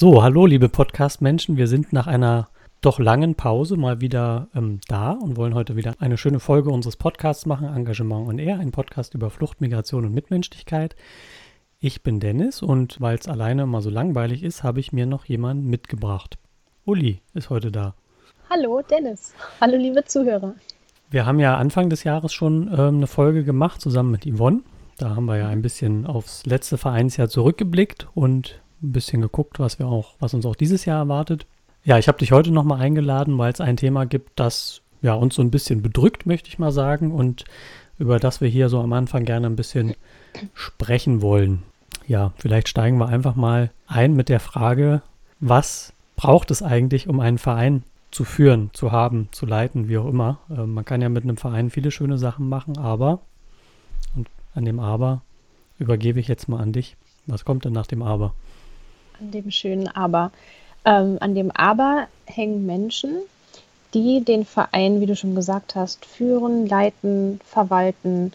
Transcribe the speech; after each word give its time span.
So, 0.00 0.22
hallo 0.22 0.46
liebe 0.46 0.70
Podcast-Menschen. 0.70 1.58
Wir 1.58 1.66
sind 1.66 1.92
nach 1.92 2.06
einer 2.06 2.48
doch 2.80 2.98
langen 2.98 3.34
Pause 3.34 3.76
mal 3.76 4.00
wieder 4.00 4.48
ähm, 4.54 4.80
da 4.88 5.10
und 5.10 5.36
wollen 5.36 5.52
heute 5.52 5.76
wieder 5.76 5.94
eine 5.98 6.16
schöne 6.16 6.40
Folge 6.40 6.70
unseres 6.70 6.96
Podcasts 6.96 7.44
machen, 7.44 7.68
Engagement 7.68 8.26
und 8.26 8.38
Ehr, 8.38 8.58
ein 8.58 8.70
Podcast 8.70 9.12
über 9.12 9.28
Flucht, 9.28 9.60
Migration 9.60 10.06
und 10.06 10.14
Mitmenschlichkeit. 10.14 10.96
Ich 11.80 12.02
bin 12.02 12.18
Dennis 12.18 12.62
und 12.62 12.98
weil 12.98 13.18
es 13.18 13.28
alleine 13.28 13.64
immer 13.64 13.82
so 13.82 13.90
langweilig 13.90 14.42
ist, 14.42 14.62
habe 14.62 14.80
ich 14.80 14.90
mir 14.90 15.04
noch 15.04 15.26
jemanden 15.26 15.68
mitgebracht. 15.68 16.38
Uli 16.86 17.20
ist 17.34 17.50
heute 17.50 17.70
da. 17.70 17.94
Hallo 18.48 18.80
Dennis. 18.80 19.34
Hallo 19.60 19.76
liebe 19.76 20.02
Zuhörer. 20.06 20.54
Wir 21.10 21.26
haben 21.26 21.40
ja 21.40 21.58
Anfang 21.58 21.90
des 21.90 22.04
Jahres 22.04 22.32
schon 22.32 22.68
ähm, 22.68 22.96
eine 22.96 23.06
Folge 23.06 23.44
gemacht 23.44 23.82
zusammen 23.82 24.12
mit 24.12 24.24
Yvonne. 24.24 24.62
Da 24.96 25.14
haben 25.14 25.26
wir 25.26 25.36
ja 25.36 25.48
ein 25.48 25.60
bisschen 25.60 26.06
aufs 26.06 26.46
letzte 26.46 26.78
Vereinsjahr 26.78 27.28
zurückgeblickt 27.28 28.08
und 28.14 28.62
ein 28.82 28.92
bisschen 28.92 29.20
geguckt, 29.20 29.58
was 29.58 29.78
wir 29.78 29.86
auch, 29.86 30.14
was 30.20 30.34
uns 30.34 30.46
auch 30.46 30.56
dieses 30.56 30.84
Jahr 30.84 30.98
erwartet. 30.98 31.46
Ja, 31.84 31.98
ich 31.98 32.08
habe 32.08 32.18
dich 32.18 32.32
heute 32.32 32.50
nochmal 32.50 32.80
eingeladen, 32.80 33.38
weil 33.38 33.52
es 33.52 33.60
ein 33.60 33.76
Thema 33.76 34.04
gibt, 34.06 34.38
das 34.38 34.82
ja 35.02 35.14
uns 35.14 35.34
so 35.34 35.42
ein 35.42 35.50
bisschen 35.50 35.82
bedrückt, 35.82 36.26
möchte 36.26 36.48
ich 36.48 36.58
mal 36.58 36.72
sagen, 36.72 37.12
und 37.12 37.44
über 37.98 38.18
das 38.18 38.40
wir 38.40 38.48
hier 38.48 38.68
so 38.68 38.80
am 38.80 38.92
Anfang 38.92 39.24
gerne 39.24 39.46
ein 39.46 39.56
bisschen 39.56 39.94
sprechen 40.54 41.22
wollen. 41.22 41.62
Ja, 42.06 42.32
vielleicht 42.36 42.68
steigen 42.68 42.98
wir 42.98 43.08
einfach 43.08 43.36
mal 43.36 43.70
ein 43.86 44.14
mit 44.14 44.28
der 44.28 44.40
Frage, 44.40 45.02
was 45.38 45.92
braucht 46.16 46.50
es 46.50 46.62
eigentlich, 46.62 47.08
um 47.08 47.20
einen 47.20 47.38
Verein 47.38 47.82
zu 48.10 48.24
führen, 48.24 48.70
zu 48.72 48.92
haben, 48.92 49.28
zu 49.30 49.46
leiten, 49.46 49.88
wie 49.88 49.98
auch 49.98 50.06
immer. 50.06 50.38
Äh, 50.50 50.66
man 50.66 50.84
kann 50.84 51.00
ja 51.00 51.08
mit 51.08 51.24
einem 51.24 51.36
Verein 51.36 51.70
viele 51.70 51.90
schöne 51.90 52.18
Sachen 52.18 52.48
machen, 52.48 52.76
aber, 52.78 53.20
und 54.16 54.28
an 54.54 54.64
dem 54.64 54.80
Aber 54.80 55.22
übergebe 55.78 56.20
ich 56.20 56.28
jetzt 56.28 56.48
mal 56.48 56.60
an 56.60 56.72
dich. 56.72 56.96
Was 57.26 57.44
kommt 57.44 57.64
denn 57.64 57.72
nach 57.72 57.86
dem 57.86 58.02
Aber? 58.02 58.34
An 59.20 59.30
dem 59.30 59.50
schönen 59.50 59.88
Aber. 59.88 60.32
Ähm, 60.84 61.18
an 61.20 61.34
dem 61.34 61.50
Aber 61.50 62.06
hängen 62.26 62.64
Menschen, 62.64 63.18
die 63.92 64.24
den 64.24 64.44
Verein, 64.46 65.00
wie 65.00 65.06
du 65.06 65.14
schon 65.14 65.34
gesagt 65.34 65.74
hast, 65.74 66.06
führen, 66.06 66.66
leiten, 66.66 67.40
verwalten, 67.44 68.32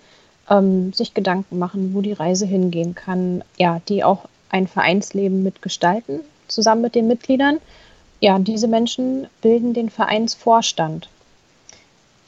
ähm, 0.50 0.94
sich 0.94 1.14
Gedanken 1.14 1.58
machen, 1.58 1.94
wo 1.94 2.02
die 2.02 2.14
Reise 2.14 2.46
hingehen 2.46 2.94
kann, 2.94 3.44
ja, 3.58 3.82
die 3.88 4.04
auch 4.04 4.26
ein 4.50 4.68
Vereinsleben 4.68 5.44
mitgestalten, 5.44 6.22
zusammen 6.48 6.82
mit 6.82 6.96
den 6.96 7.08
Mitgliedern. 7.08 7.58
Ja, 8.20 8.38
diese 8.40 8.68
Menschen 8.68 9.28
bilden 9.42 9.74
den 9.74 9.90
Vereinsvorstand. 9.90 11.10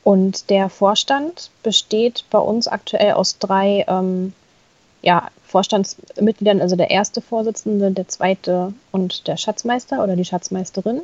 Und 0.03 0.49
der 0.49 0.69
Vorstand 0.69 1.52
besteht 1.64 2.23
bei 2.30 2.39
uns 2.39 2.67
aktuell 2.67 3.14
aus 3.14 3.39
drei 3.39 3.86
ähm, 3.88 4.33
ja, 5.02 5.30
Vorstandsmitgliedern, 5.45 6.62
also 6.62 6.76
der 6.76 6.92
erste 6.92 7.22
Vorsitzende, 7.22 7.92
der 7.92 8.08
zweite 8.08 8.73
und 8.92 9.28
der 9.28 9.38
Schatzmeister 9.38 10.04
oder 10.04 10.16
die 10.16 10.26
Schatzmeisterin. 10.26 11.02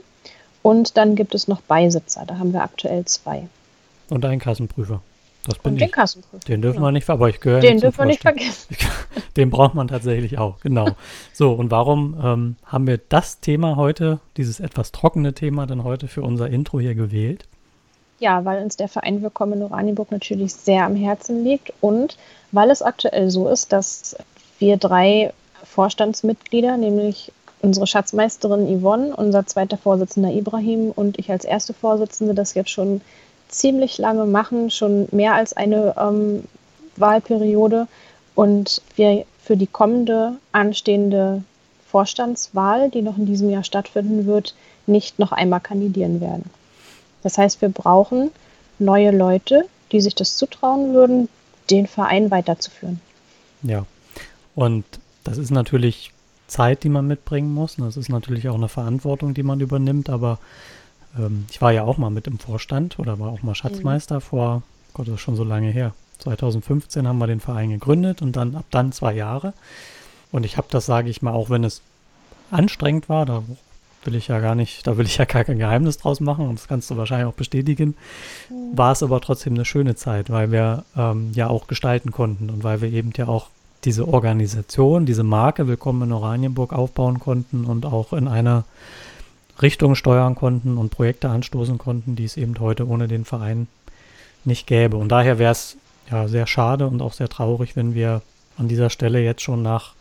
Und 0.62 0.98
dann 0.98 1.16
gibt 1.16 1.36
es 1.36 1.48
noch 1.48 1.62
Beisitzer, 1.62 2.24
da 2.26 2.38
haben 2.40 2.54
wir 2.54 2.62
aktuell 2.62 3.06
zwei. 3.06 3.48
Und 4.10 4.26
einen 4.26 4.40
Kassenprüfer. 4.40 5.02
Das 5.46 5.58
bin 5.60 5.74
und 5.74 5.82
den 5.82 5.88
ich. 5.88 5.92
Kassenprüfer. 5.92 6.46
Den 6.46 6.62
dürfen 6.62 6.78
genau. 6.78 6.88
wir 6.88 6.92
nicht, 6.94 7.10
aber 7.10 7.30
ich 7.30 7.42
gehöre 7.42 7.60
Den 7.60 7.80
dürfen 7.80 8.00
wir 8.00 8.06
nicht 8.06 8.22
vergessen. 8.22 8.76
Den 9.36 9.50
braucht 9.50 9.74
man 9.74 9.88
tatsächlich 9.88 10.38
auch, 10.38 10.60
genau. 10.60 10.90
So, 11.34 11.54
und 11.54 11.72
warum 11.72 12.16
ähm, 12.24 12.56
haben 12.66 12.88
wir 12.88 12.98
das 12.98 13.40
Thema 13.40 13.76
heute, 13.76 14.20
dieses 14.38 14.60
etwas 14.60 14.92
trockene 14.92 15.34
Thema, 15.34 15.66
dann 15.66 15.84
heute 15.84 16.08
für 16.08 16.22
unser 16.22 16.50
Intro 16.50 16.80
hier 16.80 16.96
gewählt? 16.96 17.46
Ja, 18.24 18.46
weil 18.46 18.64
uns 18.64 18.78
der 18.78 18.88
Verein 18.88 19.22
Willkommen 19.22 19.56
in 19.56 19.64
Oranienburg 19.64 20.10
natürlich 20.10 20.54
sehr 20.54 20.86
am 20.86 20.96
Herzen 20.96 21.44
liegt 21.44 21.74
und 21.82 22.18
weil 22.54 22.72
es 22.72 22.82
aktuell 22.82 23.30
so 23.30 23.50
ist, 23.50 23.74
dass 23.74 24.16
wir 24.60 24.78
drei 24.78 25.34
Vorstandsmitglieder, 25.66 26.78
nämlich 26.78 27.34
unsere 27.62 27.86
Schatzmeisterin 27.86 28.80
Yvonne, 28.80 29.14
unser 29.14 29.46
zweiter 29.46 29.76
Vorsitzender 29.76 30.32
Ibrahim 30.32 30.92
und 30.92 31.20
ich 31.20 31.32
als 31.32 31.44
erste 31.44 31.74
Vorsitzende 31.74 32.34
das 32.34 32.54
jetzt 32.54 32.70
schon 32.70 33.02
ziemlich 33.50 33.98
lange 33.98 34.24
machen, 34.24 34.72
schon 34.72 35.10
mehr 35.12 35.34
als 35.34 35.52
eine 35.52 35.94
ähm, 36.00 36.46
Wahlperiode 36.96 37.90
und 38.36 38.82
wir 38.96 39.26
für 39.44 39.58
die 39.58 39.68
kommende 39.68 40.38
anstehende 40.54 41.44
Vorstandswahl, 41.90 42.90
die 42.90 43.02
noch 43.02 43.18
in 43.18 43.26
diesem 43.26 43.50
Jahr 43.50 43.66
stattfinden 43.66 44.28
wird, 44.28 44.56
nicht 44.88 45.20
noch 45.20 45.34
einmal 45.34 45.60
kandidieren 45.60 46.22
werden. 46.22 46.50
Das 47.24 47.38
heißt, 47.38 47.62
wir 47.62 47.70
brauchen 47.70 48.32
neue 48.80 49.12
Leute, 49.12 49.66
die 49.92 50.02
sich 50.02 50.16
das 50.16 50.38
zutrauen 50.38 50.94
würden, 50.94 51.30
den 51.70 51.88
Verein 51.88 52.32
weiterzuführen. 52.32 53.00
Ja, 53.64 53.86
und 54.56 54.84
das 55.24 55.38
ist 55.38 55.52
natürlich 55.52 56.12
Zeit, 56.48 56.84
die 56.84 56.90
man 56.90 57.08
mitbringen 57.08 57.54
muss. 57.54 57.78
Das 57.78 57.98
ist 57.98 58.10
natürlich 58.10 58.50
auch 58.50 58.56
eine 58.56 58.68
Verantwortung, 58.68 59.34
die 59.34 59.44
man 59.44 59.60
übernimmt. 59.60 60.10
Aber 60.10 60.40
ähm, 61.18 61.46
ich 61.50 61.62
war 61.62 61.72
ja 61.72 61.84
auch 61.84 61.98
mal 61.98 62.10
mit 62.10 62.28
im 62.28 62.40
Vorstand 62.40 63.00
oder 63.00 63.20
war 63.20 63.32
auch 63.32 63.42
mal 63.42 63.56
Schatzmeister 63.56 64.16
mhm. 64.16 64.22
vor, 64.22 64.64
Gott, 64.94 65.08
das 65.08 65.16
ist 65.16 65.22
schon 65.22 65.36
so 65.36 65.44
lange 65.44 65.70
her. 65.72 65.94
2015 66.20 67.08
haben 67.08 67.18
wir 67.18 67.28
den 67.28 67.40
Verein 67.40 67.72
gegründet 67.72 68.22
und 68.22 68.36
dann 68.36 68.56
ab 68.56 68.66
dann 68.72 68.92
zwei 68.92 69.14
Jahre. 69.14 69.54
Und 70.32 70.46
ich 70.46 70.58
habe 70.58 70.68
das, 70.70 70.86
sage 70.86 71.10
ich 71.10 71.22
mal, 71.22 71.34
auch 71.34 71.50
wenn 71.50 71.64
es 71.64 71.82
anstrengend 72.52 73.10
war, 73.10 73.26
da 73.26 73.44
will 74.06 74.16
ich 74.16 74.28
ja 74.28 74.40
gar 74.40 74.56
nicht, 74.56 74.86
da 74.88 74.98
will 74.98 75.06
ich 75.06 75.18
ja 75.18 75.26
gar 75.26 75.44
kein 75.44 75.58
Geheimnis 75.58 75.98
draus 75.98 76.20
machen 76.20 76.48
und 76.48 76.60
das 76.60 76.68
kannst 76.68 76.90
du 76.90 76.98
wahrscheinlich 76.98 77.28
auch 77.28 77.34
bestätigen, 77.34 77.96
mhm. 78.50 78.78
war 78.78 78.92
es 78.92 79.04
aber 79.04 79.22
trotzdem 79.22 79.54
eine 79.54 79.66
schöne 79.66 79.96
Zeit, 79.96 80.30
weil 80.30 80.52
wir 80.52 80.86
ähm, 80.98 81.32
ja 81.34 81.48
auch 81.48 81.68
gestalten 81.68 82.12
konnten 82.12 82.50
und 82.50 82.64
weil 82.64 82.82
wir 82.82 82.92
eben 82.92 83.12
ja 83.16 83.28
auch 83.28 83.48
diese 83.86 84.08
Organisation, 84.08 85.06
diese 85.06 85.24
Marke 85.24 85.68
Willkommen 85.68 86.04
in 86.04 86.14
Oranienburg 86.14 86.74
aufbauen 86.74 87.20
konnten 87.20 87.66
und 87.66 87.86
auch 87.86 88.14
in 88.14 88.28
einer 88.28 88.64
Richtung 89.62 89.96
steuern 89.96 90.36
konnten 90.36 90.78
und 90.78 90.90
Projekte 90.90 91.30
anstoßen 91.30 91.78
konnten, 91.78 92.16
die 92.16 92.26
es 92.26 92.38
eben 92.38 92.60
heute 92.60 92.88
ohne 92.88 93.08
den 93.08 93.26
Verein 93.26 93.68
nicht 94.46 94.68
gäbe. 94.68 94.98
Und 94.98 95.10
daher 95.10 95.38
wäre 95.38 95.52
es 95.52 95.78
ja 96.10 96.28
sehr 96.28 96.48
schade 96.48 96.88
und 96.88 97.02
auch 97.02 97.14
sehr 97.14 97.30
traurig, 97.30 97.76
wenn 97.76 97.94
wir 97.94 98.22
an 98.58 98.68
dieser 98.68 98.90
Stelle 98.90 99.22
jetzt 99.22 99.42
schon 99.42 99.62
nach 99.62 99.94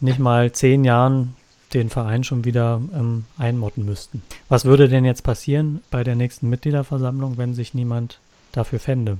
nicht 0.00 0.18
mal 0.18 0.52
zehn 0.52 0.84
Jahren 0.84 1.34
den 1.74 1.90
Verein 1.90 2.24
schon 2.24 2.44
wieder 2.44 2.80
ähm, 2.94 3.24
einmotten 3.38 3.84
müssten. 3.84 4.22
Was 4.48 4.64
würde 4.64 4.88
denn 4.88 5.04
jetzt 5.04 5.22
passieren 5.22 5.82
bei 5.90 6.04
der 6.04 6.14
nächsten 6.14 6.48
Mitgliederversammlung, 6.48 7.38
wenn 7.38 7.54
sich 7.54 7.74
niemand 7.74 8.18
dafür 8.52 8.78
fände? 8.78 9.18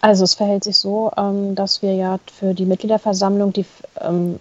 Also 0.00 0.24
es 0.24 0.34
verhält 0.34 0.64
sich 0.64 0.78
so, 0.78 1.12
ähm, 1.16 1.54
dass 1.54 1.82
wir 1.82 1.94
ja 1.94 2.18
für 2.38 2.54
die 2.54 2.66
Mitgliederversammlung 2.66 3.52
die 3.52 3.64
ähm, 4.00 4.38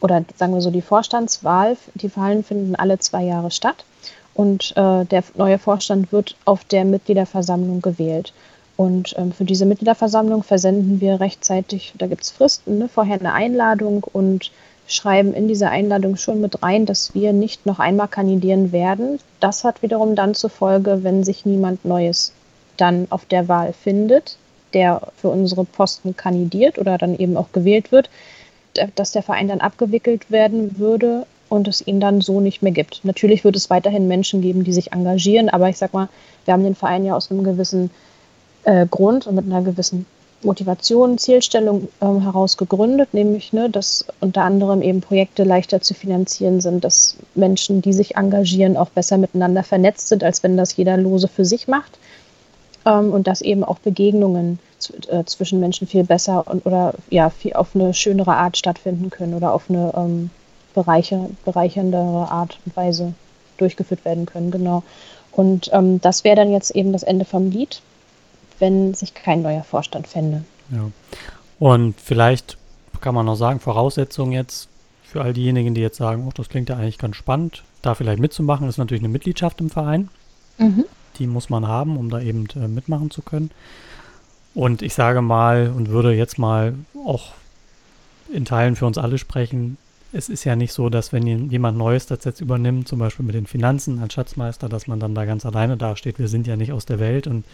oder 0.00 0.24
sagen 0.36 0.52
wir 0.52 0.60
so 0.60 0.70
die 0.70 0.82
Vorstandswahl, 0.82 1.76
die 1.94 2.14
Wahlen 2.16 2.44
finden 2.44 2.76
alle 2.76 2.98
zwei 2.98 3.24
Jahre 3.24 3.50
statt 3.50 3.84
und 4.34 4.76
äh, 4.76 5.04
der 5.06 5.24
neue 5.34 5.58
Vorstand 5.58 6.12
wird 6.12 6.36
auf 6.44 6.64
der 6.64 6.84
Mitgliederversammlung 6.84 7.80
gewählt. 7.80 8.34
Und 8.76 9.14
ähm, 9.16 9.32
für 9.32 9.44
diese 9.44 9.64
Mitgliederversammlung 9.64 10.42
versenden 10.42 11.00
wir 11.00 11.18
rechtzeitig, 11.18 11.94
da 11.96 12.06
gibt 12.06 12.22
es 12.22 12.30
Fristen, 12.30 12.78
ne, 12.78 12.88
vorher 12.88 13.18
eine 13.18 13.32
Einladung 13.32 14.04
und 14.04 14.50
schreiben 14.86 15.34
in 15.34 15.48
diese 15.48 15.68
Einladung 15.68 16.16
schon 16.16 16.40
mit 16.40 16.62
rein, 16.62 16.86
dass 16.86 17.14
wir 17.14 17.32
nicht 17.32 17.66
noch 17.66 17.78
einmal 17.78 18.08
kandidieren 18.08 18.72
werden. 18.72 19.18
Das 19.40 19.64
hat 19.64 19.82
wiederum 19.82 20.14
dann 20.14 20.34
zur 20.34 20.50
Folge, 20.50 21.02
wenn 21.02 21.24
sich 21.24 21.44
niemand 21.44 21.84
Neues 21.84 22.32
dann 22.76 23.06
auf 23.10 23.24
der 23.24 23.48
Wahl 23.48 23.72
findet, 23.72 24.36
der 24.74 25.02
für 25.16 25.28
unsere 25.28 25.64
Posten 25.64 26.16
kandidiert 26.16 26.78
oder 26.78 26.98
dann 26.98 27.18
eben 27.18 27.36
auch 27.36 27.52
gewählt 27.52 27.90
wird, 27.90 28.10
dass 28.94 29.12
der 29.12 29.22
Verein 29.22 29.48
dann 29.48 29.60
abgewickelt 29.60 30.30
werden 30.30 30.78
würde 30.78 31.26
und 31.48 31.68
es 31.68 31.86
ihn 31.86 32.00
dann 32.00 32.20
so 32.20 32.40
nicht 32.40 32.62
mehr 32.62 32.72
gibt. 32.72 33.04
Natürlich 33.04 33.44
wird 33.44 33.56
es 33.56 33.70
weiterhin 33.70 34.08
Menschen 34.08 34.42
geben, 34.42 34.64
die 34.64 34.72
sich 34.72 34.92
engagieren, 34.92 35.48
aber 35.48 35.68
ich 35.68 35.78
sag 35.78 35.94
mal, 35.94 36.08
wir 36.44 36.52
haben 36.52 36.64
den 36.64 36.74
Verein 36.74 37.04
ja 37.04 37.16
aus 37.16 37.30
einem 37.30 37.44
gewissen 37.44 37.90
äh, 38.64 38.86
Grund 38.86 39.26
und 39.26 39.36
mit 39.36 39.46
einer 39.46 39.62
gewissen 39.62 40.06
Motivation, 40.46 41.18
Zielstellung 41.18 41.88
ähm, 42.00 42.22
heraus 42.22 42.56
gegründet, 42.56 43.12
nämlich, 43.12 43.52
ne, 43.52 43.68
dass 43.68 44.06
unter 44.20 44.42
anderem 44.42 44.80
eben 44.80 45.02
Projekte 45.02 45.44
leichter 45.44 45.82
zu 45.82 45.92
finanzieren 45.92 46.60
sind, 46.60 46.84
dass 46.84 47.16
Menschen, 47.34 47.82
die 47.82 47.92
sich 47.92 48.16
engagieren, 48.16 48.76
auch 48.76 48.88
besser 48.88 49.18
miteinander 49.18 49.62
vernetzt 49.62 50.08
sind, 50.08 50.24
als 50.24 50.42
wenn 50.42 50.56
das 50.56 50.76
jeder 50.76 50.96
lose 50.96 51.28
für 51.28 51.44
sich 51.44 51.68
macht. 51.68 51.98
Ähm, 52.86 53.12
und 53.12 53.26
dass 53.26 53.42
eben 53.42 53.64
auch 53.64 53.78
Begegnungen 53.80 54.58
äh, 55.08 55.24
zwischen 55.24 55.60
Menschen 55.60 55.86
viel 55.86 56.04
besser 56.04 56.46
und 56.46 56.64
oder 56.64 56.94
ja, 57.10 57.28
viel 57.28 57.52
auf 57.52 57.74
eine 57.74 57.92
schönere 57.92 58.34
Art 58.34 58.56
stattfinden 58.56 59.10
können 59.10 59.34
oder 59.34 59.52
auf 59.52 59.68
eine 59.68 59.92
ähm, 59.96 60.30
bereicher, 60.74 61.28
bereicherndere 61.44 62.30
Art 62.30 62.58
und 62.64 62.76
Weise 62.76 63.12
durchgeführt 63.58 64.04
werden 64.04 64.26
können, 64.26 64.50
genau. 64.50 64.82
Und 65.32 65.70
ähm, 65.72 66.00
das 66.00 66.24
wäre 66.24 66.36
dann 66.36 66.50
jetzt 66.50 66.70
eben 66.70 66.92
das 66.92 67.02
Ende 67.02 67.24
vom 67.24 67.50
Lied 67.50 67.80
wenn 68.58 68.94
sich 68.94 69.14
kein 69.14 69.42
neuer 69.42 69.64
Vorstand 69.64 70.06
fände. 70.06 70.44
Ja. 70.70 70.90
Und 71.58 72.00
vielleicht 72.00 72.56
kann 73.00 73.14
man 73.14 73.26
noch 73.26 73.36
sagen, 73.36 73.60
Voraussetzung 73.60 74.32
jetzt 74.32 74.68
für 75.04 75.22
all 75.22 75.32
diejenigen, 75.32 75.74
die 75.74 75.80
jetzt 75.80 75.96
sagen, 75.96 76.24
oh, 76.26 76.32
das 76.34 76.48
klingt 76.48 76.68
ja 76.68 76.76
eigentlich 76.76 76.98
ganz 76.98 77.16
spannend, 77.16 77.62
da 77.82 77.94
vielleicht 77.94 78.20
mitzumachen, 78.20 78.68
ist 78.68 78.78
natürlich 78.78 79.02
eine 79.02 79.12
Mitgliedschaft 79.12 79.60
im 79.60 79.70
Verein. 79.70 80.08
Mhm. 80.58 80.84
Die 81.18 81.26
muss 81.26 81.48
man 81.48 81.66
haben, 81.66 81.96
um 81.96 82.10
da 82.10 82.20
eben 82.20 82.46
äh, 82.56 82.68
mitmachen 82.68 83.10
zu 83.10 83.22
können. 83.22 83.50
Und 84.54 84.82
ich 84.82 84.94
sage 84.94 85.22
mal 85.22 85.72
und 85.74 85.90
würde 85.90 86.12
jetzt 86.12 86.38
mal 86.38 86.74
auch 87.04 87.32
in 88.32 88.44
Teilen 88.44 88.76
für 88.76 88.86
uns 88.86 88.98
alle 88.98 89.18
sprechen, 89.18 89.76
es 90.12 90.28
ist 90.28 90.44
ja 90.44 90.56
nicht 90.56 90.72
so, 90.72 90.88
dass 90.88 91.12
wenn 91.12 91.50
jemand 91.50 91.76
Neues 91.76 92.06
das 92.06 92.24
jetzt 92.24 92.40
übernimmt, 92.40 92.88
zum 92.88 92.98
Beispiel 92.98 93.26
mit 93.26 93.34
den 93.34 93.46
Finanzen 93.46 93.98
als 93.98 94.14
Schatzmeister, 94.14 94.68
dass 94.68 94.86
man 94.86 95.00
dann 95.00 95.14
da 95.14 95.24
ganz 95.24 95.44
alleine 95.44 95.76
dasteht. 95.76 96.18
Wir 96.18 96.28
sind 96.28 96.46
ja 96.46 96.56
nicht 96.56 96.72
aus 96.72 96.86
der 96.86 97.00
Welt 97.00 97.26
und 97.26 97.44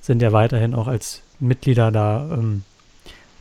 sind 0.00 0.22
ja 0.22 0.32
weiterhin 0.32 0.74
auch 0.74 0.86
als 0.86 1.22
Mitglieder 1.40 1.90
da 1.90 2.28
ähm, 2.32 2.64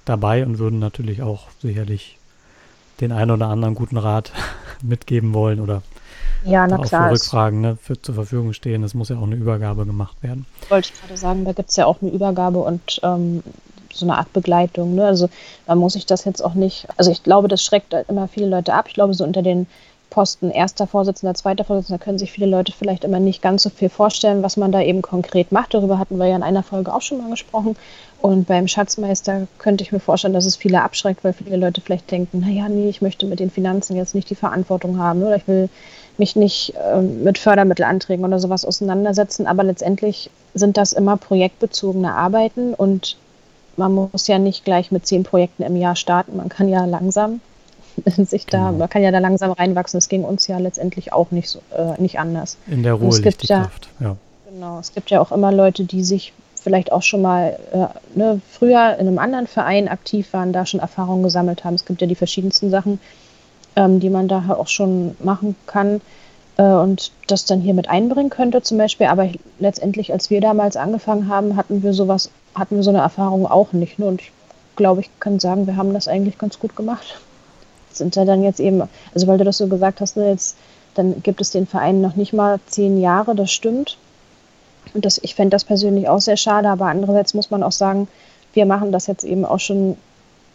dabei 0.06 0.46
und 0.46 0.60
würden 0.60 0.80
natürlich 0.80 1.22
auch 1.22 1.48
sicherlich 1.62 2.18
den 3.02 3.12
einen 3.12 3.32
oder 3.32 3.48
anderen 3.48 3.76
guten 3.76 3.98
Rat 3.98 4.32
mitgeben 4.82 5.34
wollen 5.34 5.60
oder 5.60 5.82
ja, 6.44 6.68
na 6.68 6.78
klar. 6.78 7.08
Für 7.08 7.16
Rückfragen 7.16 7.62
ne, 7.62 7.78
für, 7.82 8.02
zur 8.02 8.16
Verfügung 8.16 8.54
stehen. 8.54 8.84
Es 8.84 8.94
muss 8.94 9.10
ja 9.10 9.18
auch 9.18 9.24
eine 9.24 9.36
Übergabe 9.36 9.86
gemacht 9.86 10.22
werden. 10.22 10.46
Wollte 10.70 10.90
ich 10.94 11.00
gerade 11.00 11.18
sagen, 11.18 11.46
da 11.46 11.52
gibt 11.52 11.70
es 11.70 11.76
ja 11.76 11.86
auch 11.86 12.02
eine 12.02 12.12
Übergabe 12.12 12.60
und 12.60 13.00
ähm, 13.04 13.44
so 13.94 14.06
eine 14.06 14.18
Art 14.18 14.32
Begleitung. 14.34 14.96
Ne? 14.96 15.06
Also 15.06 15.30
man 15.66 15.78
muss 15.78 15.94
sich 15.94 16.06
das 16.06 16.26
jetzt 16.26 16.44
auch 16.44 16.54
nicht, 16.54 16.88
also 16.98 17.12
ich 17.12 17.24
glaube, 17.24 17.48
das 17.48 17.64
schreckt 17.64 17.94
immer 18.08 18.28
viele 18.28 18.48
Leute 18.48 18.74
ab. 18.74 18.86
Ich 18.88 18.94
glaube, 18.94 19.14
so 19.14 19.24
unter 19.24 19.42
den 19.42 19.68
Posten 20.10 20.50
erster 20.50 20.88
Vorsitzender, 20.88 21.34
zweiter 21.34 21.64
Vorsitzender 21.64 22.04
können 22.04 22.18
sich 22.18 22.32
viele 22.32 22.48
Leute 22.48 22.72
vielleicht 22.72 23.04
immer 23.04 23.20
nicht 23.20 23.42
ganz 23.42 23.64
so 23.64 23.70
viel 23.70 23.90
vorstellen, 23.90 24.44
was 24.44 24.58
man 24.58 24.72
da 24.72 24.82
eben 24.82 25.02
konkret 25.02 25.52
macht. 25.52 25.74
Darüber 25.74 26.00
hatten 26.00 26.18
wir 26.18 26.28
ja 26.28 26.36
in 26.36 26.44
einer 26.44 26.64
Folge 26.64 26.94
auch 26.94 27.02
schon 27.02 27.20
mal 27.20 27.30
gesprochen. 27.30 27.76
Und 28.22 28.48
beim 28.48 28.68
Schatzmeister 28.68 29.48
könnte 29.60 29.84
ich 29.84 29.92
mir 29.92 30.00
vorstellen, 30.00 30.34
dass 30.34 30.46
es 30.46 30.56
viele 30.56 30.82
abschreckt, 30.82 31.24
weil 31.24 31.34
viele 31.34 31.58
Leute 31.58 31.82
vielleicht 31.82 32.10
denken, 32.10 32.40
naja, 32.40 32.68
nee, 32.70 32.90
ich 32.90 33.02
möchte 33.02 33.26
mit 33.26 33.40
den 33.40 33.52
Finanzen 33.52 33.96
jetzt 33.96 34.16
nicht 34.16 34.30
die 34.30 34.36
Verantwortung 34.36 34.98
haben 34.98 35.22
oder 35.22 35.36
ich 35.36 35.48
will 35.48 35.70
mich 36.18 36.36
nicht 36.36 36.74
äh, 36.76 37.02
mit 37.02 37.38
Fördermittelanträgen 37.38 38.26
oder 38.26 38.40
sowas 38.40 38.66
auseinandersetzen. 38.66 39.46
Aber 39.46 39.64
letztendlich 39.64 40.30
sind 40.54 40.78
das 40.78 40.94
immer 40.94 41.18
projektbezogene 41.18 42.14
Arbeiten 42.14 42.74
und 42.74 43.18
man 43.76 43.94
muss 43.94 44.28
ja 44.28 44.40
nicht 44.40 44.66
gleich 44.66 44.92
mit 44.92 45.06
zehn 45.06 45.24
Projekten 45.24 45.64
im 45.64 45.76
Jahr 45.76 45.96
starten. 45.96 46.38
Man 46.38 46.50
kann 46.50 46.68
ja 46.68 46.86
langsam 46.86 47.42
sich 48.26 48.46
da, 48.46 48.68
genau. 48.68 48.80
man 48.80 48.90
kann 48.90 49.02
ja 49.02 49.12
da 49.12 49.20
langsam 49.20 49.52
reinwachsen. 49.52 49.98
Es 49.98 50.10
ging 50.10 50.24
uns 50.24 50.48
ja 50.48 50.58
letztendlich 50.58 51.14
auch 51.14 51.32
nicht 51.32 51.50
so, 51.50 51.60
äh, 51.76 52.00
nicht 52.02 52.20
anders. 52.20 52.58
In 52.68 52.84
der 52.84 52.94
Ruhe 52.94 53.18
liegt 53.18 53.44
die 53.44 53.48
ja, 53.48 53.62
Kraft, 53.62 53.90
ja. 54.00 54.16
Genau, 54.50 54.80
es 54.80 54.94
gibt 54.94 55.10
ja 55.10 55.22
auch 55.22 55.32
immer 55.32 55.52
Leute, 55.52 55.84
die 55.84 56.04
sich 56.04 56.34
vielleicht 56.56 56.92
auch 56.92 57.04
schon 57.04 57.22
mal 57.22 57.60
äh, 57.72 58.18
ne, 58.18 58.42
früher 58.52 58.98
in 59.00 59.08
einem 59.08 59.20
anderen 59.20 59.48
Verein 59.48 59.88
aktiv 59.88 60.34
waren, 60.34 60.54
da 60.54 60.66
schon 60.66 60.80
Erfahrungen 60.80 61.24
gesammelt 61.24 61.64
haben. 61.64 61.76
Es 61.76 61.86
gibt 61.86 62.02
ja 62.02 62.08
die 62.08 62.16
verschiedensten 62.16 62.70
Sachen, 62.70 63.00
ähm, 63.76 64.00
die 64.00 64.10
man 64.10 64.28
da 64.28 64.44
auch 64.50 64.68
schon 64.68 65.16
machen 65.20 65.56
kann 65.66 66.02
äh, 66.58 66.64
und 66.64 67.12
das 67.28 67.46
dann 67.46 67.62
hier 67.62 67.74
mit 67.74 67.90
einbringen 67.90 68.30
könnte 68.30 68.62
zum 68.62 68.78
Beispiel. 68.78 69.08
Aber 69.08 69.30
letztendlich, 69.60 70.12
als 70.12 70.30
wir 70.30 70.42
damals 70.42 70.76
angefangen 70.76 71.28
haben, 71.28 71.56
hatten 71.56 71.84
wir 71.84 71.94
sowas, 71.94 72.32
hatten 72.56 72.78
wir 72.78 72.84
so 72.84 72.90
eine 72.90 73.00
Erfahrung 73.00 73.46
auch 73.46 73.74
nicht. 73.74 74.00
Ne? 74.00 74.06
Und 74.06 74.22
ich 74.22 74.32
glaube, 74.76 75.02
ich 75.02 75.10
kann 75.20 75.40
sagen, 75.40 75.68
wir 75.68 75.76
haben 75.76 75.94
das 75.94 76.08
eigentlich 76.08 76.38
ganz 76.38 76.60
gut 76.60 76.76
gemacht 76.76 77.20
sind 77.98 78.16
ja 78.16 78.26
dann 78.26 78.44
jetzt 78.44 78.60
eben, 78.60 78.84
also 79.14 79.28
weil 79.28 79.38
du 79.38 79.44
das 79.44 79.58
so 79.58 79.68
gesagt 79.68 80.02
hast, 80.02 80.18
ne, 80.18 80.30
jetzt, 80.30 80.58
dann 80.96 81.22
gibt 81.22 81.42
es 81.42 81.52
den 81.52 81.68
Verein 81.68 82.02
noch 82.02 82.16
nicht 82.16 82.34
mal 82.34 82.60
zehn 82.68 83.00
Jahre, 83.00 83.36
das 83.36 83.52
stimmt. 83.52 83.98
Und 84.94 85.06
das, 85.06 85.20
ich 85.22 85.36
fände 85.36 85.52
das 85.52 85.66
persönlich 85.66 86.08
auch 86.08 86.22
sehr 86.22 86.38
schade, 86.38 86.70
aber 86.70 86.88
andererseits 86.88 87.34
muss 87.34 87.52
man 87.52 87.64
auch 87.64 87.72
sagen, 87.72 88.08
wir 88.54 88.66
machen 88.66 88.92
das 88.92 89.08
jetzt 89.08 89.24
eben 89.24 89.46
auch 89.46 89.60
schon 89.60 89.98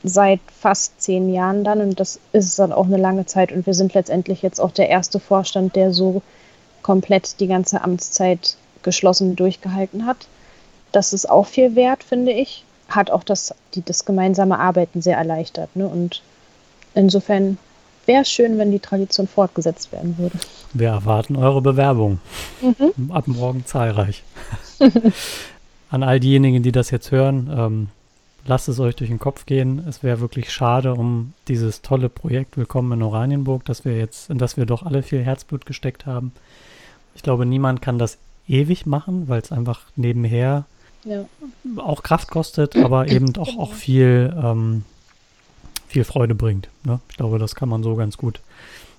seit 0.02 0.40
fast 0.58 1.00
zehn 1.00 1.32
Jahren 1.32 1.62
dann 1.62 1.80
und 1.80 2.00
das 2.00 2.18
ist 2.32 2.58
dann 2.58 2.72
auch 2.72 2.86
eine 2.86 2.96
lange 2.96 3.26
Zeit 3.26 3.52
und 3.52 3.66
wir 3.66 3.74
sind 3.74 3.94
letztendlich 3.94 4.42
jetzt 4.42 4.60
auch 4.60 4.72
der 4.72 4.88
erste 4.88 5.20
Vorstand, 5.20 5.76
der 5.76 5.92
so 5.92 6.22
komplett 6.82 7.38
die 7.38 7.46
ganze 7.46 7.82
Amtszeit 7.82 8.56
geschlossen 8.82 9.36
durchgehalten 9.36 10.06
hat. 10.06 10.26
Das 10.90 11.12
ist 11.12 11.30
auch 11.30 11.46
viel 11.46 11.76
wert, 11.76 12.02
finde 12.02 12.32
ich. 12.32 12.64
Hat 12.88 13.10
auch 13.10 13.24
das, 13.24 13.54
die, 13.74 13.82
das 13.84 14.04
gemeinsame 14.04 14.58
Arbeiten 14.58 15.00
sehr 15.00 15.16
erleichtert. 15.16 15.74
Ne? 15.76 15.86
Und 15.86 16.22
Insofern 16.94 17.58
wäre 18.06 18.22
es 18.22 18.30
schön, 18.30 18.58
wenn 18.58 18.70
die 18.70 18.80
Tradition 18.80 19.26
fortgesetzt 19.28 19.92
werden 19.92 20.18
würde. 20.18 20.38
Wir 20.72 20.88
erwarten 20.88 21.36
eure 21.36 21.62
Bewerbung. 21.62 22.20
Mhm. 22.60 23.10
Ab 23.10 23.28
morgen 23.28 23.64
zahlreich. 23.66 24.22
An 25.90 26.02
all 26.02 26.20
diejenigen, 26.20 26.62
die 26.62 26.72
das 26.72 26.90
jetzt 26.90 27.10
hören, 27.10 27.50
ähm, 27.54 27.88
lasst 28.46 28.68
es 28.68 28.80
euch 28.80 28.96
durch 28.96 29.10
den 29.10 29.18
Kopf 29.18 29.46
gehen. 29.46 29.84
Es 29.88 30.02
wäre 30.02 30.20
wirklich 30.20 30.50
schade 30.50 30.94
um 30.94 31.34
dieses 31.48 31.82
tolle 31.82 32.08
Projekt 32.08 32.56
Willkommen 32.56 32.92
in 32.92 33.02
Oranienburg, 33.02 33.64
dass 33.64 33.84
wir 33.84 33.96
jetzt, 33.96 34.30
in 34.30 34.38
das 34.38 34.56
wir 34.56 34.66
doch 34.66 34.82
alle 34.84 35.02
viel 35.02 35.22
Herzblut 35.22 35.66
gesteckt 35.66 36.06
haben. 36.06 36.32
Ich 37.14 37.22
glaube, 37.22 37.46
niemand 37.46 37.82
kann 37.82 37.98
das 37.98 38.18
ewig 38.48 38.86
machen, 38.86 39.28
weil 39.28 39.40
es 39.40 39.52
einfach 39.52 39.82
nebenher 39.96 40.64
ja. 41.04 41.24
auch 41.76 42.02
Kraft 42.02 42.30
kostet, 42.30 42.76
aber 42.76 43.08
eben 43.08 43.36
auch, 43.36 43.58
auch 43.58 43.72
viel 43.74 44.34
ähm, 44.42 44.84
viel 45.92 46.04
Freude 46.04 46.34
bringt. 46.34 46.68
Ne? 46.84 47.00
Ich 47.10 47.16
glaube, 47.16 47.38
das 47.38 47.54
kann 47.54 47.68
man 47.68 47.82
so 47.82 47.94
ganz 47.94 48.16
gut 48.16 48.40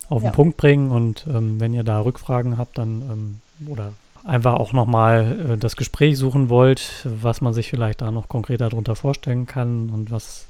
auf 0.09 0.21
den 0.21 0.27
ja. 0.27 0.31
Punkt 0.31 0.57
bringen. 0.57 0.91
Und 0.91 1.25
ähm, 1.27 1.59
wenn 1.59 1.73
ihr 1.73 1.83
da 1.83 1.99
Rückfragen 1.99 2.57
habt, 2.57 2.77
dann 2.77 3.41
ähm, 3.59 3.67
oder 3.67 3.93
einfach 4.23 4.53
auch 4.53 4.73
nochmal 4.73 5.53
äh, 5.53 5.57
das 5.57 5.75
Gespräch 5.75 6.17
suchen 6.17 6.49
wollt, 6.49 7.05
was 7.05 7.41
man 7.41 7.53
sich 7.53 7.69
vielleicht 7.69 8.01
da 8.01 8.11
noch 8.11 8.29
konkreter 8.29 8.69
darunter 8.69 8.95
vorstellen 8.95 9.45
kann 9.45 9.89
und 9.89 10.11
was 10.11 10.45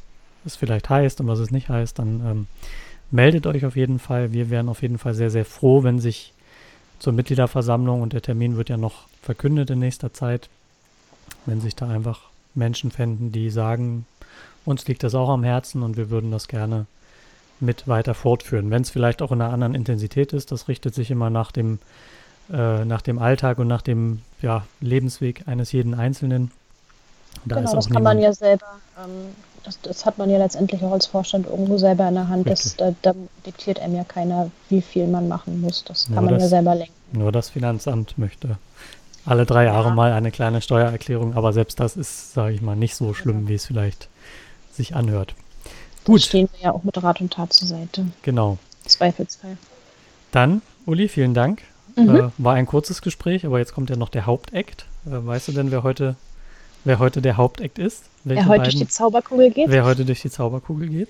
es 0.46 0.56
vielleicht 0.56 0.90
heißt 0.90 1.22
und 1.22 1.28
was 1.28 1.40
es 1.40 1.52
nicht 1.52 1.70
heißt, 1.70 1.98
dann 2.00 2.22
ähm, 2.26 2.48
meldet 3.12 3.48
euch 3.48 3.66
auf 3.66 3.76
jeden 3.76 4.00
Fall. 4.00 4.34
Wir 4.34 4.50
wären 4.50 4.70
auf 4.70 4.82
jeden 4.82 4.98
Fall 4.98 5.14
sehr, 5.14 5.30
sehr 5.30 5.46
froh, 5.46 5.84
wenn 5.84 6.00
sich 6.00 6.34
zur 7.00 7.14
Mitgliederversammlung 7.14 8.02
und 8.02 8.14
der 8.14 8.22
Termin 8.22 8.58
wird 8.58 8.70
ja 8.70 8.78
noch 8.78 9.08
verkündet 9.22 9.70
in 9.70 9.80
nächster 9.80 10.14
Zeit, 10.14 10.50
wenn 11.46 11.62
sich 11.62 11.76
da 11.76 11.88
einfach 11.90 12.22
Menschen 12.56 12.92
fänden, 12.92 13.32
die 13.32 13.50
sagen, 13.50 14.06
uns 14.66 14.88
liegt 14.88 15.04
das 15.04 15.16
auch 15.16 15.30
am 15.30 15.44
Herzen 15.44 15.84
und 15.84 15.98
wir 15.98 16.10
würden 16.10 16.32
das 16.32 16.48
gerne 16.48 16.86
mit 17.60 17.88
weiter 17.88 18.14
fortführen. 18.14 18.72
Wenn 18.72 18.82
es 18.82 18.90
vielleicht 18.90 19.22
auch 19.22 19.32
in 19.32 19.42
einer 19.42 19.54
anderen 19.54 19.76
Intensität 19.76 20.34
ist, 20.34 20.52
das 20.52 20.68
richtet 20.68 20.94
sich 20.94 21.12
immer 21.12 21.30
nach 21.30 21.52
dem, 21.52 21.80
äh, 22.52 22.86
nach 22.86 23.02
dem 23.02 23.20
Alltag 23.20 23.58
und 23.60 23.68
nach 23.68 23.82
dem 23.82 24.22
ja, 24.42 24.66
Lebensweg 24.82 25.48
eines 25.48 25.72
jeden 25.72 25.94
Einzelnen. 25.94 26.52
Da 27.46 27.58
genau, 27.58 27.74
das 27.74 27.90
kann 27.90 28.04
man 28.04 28.20
ja 28.20 28.34
selber, 28.34 28.66
ähm, 29.04 29.34
das, 29.64 29.80
das, 29.82 30.06
hat 30.06 30.18
man 30.18 30.30
ja 30.30 30.38
letztendlich 30.38 30.84
auch 30.84 30.92
als 30.92 31.08
Vorstand 31.08 31.48
irgendwo 31.48 31.78
selber 31.78 32.08
in 32.08 32.16
der 32.16 32.28
Hand. 32.28 32.48
Das, 32.48 32.76
da, 32.76 32.94
da, 33.02 33.14
diktiert 33.46 33.80
einem 33.80 33.96
ja 33.96 34.04
keiner, 34.04 34.52
wie 34.70 34.82
viel 34.82 35.08
man 35.08 35.28
machen 35.28 35.62
muss. 35.62 35.84
Das 35.84 36.06
kann 36.06 36.16
nur 36.16 36.24
man 36.26 36.34
das, 36.36 36.44
ja 36.44 36.50
selber 36.50 36.76
lenken. 36.76 36.94
Nur 37.14 37.32
das 37.32 37.50
Finanzamt 37.50 38.18
möchte 38.18 38.58
alle 39.26 39.46
drei 39.46 39.66
Jahre 39.66 39.90
ja. 39.90 39.96
mal 39.96 40.12
eine 40.12 40.32
kleine 40.32 40.62
Steuererklärung, 40.62 41.36
aber 41.36 41.54
selbst 41.54 41.80
das 41.80 41.96
ist, 41.96 42.34
sage 42.34 42.54
ich 42.54 42.62
mal, 42.62 42.76
nicht 42.76 42.96
so 42.96 43.14
schlimm, 43.14 43.44
ja. 43.44 43.48
wie 43.50 43.56
es 43.56 43.66
vielleicht 43.66 44.10
sich 44.76 44.96
anhört. 44.96 45.36
Gut. 46.04 46.22
Da 46.22 46.26
stehen 46.26 46.50
wir 46.54 46.66
ja 46.66 46.72
auch 46.74 46.84
mit 46.84 47.02
Rat 47.02 47.22
und 47.22 47.34
Tat 47.34 47.54
zur 47.54 47.68
Seite. 47.68 48.06
Genau. 48.24 48.58
Zweifelsfall. 48.86 49.58
Dann, 50.32 50.62
Uli, 50.86 51.08
vielen 51.08 51.34
Dank. 51.34 51.62
Mhm. 51.96 52.16
Äh, 52.16 52.30
war 52.38 52.56
ein 52.56 52.66
kurzes 52.66 53.02
Gespräch, 53.02 53.46
aber 53.46 53.60
jetzt 53.60 53.74
kommt 53.74 53.90
ja 53.90 53.96
noch 53.96 54.10
der 54.10 54.26
Hauptakt. 54.26 54.86
Äh, 55.06 55.26
weißt 55.26 55.50
du 55.50 55.52
denn, 55.54 55.72
wer 55.72 55.84
heute, 55.84 56.16
wer 56.84 57.00
heute 57.00 57.22
der 57.22 57.38
Hauptakt 57.38 57.80
ist? 57.80 58.06
Welche 58.24 58.42
wer 58.42 58.50
heute 58.50 58.64
beiden, 58.64 58.80
durch 58.80 58.88
die 58.88 58.94
Zauberkugel 58.94 59.52
geht? 59.52 59.70
Wer 59.70 59.86
heute 59.86 60.06
durch 60.06 60.22
die 60.22 60.30
Zauberkugel 60.30 60.90
geht? 60.90 61.10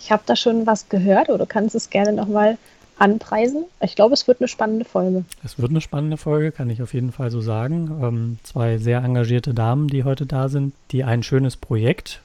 Ich 0.00 0.12
habe 0.12 0.22
da 0.26 0.36
schon 0.36 0.66
was 0.66 0.88
gehört 0.88 1.28
oder 1.28 1.38
du 1.38 1.46
kannst 1.46 1.74
es 1.74 1.90
gerne 1.90 2.12
nochmal 2.12 2.58
anpreisen. 2.98 3.64
Ich 3.80 3.94
glaube, 3.94 4.14
es 4.14 4.26
wird 4.26 4.40
eine 4.40 4.48
spannende 4.48 4.84
Folge. 4.84 5.24
Es 5.44 5.58
wird 5.58 5.70
eine 5.70 5.80
spannende 5.80 6.16
Folge, 6.16 6.52
kann 6.52 6.68
ich 6.68 6.82
auf 6.82 6.94
jeden 6.94 7.12
Fall 7.12 7.30
so 7.30 7.40
sagen. 7.40 8.00
Ähm, 8.02 8.38
zwei 8.42 8.78
sehr 8.78 9.02
engagierte 9.02 9.54
Damen, 9.54 9.88
die 9.88 10.04
heute 10.04 10.26
da 10.26 10.48
sind, 10.48 10.74
die 10.90 11.04
ein 11.04 11.22
schönes 11.22 11.56
Projekt 11.56 12.20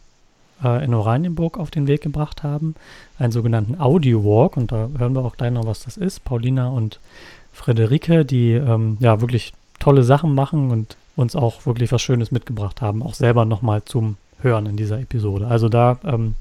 äh, 0.63 0.84
in 0.84 0.93
Oranienburg 0.93 1.58
auf 1.58 1.72
den 1.72 1.88
Weg 1.88 2.01
gebracht 2.01 2.43
haben. 2.43 2.75
Einen 3.20 3.32
sogenannten 3.32 3.79
Audio 3.79 4.24
Walk. 4.24 4.58
Und 4.58 4.72
da 4.72 4.89
hören 4.98 5.13
wir 5.13 5.24
auch 5.24 5.38
gleich 5.38 5.51
noch, 5.51 5.65
was 5.65 5.84
das 5.84 5.98
ist. 5.98 6.24
Paulina 6.24 6.70
und 6.70 7.00
Friederike, 7.51 8.25
die 8.25 8.51
ähm, 8.51 8.98
ja 9.00 9.22
wirklich 9.22 9.53
tolle 9.79 10.03
Sachen 10.03 10.34
machen 10.34 10.72
und 10.72 10.98
uns 11.15 11.36
auch 11.36 11.65
wirklich 11.65 11.91
was 11.91 12.01
Schönes 12.01 12.32
mitgebracht 12.32 12.82
haben. 12.82 13.03
Auch 13.03 13.13
selber 13.13 13.46
nochmal 13.46 13.84
zum 13.86 14.17
Hören 14.41 14.65
in 14.65 14.77
dieser 14.77 15.00
Episode. 15.00 15.48
Also 15.48 15.70
da 15.70 15.98
ähm, 16.03 16.36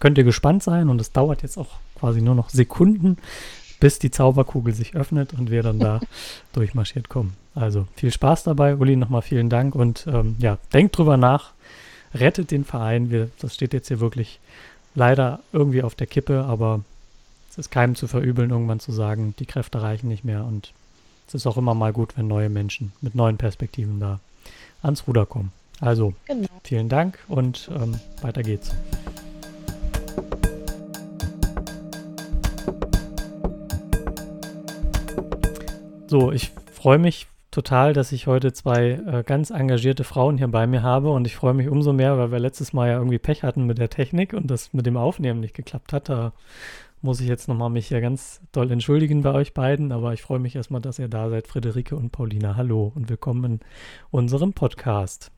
könnt 0.00 0.18
ihr 0.18 0.24
gespannt 0.24 0.62
sein 0.62 0.88
und 0.88 1.00
es 1.00 1.12
dauert 1.12 1.42
jetzt 1.42 1.58
auch 1.58 1.68
quasi 1.98 2.20
nur 2.20 2.34
noch 2.34 2.50
Sekunden, 2.50 3.16
bis 3.80 3.98
die 3.98 4.10
Zauberkugel 4.10 4.74
sich 4.74 4.94
öffnet 4.94 5.34
und 5.34 5.50
wir 5.50 5.62
dann 5.62 5.78
da 5.78 6.00
durchmarschiert 6.52 7.08
kommen. 7.08 7.34
Also 7.54 7.86
viel 7.96 8.12
Spaß 8.12 8.44
dabei, 8.44 8.76
Uli, 8.76 8.96
nochmal 8.96 9.22
vielen 9.22 9.48
Dank 9.48 9.74
und 9.74 10.06
ähm, 10.06 10.36
ja, 10.38 10.58
denkt 10.72 10.96
drüber 10.96 11.16
nach, 11.16 11.52
rettet 12.14 12.50
den 12.50 12.64
Verein. 12.64 13.10
Wir, 13.10 13.30
das 13.40 13.54
steht 13.54 13.72
jetzt 13.72 13.88
hier 13.88 14.00
wirklich 14.00 14.40
leider 14.94 15.40
irgendwie 15.52 15.82
auf 15.82 15.94
der 15.94 16.06
Kippe, 16.06 16.44
aber 16.44 16.80
es 17.50 17.58
ist 17.58 17.70
keinem 17.70 17.94
zu 17.94 18.06
verübeln, 18.06 18.50
irgendwann 18.50 18.80
zu 18.80 18.92
sagen, 18.92 19.34
die 19.38 19.46
Kräfte 19.46 19.82
reichen 19.82 20.08
nicht 20.08 20.24
mehr. 20.24 20.44
Und 20.44 20.72
es 21.26 21.34
ist 21.34 21.46
auch 21.46 21.56
immer 21.56 21.74
mal 21.74 21.92
gut, 21.92 22.16
wenn 22.16 22.26
neue 22.26 22.48
Menschen 22.48 22.92
mit 23.00 23.14
neuen 23.14 23.36
Perspektiven 23.36 24.00
da 24.00 24.20
ans 24.82 25.06
Ruder 25.06 25.26
kommen. 25.26 25.52
Also, 25.80 26.14
genau. 26.26 26.48
vielen 26.64 26.88
Dank 26.88 27.18
und 27.28 27.70
ähm, 27.74 28.00
weiter 28.22 28.42
geht's. 28.42 28.72
So, 36.08 36.32
ich 36.32 36.52
freue 36.72 36.98
mich 36.98 37.26
total, 37.50 37.92
dass 37.92 38.12
ich 38.12 38.26
heute 38.26 38.52
zwei 38.52 38.90
äh, 38.90 39.22
ganz 39.24 39.50
engagierte 39.50 40.04
Frauen 40.04 40.38
hier 40.38 40.48
bei 40.48 40.66
mir 40.66 40.82
habe 40.82 41.10
und 41.10 41.26
ich 41.26 41.36
freue 41.36 41.54
mich 41.54 41.68
umso 41.68 41.92
mehr, 41.92 42.18
weil 42.18 42.32
wir 42.32 42.38
letztes 42.38 42.72
Mal 42.72 42.88
ja 42.88 42.98
irgendwie 42.98 43.18
Pech 43.18 43.42
hatten 43.42 43.64
mit 43.64 43.78
der 43.78 43.90
Technik 43.90 44.32
und 44.32 44.50
das 44.50 44.72
mit 44.72 44.86
dem 44.86 44.96
Aufnehmen 44.96 45.40
nicht 45.40 45.54
geklappt 45.54 45.92
hat. 45.92 46.08
Da 46.08 46.32
muss 47.02 47.20
ich 47.20 47.28
jetzt 47.28 47.48
nochmal 47.48 47.70
mich 47.70 47.88
hier 47.88 48.00
ganz 48.00 48.40
doll 48.52 48.70
entschuldigen 48.70 49.22
bei 49.22 49.32
euch 49.32 49.54
beiden, 49.54 49.92
aber 49.92 50.12
ich 50.12 50.22
freue 50.22 50.40
mich 50.40 50.56
erstmal, 50.56 50.80
dass 50.80 50.98
ihr 50.98 51.08
da 51.08 51.30
seid, 51.30 51.46
Friederike 51.46 51.96
und 51.96 52.10
Paulina. 52.10 52.56
Hallo 52.56 52.92
und 52.94 53.08
willkommen 53.08 53.44
in 53.44 53.60
unserem 54.10 54.52
Podcast. 54.52 55.30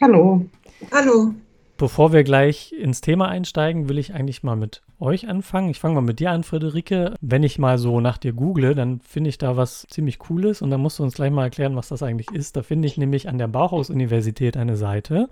Hallo. 0.00 0.46
Hallo. 0.92 1.34
Bevor 1.78 2.14
wir 2.14 2.24
gleich 2.24 2.72
ins 2.72 3.02
Thema 3.02 3.28
einsteigen, 3.28 3.90
will 3.90 3.98
ich 3.98 4.14
eigentlich 4.14 4.42
mal 4.42 4.56
mit 4.56 4.80
euch 4.98 5.28
anfangen. 5.28 5.68
Ich 5.68 5.78
fange 5.78 5.96
mal 5.96 6.00
mit 6.00 6.20
dir 6.20 6.30
an, 6.30 6.42
Friederike. 6.42 7.14
Wenn 7.20 7.42
ich 7.42 7.58
mal 7.58 7.76
so 7.76 8.00
nach 8.00 8.16
dir 8.16 8.32
google, 8.32 8.74
dann 8.74 9.00
finde 9.00 9.28
ich 9.28 9.36
da 9.36 9.58
was 9.58 9.86
ziemlich 9.90 10.18
Cooles 10.18 10.62
und 10.62 10.70
dann 10.70 10.80
musst 10.80 10.98
du 10.98 11.02
uns 11.02 11.14
gleich 11.14 11.30
mal 11.30 11.44
erklären, 11.44 11.76
was 11.76 11.88
das 11.88 12.02
eigentlich 12.02 12.30
ist. 12.30 12.56
Da 12.56 12.62
finde 12.62 12.88
ich 12.88 12.96
nämlich 12.96 13.28
an 13.28 13.36
der 13.36 13.48
Bauhaus-Universität 13.48 14.56
eine 14.56 14.78
Seite. 14.78 15.28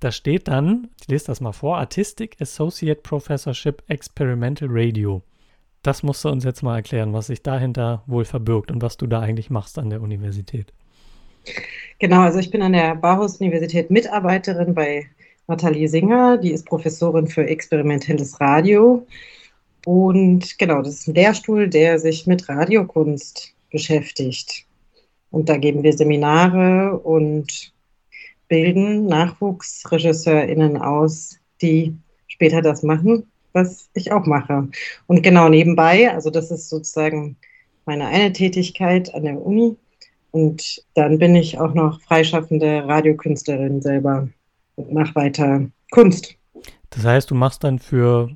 Da 0.00 0.12
steht 0.12 0.48
dann, 0.48 0.88
ich 1.00 1.08
lese 1.08 1.26
das 1.26 1.40
mal 1.40 1.52
vor, 1.52 1.78
Artistic 1.78 2.36
Associate 2.40 3.00
Professorship 3.00 3.82
Experimental 3.88 4.68
Radio. 4.70 5.22
Das 5.82 6.02
musst 6.02 6.22
du 6.24 6.28
uns 6.28 6.44
jetzt 6.44 6.62
mal 6.62 6.76
erklären, 6.76 7.14
was 7.14 7.28
sich 7.28 7.42
dahinter 7.42 8.02
wohl 8.06 8.26
verbirgt 8.26 8.70
und 8.70 8.82
was 8.82 8.98
du 8.98 9.06
da 9.06 9.20
eigentlich 9.20 9.48
machst 9.48 9.78
an 9.78 9.88
der 9.88 10.02
Universität. 10.02 10.74
Genau, 11.98 12.20
also 12.20 12.38
ich 12.38 12.50
bin 12.50 12.60
an 12.60 12.74
der 12.74 12.96
Bauhaus-Universität 12.96 13.90
Mitarbeiterin 13.90 14.74
bei 14.74 15.06
Nathalie 15.50 15.88
Singer, 15.88 16.38
die 16.38 16.52
ist 16.52 16.64
Professorin 16.64 17.26
für 17.26 17.46
experimentelles 17.46 18.40
Radio. 18.40 19.04
Und 19.84 20.58
genau, 20.58 20.80
das 20.80 21.00
ist 21.00 21.08
ein 21.08 21.14
Lehrstuhl, 21.14 21.68
der 21.68 21.98
sich 21.98 22.26
mit 22.28 22.48
Radiokunst 22.48 23.52
beschäftigt. 23.70 24.64
Und 25.30 25.48
da 25.48 25.56
geben 25.56 25.82
wir 25.82 25.92
Seminare 25.92 26.98
und 26.98 27.72
bilden 28.46 29.06
NachwuchsregisseurInnen 29.06 30.76
aus, 30.76 31.38
die 31.60 31.96
später 32.28 32.62
das 32.62 32.84
machen, 32.84 33.26
was 33.52 33.90
ich 33.94 34.12
auch 34.12 34.26
mache. 34.26 34.68
Und 35.08 35.22
genau 35.22 35.48
nebenbei, 35.48 36.12
also 36.12 36.30
das 36.30 36.52
ist 36.52 36.68
sozusagen 36.68 37.36
meine 37.86 38.06
eine 38.06 38.32
Tätigkeit 38.32 39.12
an 39.14 39.24
der 39.24 39.44
Uni. 39.44 39.76
Und 40.30 40.84
dann 40.94 41.18
bin 41.18 41.34
ich 41.34 41.58
auch 41.58 41.74
noch 41.74 42.00
freischaffende 42.02 42.86
Radiokünstlerin 42.86 43.82
selber 43.82 44.28
und 44.76 44.92
mache 44.92 45.14
weiter 45.14 45.66
Kunst. 45.90 46.36
Das 46.90 47.04
heißt, 47.04 47.30
du 47.30 47.34
machst 47.34 47.64
dann 47.64 47.78
für 47.78 48.30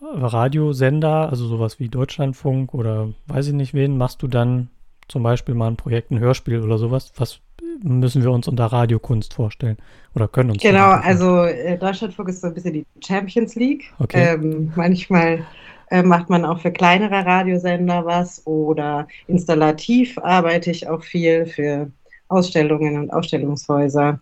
Radiosender, 0.00 1.30
also 1.30 1.46
sowas 1.46 1.80
wie 1.80 1.88
Deutschlandfunk 1.88 2.74
oder 2.74 3.12
weiß 3.26 3.48
ich 3.48 3.54
nicht 3.54 3.74
wen, 3.74 3.96
machst 3.96 4.22
du 4.22 4.28
dann 4.28 4.68
zum 5.08 5.22
Beispiel 5.22 5.54
mal 5.54 5.68
ein 5.68 5.76
Projekt, 5.76 6.10
ein 6.10 6.18
Hörspiel 6.18 6.60
oder 6.60 6.78
sowas? 6.78 7.12
Was 7.16 7.40
müssen 7.82 8.22
wir 8.22 8.30
uns 8.30 8.48
unter 8.48 8.66
Radiokunst 8.66 9.34
vorstellen 9.34 9.76
oder 10.14 10.28
können 10.28 10.50
uns 10.50 10.62
Genau, 10.62 10.90
also 10.90 11.44
äh, 11.44 11.76
Deutschlandfunk 11.76 12.28
ist 12.28 12.40
so 12.40 12.48
ein 12.48 12.54
bisschen 12.54 12.74
die 12.74 12.86
Champions 13.04 13.54
League. 13.54 13.92
Okay. 13.98 14.34
Ähm, 14.34 14.72
manchmal 14.76 15.44
äh, 15.90 16.02
macht 16.02 16.30
man 16.30 16.44
auch 16.44 16.58
für 16.60 16.72
kleinere 16.72 17.24
Radiosender 17.26 18.04
was 18.04 18.46
oder 18.46 19.06
installativ 19.26 20.18
arbeite 20.18 20.70
ich 20.70 20.88
auch 20.88 21.02
viel 21.02 21.46
für 21.46 21.90
Ausstellungen 22.28 22.98
und 22.98 23.12
Ausstellungshäuser. 23.12 24.20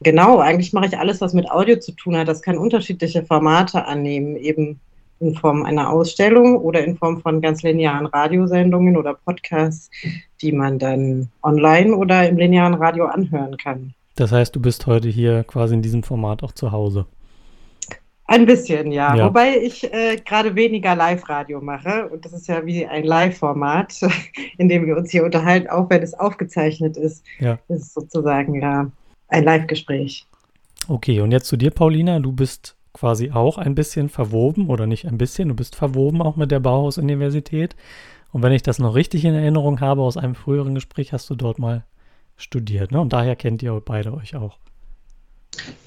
Genau, 0.00 0.38
eigentlich 0.38 0.72
mache 0.72 0.86
ich 0.86 0.98
alles, 0.98 1.20
was 1.20 1.34
mit 1.34 1.50
Audio 1.50 1.78
zu 1.78 1.92
tun 1.92 2.16
hat. 2.16 2.28
Das 2.28 2.42
kann 2.42 2.56
unterschiedliche 2.56 3.24
Formate 3.24 3.84
annehmen, 3.84 4.36
eben 4.36 4.80
in 5.20 5.34
Form 5.34 5.64
einer 5.64 5.90
Ausstellung 5.90 6.56
oder 6.56 6.84
in 6.84 6.96
Form 6.96 7.20
von 7.20 7.40
ganz 7.40 7.62
linearen 7.62 8.06
Radiosendungen 8.06 8.96
oder 8.96 9.14
Podcasts, 9.14 9.90
die 10.40 10.52
man 10.52 10.78
dann 10.78 11.28
online 11.42 11.94
oder 11.96 12.28
im 12.28 12.36
linearen 12.36 12.74
Radio 12.74 13.06
anhören 13.06 13.56
kann. 13.56 13.94
Das 14.14 14.32
heißt, 14.32 14.54
du 14.54 14.60
bist 14.60 14.86
heute 14.86 15.08
hier 15.08 15.44
quasi 15.44 15.74
in 15.74 15.82
diesem 15.82 16.02
Format 16.02 16.42
auch 16.42 16.52
zu 16.52 16.72
Hause. 16.72 17.06
Ein 18.26 18.44
bisschen, 18.44 18.92
ja. 18.92 19.16
Ja. 19.16 19.26
Wobei 19.26 19.56
ich 19.56 19.90
äh, 19.92 20.16
gerade 20.16 20.54
weniger 20.54 20.94
Live-Radio 20.94 21.62
mache. 21.62 22.08
Und 22.08 22.26
das 22.26 22.34
ist 22.34 22.46
ja 22.46 22.66
wie 22.66 22.84
ein 22.86 23.04
Live-Format, 23.04 24.00
in 24.58 24.68
dem 24.68 24.86
wir 24.86 24.98
uns 24.98 25.10
hier 25.10 25.24
unterhalten, 25.24 25.68
auch 25.68 25.88
wenn 25.88 26.02
es 26.02 26.12
aufgezeichnet 26.12 26.98
ist. 26.98 27.24
Ja. 27.38 27.58
Das 27.68 27.80
ist 27.80 27.94
sozusagen 27.94 28.60
ja 28.60 28.90
ein 29.28 29.44
Live-Gespräch. 29.44 30.26
Okay, 30.88 31.20
und 31.20 31.32
jetzt 31.32 31.46
zu 31.46 31.56
dir, 31.56 31.70
Paulina. 31.70 32.18
Du 32.20 32.32
bist 32.32 32.76
quasi 32.92 33.30
auch 33.30 33.58
ein 33.58 33.74
bisschen 33.74 34.08
verwoben 34.08 34.68
oder 34.68 34.86
nicht 34.86 35.06
ein 35.06 35.18
bisschen, 35.18 35.48
du 35.48 35.54
bist 35.54 35.76
verwoben 35.76 36.22
auch 36.22 36.36
mit 36.36 36.50
der 36.50 36.60
Bauhaus-Universität. 36.60 37.76
Und 38.32 38.42
wenn 38.42 38.52
ich 38.52 38.62
das 38.62 38.78
noch 38.78 38.94
richtig 38.94 39.24
in 39.24 39.34
Erinnerung 39.34 39.80
habe 39.80 40.02
aus 40.02 40.16
einem 40.16 40.34
früheren 40.34 40.74
Gespräch, 40.74 41.12
hast 41.12 41.30
du 41.30 41.34
dort 41.34 41.58
mal 41.58 41.84
studiert, 42.36 42.92
ne? 42.92 43.00
Und 43.00 43.12
daher 43.12 43.36
kennt 43.36 43.62
ihr 43.62 43.80
beide 43.84 44.14
euch 44.14 44.36
auch. 44.36 44.58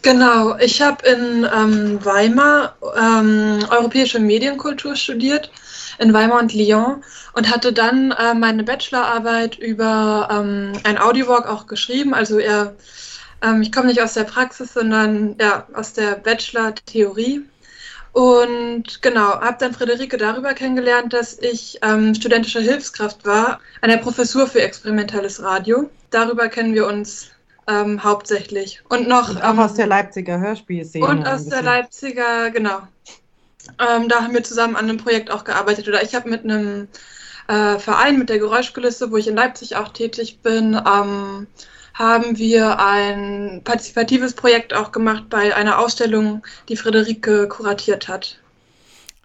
Genau, 0.01 0.57
ich 0.57 0.81
habe 0.81 1.05
in 1.05 1.47
ähm, 1.55 2.03
Weimar 2.03 2.75
ähm, 2.97 3.59
europäische 3.69 4.19
Medienkultur 4.19 4.95
studiert, 4.95 5.51
in 5.99 6.11
Weimar 6.11 6.39
und 6.39 6.53
Lyon 6.53 7.03
und 7.33 7.49
hatte 7.53 7.71
dann 7.71 8.11
äh, 8.11 8.33
meine 8.33 8.63
Bachelorarbeit 8.63 9.59
über 9.59 10.27
ähm, 10.31 10.73
ein 10.83 10.97
Audiowalk 10.97 11.47
auch 11.47 11.67
geschrieben. 11.67 12.13
Also 12.15 12.39
eher, 12.39 12.75
ähm, 13.41 13.61
ich 13.61 13.71
komme 13.71 13.87
nicht 13.87 14.01
aus 14.01 14.13
der 14.13 14.23
Praxis, 14.23 14.73
sondern 14.73 15.35
ja, 15.39 15.67
aus 15.73 15.93
der 15.93 16.15
Bachelor-Theorie. 16.15 17.45
Und 18.13 19.01
genau, 19.01 19.39
habe 19.39 19.57
dann 19.59 19.73
Friederike 19.73 20.17
darüber 20.17 20.53
kennengelernt, 20.53 21.13
dass 21.13 21.39
ich 21.39 21.79
ähm, 21.81 22.13
studentische 22.13 22.59
Hilfskraft 22.59 23.25
war 23.25 23.61
an 23.79 23.89
der 23.89 23.97
Professur 23.97 24.47
für 24.47 24.61
experimentelles 24.61 25.41
Radio. 25.41 25.89
Darüber 26.09 26.49
kennen 26.49 26.73
wir 26.73 26.87
uns 26.87 27.31
ähm, 27.67 28.03
hauptsächlich. 28.03 28.81
Und 28.89 29.07
noch. 29.07 29.29
Und 29.29 29.41
auch 29.41 29.53
ähm, 29.53 29.59
aus 29.59 29.75
der 29.75 29.87
Leipziger 29.87 30.39
Hörspielszene. 30.39 31.05
und 31.05 31.25
aus 31.25 31.45
der. 31.45 31.61
Leipziger, 31.61 32.49
genau. 32.51 32.81
Ähm, 33.79 34.09
da 34.09 34.23
haben 34.23 34.33
wir 34.33 34.43
zusammen 34.43 34.75
an 34.75 34.89
einem 34.89 34.97
Projekt 34.97 35.31
auch 35.31 35.45
gearbeitet. 35.45 35.87
Oder 35.87 36.03
ich 36.03 36.13
habe 36.13 36.29
mit 36.29 36.43
einem 36.43 36.89
äh, 37.47 37.79
Verein, 37.79 38.19
mit 38.19 38.29
der 38.29 38.39
Geräuschkulisse, 38.39 39.11
wo 39.11 39.17
ich 39.17 39.27
in 39.27 39.35
Leipzig 39.35 39.77
auch 39.77 39.89
tätig 39.89 40.39
bin, 40.41 40.73
ähm, 40.73 41.47
haben 41.93 42.37
wir 42.37 42.79
ein 42.79 43.61
partizipatives 43.63 44.33
Projekt 44.33 44.73
auch 44.73 44.91
gemacht 44.91 45.25
bei 45.29 45.55
einer 45.55 45.79
Ausstellung, 45.79 46.43
die 46.69 46.75
Friederike 46.75 47.47
kuratiert 47.47 48.07
hat. 48.07 48.37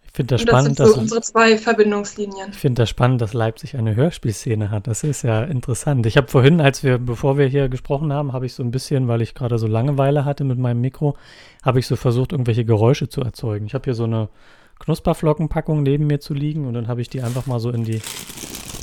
Ich 0.07 0.13
finde 0.13 0.35
das 0.35 0.45
das 0.45 0.51
spannend, 0.51 0.77
sind 0.77 0.87
so 0.87 0.93
dass, 0.93 1.03
unsere 1.03 1.21
zwei 1.21 1.59
Verbindungslinien. 1.59 2.49
ich 2.51 2.57
finde 2.57 2.83
das 2.83 2.89
spannend, 2.89 3.21
dass 3.21 3.35
Leipzig 3.35 3.77
eine 3.77 3.95
Hörspielszene 3.95 4.71
hat. 4.71 4.87
Das 4.87 5.05
ist 5.05 5.23
ja 5.23 5.45
interessant. 5.45 6.07
Ich 6.07 6.17
habe 6.17 6.29
vorhin, 6.29 6.61
als 6.61 6.83
wir, 6.83 6.97
bevor 6.97 7.37
wir 7.37 7.47
hier 7.47 7.69
gesprochen 7.69 8.13
haben, 8.15 8.33
habe 8.33 8.47
ich 8.47 8.55
so 8.55 8.63
ein 8.63 8.71
bisschen, 8.71 9.09
weil 9.09 9.21
ich 9.21 9.35
gerade 9.35 9.59
so 9.59 9.67
Langeweile 9.67 10.25
hatte 10.25 10.45
mit 10.45 10.59
meinem 10.59 10.81
Mikro, 10.81 11.17
habe 11.63 11.81
ich 11.81 11.87
so 11.87 11.97
versucht, 11.97 12.33
irgendwelche 12.33 12.65
Geräusche 12.65 13.11
zu 13.11 13.21
erzeugen. 13.21 13.67
Ich 13.67 13.75
habe 13.75 13.85
hier 13.85 13.95
so 13.95 14.05
eine 14.05 14.31
Knusperflockenpackung 14.79 15.83
neben 15.83 16.07
mir 16.07 16.21
zu 16.21 16.33
liegen 16.33 16.67
und 16.67 16.73
dann 16.73 16.89
habe 16.89 17.03
ich 17.03 17.11
die 17.11 17.21
einfach 17.21 17.47
mal 17.47 17.61
so 17.61 17.71
in 17.71 17.85
die, 17.85 18.01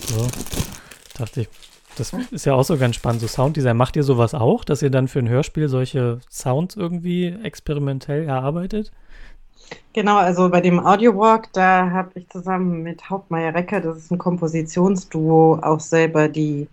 so, 0.08 0.28
dachte 1.18 1.42
ich, 1.42 1.50
das 1.98 2.14
ist 2.32 2.46
ja 2.46 2.54
auch 2.54 2.64
so 2.64 2.78
ganz 2.78 2.96
spannend, 2.96 3.22
so 3.22 3.28
Sounddesign. 3.28 3.78
Macht 3.78 3.96
ihr 3.96 4.04
sowas 4.04 4.34
auch, 4.34 4.64
dass 4.64 4.82
ihr 4.82 4.90
dann 4.90 5.08
für 5.08 5.20
ein 5.20 5.30
Hörspiel 5.30 5.70
solche 5.70 6.20
Sounds 6.30 6.76
irgendwie 6.76 7.28
experimentell 7.28 8.26
erarbeitet? 8.26 8.92
Genau, 9.94 10.18
also 10.18 10.50
bei 10.50 10.62
dem 10.62 10.80
Audiowalk, 10.80 11.52
da 11.54 11.90
habe 11.90 12.12
ich 12.16 12.30
zusammen 12.30 12.84
mit 12.84 13.10
Hauptmeier 13.10 13.54
Recker, 13.54 13.80
das 13.80 13.98
ist 13.98 14.12
ein 14.12 14.18
Kompositionsduo, 14.18 15.60
auch 15.62 15.80
selber 15.80 16.28
die 16.28 16.68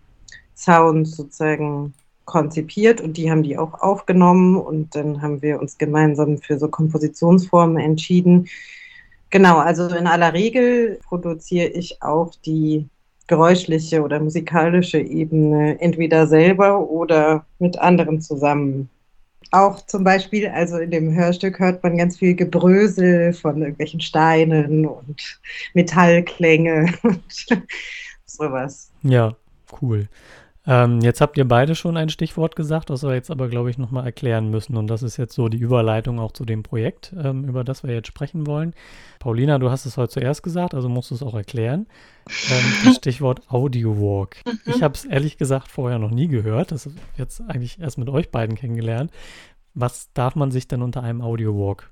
Sounds 0.55 1.17
sozusagen 1.17 1.95
konzipiert 2.25 3.01
und 3.01 3.17
die 3.17 3.31
haben 3.31 3.43
die 3.43 3.59
auch 3.59 3.75
aufgenommen 3.81 4.57
und 4.57 4.95
dann 4.95 5.21
haben 5.21 5.43
wir 5.43 5.61
uns 5.61 5.79
gemeinsam 5.79 6.39
für 6.39 6.59
so 6.59 6.69
Kompositionsformen 6.69 7.79
entschieden. 7.79 8.49
Genau, 9.31 9.59
also 9.59 9.89
in 9.89 10.07
aller 10.07 10.33
Regel 10.33 11.01
produziere 11.05 11.69
ich 11.69 12.03
auch 12.03 12.33
die 12.45 12.89
geräuschliche 13.31 14.03
oder 14.03 14.19
musikalische 14.19 14.99
Ebene 14.99 15.81
entweder 15.81 16.27
selber 16.27 16.91
oder 16.91 17.47
mit 17.61 17.79
anderen 17.79 18.21
zusammen. 18.21 18.91
Auch 19.53 19.87
zum 19.87 20.03
Beispiel, 20.03 20.49
also 20.49 20.79
in 20.79 20.91
dem 20.91 21.15
Hörstück 21.15 21.61
hört 21.61 21.83
man 21.85 21.97
ganz 21.97 22.19
viel 22.19 22.35
Gebrösel 22.35 23.33
von 23.33 23.61
irgendwelchen 23.61 24.01
Steinen 24.01 24.85
und 24.85 25.41
Metallklänge 25.75 26.93
und 27.05 27.23
sowas. 28.27 28.91
Ja, 29.03 29.37
cool. 29.81 30.09
Ähm, 30.71 31.01
jetzt 31.01 31.21
habt 31.21 31.37
ihr 31.37 31.49
beide 31.49 31.75
schon 31.75 31.97
ein 31.97 32.11
Stichwort 32.11 32.55
gesagt, 32.55 32.91
das 32.91 33.03
wir 33.03 33.13
jetzt 33.13 33.33
aber, 33.33 33.49
glaube 33.49 33.71
ich, 33.71 33.77
nochmal 33.77 34.07
erklären 34.07 34.51
müssen. 34.51 34.77
Und 34.77 34.87
das 34.87 35.03
ist 35.03 35.17
jetzt 35.17 35.35
so 35.35 35.49
die 35.49 35.59
Überleitung 35.59 36.21
auch 36.21 36.31
zu 36.31 36.45
dem 36.45 36.63
Projekt, 36.63 37.13
ähm, 37.21 37.43
über 37.43 37.65
das 37.65 37.83
wir 37.83 37.93
jetzt 37.93 38.07
sprechen 38.07 38.47
wollen. 38.47 38.73
Paulina, 39.19 39.59
du 39.59 39.69
hast 39.73 39.85
es 39.85 39.97
heute 39.97 40.13
zuerst 40.13 40.45
gesagt, 40.45 40.75
also 40.75 40.89
musst 40.89 41.11
du 41.11 41.17
es 41.17 41.25
auch 41.25 41.35
erklären. 41.35 41.89
Ähm, 42.29 42.73
das 42.85 42.95
Stichwort 42.95 43.51
Audio 43.51 44.01
Walk. 44.01 44.37
Ich 44.65 44.81
habe 44.85 44.95
es 44.95 45.05
ehrlich 45.05 45.39
gesagt 45.39 45.67
vorher 45.67 45.99
noch 45.99 46.13
nie 46.13 46.29
gehört. 46.29 46.71
Das 46.71 46.87
ist 46.87 46.97
jetzt 47.17 47.41
eigentlich 47.41 47.81
erst 47.81 47.99
mit 47.99 48.09
euch 48.09 48.31
beiden 48.31 48.55
kennengelernt. 48.55 49.11
Was 49.75 50.13
darf 50.13 50.37
man 50.37 50.53
sich 50.53 50.69
denn 50.69 50.83
unter 50.83 51.03
einem 51.03 51.21
Audio 51.21 51.53
Walk 51.59 51.91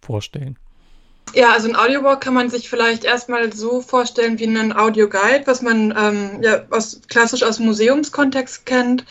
vorstellen? 0.00 0.56
Ja, 1.32 1.52
also 1.52 1.68
ein 1.68 1.76
Audiowalk 1.76 2.20
kann 2.20 2.34
man 2.34 2.50
sich 2.50 2.68
vielleicht 2.68 3.04
erstmal 3.04 3.52
so 3.52 3.80
vorstellen 3.80 4.40
wie 4.40 4.48
einen 4.48 4.72
Audioguide, 4.76 5.46
was 5.46 5.62
man 5.62 5.94
ähm, 5.96 6.42
ja 6.42 6.64
aus, 6.70 7.00
klassisch 7.08 7.44
aus 7.44 7.60
Museumskontext 7.60 8.66
kennt. 8.66 9.04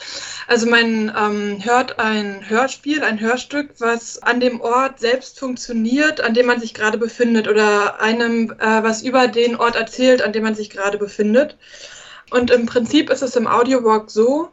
Also 0.48 0.68
man 0.68 1.14
ähm, 1.18 1.64
hört 1.64 1.98
ein 1.98 2.42
Hörspiel, 2.50 3.04
ein 3.04 3.22
Hörstück, 3.22 3.70
was 3.80 4.22
an 4.22 4.42
dem 4.42 4.60
Ort 4.60 5.00
selbst 5.00 5.40
funktioniert, 5.40 6.20
an 6.20 6.34
dem 6.34 6.48
man 6.48 6.60
sich 6.60 6.74
gerade 6.74 6.98
befindet 6.98 7.48
oder 7.48 8.02
einem, 8.02 8.52
äh, 8.60 8.84
was 8.84 9.02
über 9.02 9.30
den 9.30 9.56
Ort 9.56 9.78
erzählt, 9.78 10.22
an 10.22 10.34
dem 10.34 10.44
man 10.44 10.56
sich 10.56 10.70
gerade 10.70 10.98
befindet. 10.98 11.58
Und 12.32 12.52
im 12.52 12.66
Prinzip 12.66 13.10
ist 13.10 13.22
es 13.22 13.38
im 13.38 13.48
Audiowalk 13.48 14.12
so, 14.12 14.50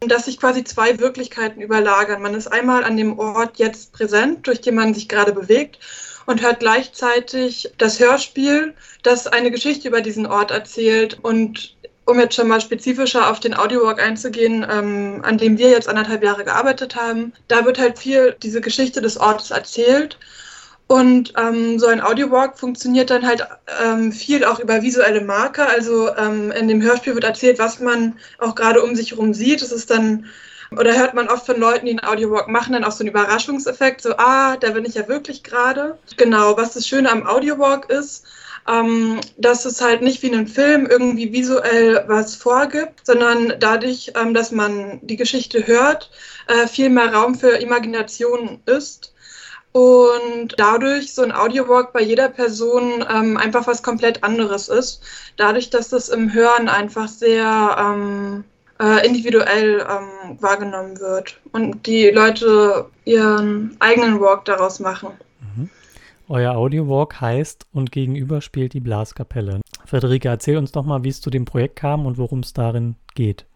dass 0.00 0.24
sich 0.24 0.40
quasi 0.40 0.64
zwei 0.64 0.98
Wirklichkeiten 0.98 1.60
überlagern. 1.60 2.22
Man 2.22 2.34
ist 2.34 2.48
einmal 2.48 2.84
an 2.84 2.96
dem 2.96 3.18
Ort 3.18 3.58
jetzt 3.58 3.92
präsent, 3.92 4.46
durch 4.46 4.62
den 4.62 4.74
man 4.74 4.94
sich 4.94 5.10
gerade 5.10 5.32
bewegt 5.32 5.78
und 6.26 6.42
hört 6.42 6.60
gleichzeitig 6.60 7.72
das 7.78 8.00
Hörspiel, 8.00 8.74
das 9.02 9.26
eine 9.26 9.50
Geschichte 9.50 9.88
über 9.88 10.00
diesen 10.00 10.26
Ort 10.26 10.50
erzählt. 10.50 11.18
Und 11.22 11.76
um 12.04 12.18
jetzt 12.18 12.34
schon 12.34 12.48
mal 12.48 12.60
spezifischer 12.60 13.30
auf 13.30 13.40
den 13.40 13.54
Audiowalk 13.54 14.00
einzugehen, 14.00 14.66
ähm, 14.68 15.20
an 15.24 15.38
dem 15.38 15.58
wir 15.58 15.70
jetzt 15.70 15.88
anderthalb 15.88 16.22
Jahre 16.22 16.44
gearbeitet 16.44 16.96
haben, 16.96 17.32
da 17.48 17.64
wird 17.64 17.78
halt 17.78 17.98
viel 17.98 18.36
diese 18.42 18.60
Geschichte 18.60 19.00
des 19.00 19.18
Ortes 19.18 19.50
erzählt. 19.50 20.18
Und 20.88 21.32
ähm, 21.38 21.78
so 21.78 21.86
ein 21.86 22.02
Audiowalk 22.02 22.58
funktioniert 22.58 23.08
dann 23.08 23.26
halt 23.26 23.46
ähm, 23.82 24.12
viel 24.12 24.44
auch 24.44 24.60
über 24.60 24.82
visuelle 24.82 25.22
Marker. 25.22 25.68
Also 25.68 26.14
ähm, 26.16 26.50
in 26.52 26.68
dem 26.68 26.82
Hörspiel 26.82 27.14
wird 27.14 27.24
erzählt, 27.24 27.58
was 27.58 27.80
man 27.80 28.18
auch 28.38 28.54
gerade 28.54 28.82
um 28.82 28.94
sich 28.94 29.12
herum 29.12 29.32
sieht. 29.32 29.62
Es 29.62 29.72
ist 29.72 29.90
dann 29.90 30.26
oder 30.78 30.96
hört 30.96 31.14
man 31.14 31.28
oft 31.28 31.46
von 31.46 31.58
Leuten, 31.58 31.86
die 31.86 31.92
einen 31.92 32.04
Audiowalk 32.04 32.48
machen, 32.48 32.72
dann 32.72 32.84
auch 32.84 32.92
so 32.92 33.00
einen 33.00 33.10
Überraschungseffekt, 33.10 34.02
so, 34.02 34.14
ah, 34.16 34.56
da 34.56 34.70
bin 34.70 34.84
ich 34.84 34.94
ja 34.94 35.08
wirklich 35.08 35.42
gerade. 35.42 35.98
Genau, 36.16 36.56
was 36.56 36.74
das 36.74 36.86
Schöne 36.86 37.10
am 37.10 37.26
Audiowalk 37.26 37.90
ist, 37.90 38.26
ähm, 38.68 39.20
dass 39.36 39.64
es 39.64 39.80
halt 39.80 40.02
nicht 40.02 40.22
wie 40.22 40.32
ein 40.32 40.46
Film 40.46 40.86
irgendwie 40.86 41.32
visuell 41.32 42.04
was 42.06 42.36
vorgibt, 42.36 43.06
sondern 43.06 43.54
dadurch, 43.58 44.12
ähm, 44.14 44.34
dass 44.34 44.52
man 44.52 45.00
die 45.02 45.16
Geschichte 45.16 45.66
hört, 45.66 46.10
äh, 46.46 46.66
viel 46.66 46.90
mehr 46.90 47.12
Raum 47.12 47.34
für 47.34 47.56
Imagination 47.56 48.60
ist. 48.66 49.12
Und 49.72 50.54
dadurch 50.58 51.14
so 51.14 51.22
ein 51.22 51.32
Audiowalk 51.32 51.94
bei 51.94 52.02
jeder 52.02 52.28
Person 52.28 53.04
ähm, 53.08 53.38
einfach 53.38 53.66
was 53.66 53.82
komplett 53.82 54.22
anderes 54.22 54.68
ist. 54.68 55.02
Dadurch, 55.38 55.70
dass 55.70 55.88
das 55.88 56.10
im 56.10 56.34
Hören 56.34 56.68
einfach 56.68 57.08
sehr 57.08 57.76
ähm, 57.78 58.44
äh, 58.82 59.06
individuell 59.06 59.80
ähm, 59.80 60.38
wahrgenommen 60.40 60.98
wird 60.98 61.40
und 61.52 61.86
die 61.86 62.10
Leute 62.10 62.86
ihren 63.04 63.76
eigenen 63.78 64.20
Walk 64.20 64.44
daraus 64.44 64.80
machen. 64.80 65.10
Mhm. 65.40 65.70
Euer 66.28 66.56
Audio-Walk 66.56 67.20
heißt 67.20 67.66
und 67.72 67.92
gegenüber 67.92 68.40
spielt 68.40 68.72
die 68.72 68.80
Blaskapelle. 68.80 69.60
Frederike, 69.86 70.28
erzähl 70.28 70.56
uns 70.56 70.72
doch 70.72 70.84
mal, 70.84 71.04
wie 71.04 71.10
es 71.10 71.20
zu 71.20 71.30
dem 71.30 71.44
Projekt 71.44 71.76
kam 71.76 72.06
und 72.06 72.18
worum 72.18 72.40
es 72.40 72.52
darin 72.52 72.96
geht. 73.14 73.46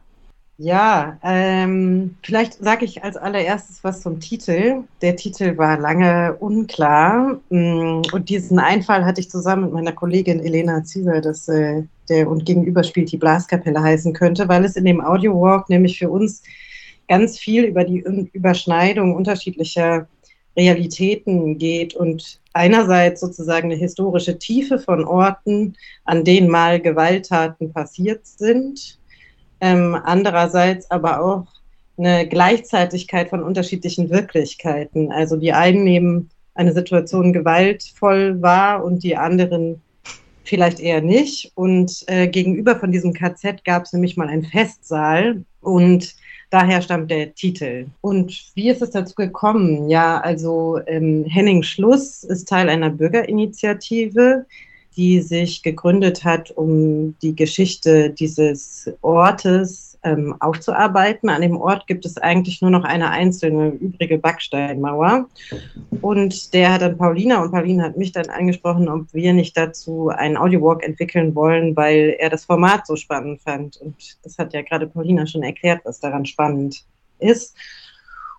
Ja, 0.58 1.18
ähm, 1.22 2.16
vielleicht 2.22 2.54
sage 2.54 2.86
ich 2.86 3.04
als 3.04 3.18
allererstes 3.18 3.84
was 3.84 4.00
zum 4.00 4.20
Titel. 4.20 4.84
Der 5.02 5.16
Titel 5.16 5.58
war 5.58 5.78
lange 5.78 6.34
unklar 6.40 7.40
mm, 7.50 8.02
und 8.12 8.28
diesen 8.30 8.58
Einfall 8.58 9.04
hatte 9.04 9.20
ich 9.20 9.28
zusammen 9.28 9.64
mit 9.64 9.72
meiner 9.72 9.92
Kollegin 9.92 10.40
Elena 10.40 10.82
Zieser, 10.82 11.20
dass 11.20 11.48
äh, 11.48 11.82
der 12.08 12.28
und 12.28 12.44
gegenüber 12.44 12.84
spielt 12.84 13.12
die 13.12 13.16
Blaskapelle 13.16 13.82
heißen 13.82 14.12
könnte, 14.12 14.48
weil 14.48 14.64
es 14.64 14.76
in 14.76 14.84
dem 14.84 15.00
Audio 15.00 15.40
Walk 15.40 15.68
nämlich 15.68 15.98
für 15.98 16.10
uns 16.10 16.42
ganz 17.08 17.38
viel 17.38 17.64
über 17.64 17.84
die 17.84 18.04
Überschneidung 18.32 19.14
unterschiedlicher 19.14 20.08
Realitäten 20.56 21.58
geht 21.58 21.94
und 21.94 22.40
einerseits 22.52 23.20
sozusagen 23.20 23.70
eine 23.70 23.78
historische 23.78 24.38
Tiefe 24.38 24.78
von 24.78 25.04
Orten, 25.04 25.76
an 26.04 26.24
denen 26.24 26.48
mal 26.48 26.80
Gewalttaten 26.80 27.72
passiert 27.72 28.26
sind 28.26 28.98
ähm, 29.60 29.96
andererseits 30.04 30.90
aber 30.90 31.20
auch 31.20 31.46
eine 31.98 32.28
Gleichzeitigkeit 32.28 33.30
von 33.30 33.42
unterschiedlichen 33.42 34.10
Wirklichkeiten. 34.10 35.12
Also 35.12 35.36
die 35.36 35.52
einen 35.52 35.84
nehmen 35.84 36.30
eine 36.54 36.72
Situation 36.72 37.32
gewaltvoll 37.32 38.40
wahr 38.42 38.84
und 38.84 39.02
die 39.02 39.16
anderen 39.16 39.80
vielleicht 40.46 40.80
eher 40.80 41.00
nicht. 41.00 41.52
Und 41.54 42.04
äh, 42.06 42.28
gegenüber 42.28 42.76
von 42.76 42.92
diesem 42.92 43.12
KZ 43.12 43.64
gab 43.64 43.84
es 43.84 43.92
nämlich 43.92 44.16
mal 44.16 44.28
einen 44.28 44.44
Festsaal 44.44 45.44
und 45.60 46.14
daher 46.50 46.80
stammt 46.80 47.10
der 47.10 47.34
Titel. 47.34 47.86
Und 48.00 48.52
wie 48.54 48.70
ist 48.70 48.82
es 48.82 48.90
dazu 48.90 49.14
gekommen? 49.14 49.88
Ja, 49.88 50.20
also 50.20 50.80
ähm, 50.86 51.24
Henning 51.24 51.62
Schluss 51.62 52.24
ist 52.24 52.48
Teil 52.48 52.68
einer 52.68 52.90
Bürgerinitiative, 52.90 54.46
die 54.96 55.20
sich 55.20 55.62
gegründet 55.62 56.24
hat, 56.24 56.50
um 56.50 57.18
die 57.20 57.36
Geschichte 57.36 58.10
dieses 58.10 58.90
Ortes 59.02 59.98
ähm, 60.02 60.36
aufzuarbeiten. 60.40 61.28
An 61.28 61.42
dem 61.42 61.56
Ort 61.56 61.86
gibt 61.86 62.06
es 62.06 62.16
eigentlich 62.16 62.62
nur 62.62 62.70
noch 62.70 62.84
eine 62.84 63.10
einzelne 63.10 63.68
übrige 63.68 64.18
Backsteinmauer. 64.18 65.26
Und 66.00 66.54
der 66.54 66.72
hat 66.72 66.82
dann 66.82 66.96
Paulina 66.96 67.42
und 67.42 67.50
Paulina 67.50 67.84
hat 67.84 67.96
mich 67.96 68.12
dann 68.12 68.30
angesprochen, 68.30 68.88
ob 68.88 69.12
wir 69.12 69.32
nicht 69.32 69.56
dazu 69.56 70.08
einen 70.08 70.36
Audiowalk 70.36 70.82
entwickeln 70.82 71.34
wollen, 71.34 71.76
weil 71.76 72.16
er 72.18 72.30
das 72.30 72.44
Format 72.44 72.86
so 72.86 72.96
spannend 72.96 73.42
fand. 73.42 73.76
Und 73.78 73.96
das 74.22 74.38
hat 74.38 74.54
ja 74.54 74.62
gerade 74.62 74.86
Paulina 74.86 75.26
schon 75.26 75.42
erklärt, 75.42 75.80
was 75.84 76.00
daran 76.00 76.24
spannend 76.24 76.84
ist. 77.18 77.54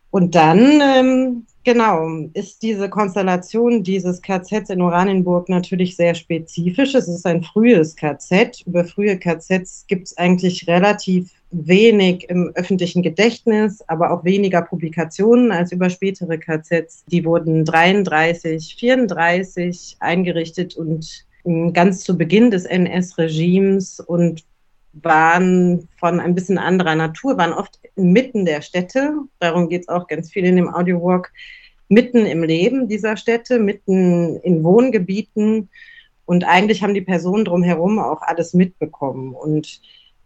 Und 0.09 0.35
dann 0.35 0.81
ähm, 0.81 1.45
Genau, 1.67 2.07
ist 2.31 2.61
diese 2.61 2.89
Konstellation 2.89 3.83
dieses 3.83 4.21
KZs 4.21 4.69
in 4.69 4.81
Oranienburg 4.81 5.49
natürlich 5.49 5.97
sehr 5.97 6.15
spezifisch. 6.15 6.95
Es 6.95 7.09
ist 7.09 7.25
ein 7.25 7.43
frühes 7.43 7.97
KZ. 7.97 8.61
Über 8.65 8.85
frühe 8.85 9.19
KZs 9.19 9.83
gibt 9.85 10.07
es 10.07 10.17
eigentlich 10.17 10.65
relativ 10.69 11.29
wenig 11.51 12.29
im 12.29 12.53
öffentlichen 12.55 13.03
Gedächtnis, 13.03 13.83
aber 13.89 14.11
auch 14.11 14.23
weniger 14.23 14.61
Publikationen 14.61 15.51
als 15.51 15.73
über 15.73 15.89
spätere 15.89 16.37
KZs. 16.37 17.03
Die 17.07 17.25
wurden 17.25 17.65
33, 17.65 18.77
34 18.79 19.97
eingerichtet 19.99 20.77
und 20.77 21.25
ganz 21.73 21.99
zu 21.99 22.17
Beginn 22.17 22.49
des 22.49 22.63
NS-Regimes 22.63 23.99
und 23.99 24.45
waren 25.03 25.87
von 25.99 26.19
ein 26.19 26.35
bisschen 26.35 26.57
anderer 26.57 26.95
Natur, 26.95 27.37
waren 27.37 27.53
oft 27.53 27.79
inmitten 27.95 28.45
der 28.45 28.61
Städte. 28.61 29.13
Darum 29.39 29.69
geht 29.69 29.83
es 29.83 29.89
auch 29.89 30.07
ganz 30.07 30.31
viel 30.31 30.45
in 30.45 30.55
dem 30.55 30.73
Audiowalk. 30.73 31.31
Mitten 31.89 32.25
im 32.25 32.43
Leben 32.43 32.87
dieser 32.87 33.15
Städte, 33.17 33.59
mitten 33.59 34.37
in 34.37 34.63
Wohngebieten. 34.63 35.69
Und 36.25 36.43
eigentlich 36.43 36.83
haben 36.83 36.93
die 36.93 37.01
Personen 37.01 37.45
drumherum 37.45 37.99
auch 37.99 38.21
alles 38.21 38.53
mitbekommen. 38.53 39.33
Und 39.33 39.79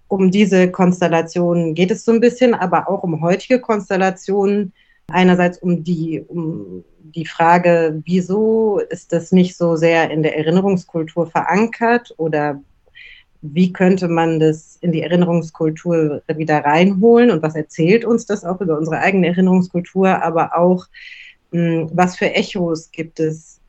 um 0.07 0.31
diese 0.31 0.69
Konstellation 0.71 1.75
geht 1.75 1.91
es 1.91 2.03
so 2.03 2.12
ein 2.12 2.19
bisschen, 2.19 2.53
aber 2.53 2.89
auch 2.89 3.03
um 3.03 3.21
heutige 3.21 3.60
Konstellationen. 3.60 4.73
Einerseits 5.07 5.57
um 5.60 5.84
die, 5.84 6.23
um 6.27 6.84
die 6.99 7.25
Frage, 7.25 8.01
wieso 8.05 8.79
ist 8.79 9.13
das 9.13 9.31
nicht 9.31 9.55
so 9.57 9.75
sehr 9.75 10.10
in 10.10 10.23
der 10.23 10.38
Erinnerungskultur 10.38 11.27
verankert 11.27 12.13
oder 12.17 12.62
wie 13.41 13.73
könnte 13.73 14.08
man 14.08 14.39
das 14.39 14.77
in 14.82 14.91
die 14.91 15.01
Erinnerungskultur 15.01 16.21
wieder 16.36 16.60
reinholen 16.60 17.32
und 17.32 17.41
was 17.41 17.56
erzählt 17.56 18.06
uns 18.06 18.25
das 18.25 18.45
auch 18.45 18.62
über 18.62 18.77
unsere 18.77 18.99
eigene 18.99 19.27
Erinnerungskultur, 19.27 20.23
aber 20.23 20.58
auch, 20.58 20.86
hm, 21.51 21.89
was 21.93 22.17
für 22.17 22.34
Echos 22.34 22.91
gibt 22.91 23.19
es 23.19 23.60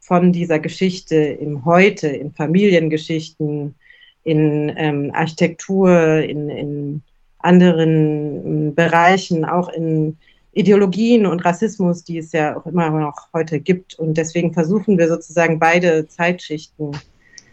von 0.00 0.32
dieser 0.32 0.58
Geschichte 0.58 1.14
im 1.14 1.64
Heute, 1.64 2.08
in 2.08 2.32
Familiengeschichten, 2.32 3.76
in 4.24 4.72
ähm, 4.76 5.10
Architektur, 5.14 6.18
in, 6.18 6.50
in 6.50 7.02
anderen 7.38 8.44
ähm, 8.68 8.74
Bereichen, 8.74 9.44
auch 9.44 9.68
in 9.68 10.16
Ideologien 10.52 11.26
und 11.26 11.44
Rassismus, 11.44 12.02
die 12.02 12.18
es 12.18 12.32
ja 12.32 12.56
auch 12.56 12.66
immer 12.66 12.90
noch 12.90 13.28
heute 13.32 13.60
gibt. 13.60 13.94
Und 13.94 14.14
deswegen 14.14 14.52
versuchen 14.52 14.98
wir 14.98 15.06
sozusagen 15.06 15.60
beide 15.60 16.08
Zeitschichten 16.08 16.90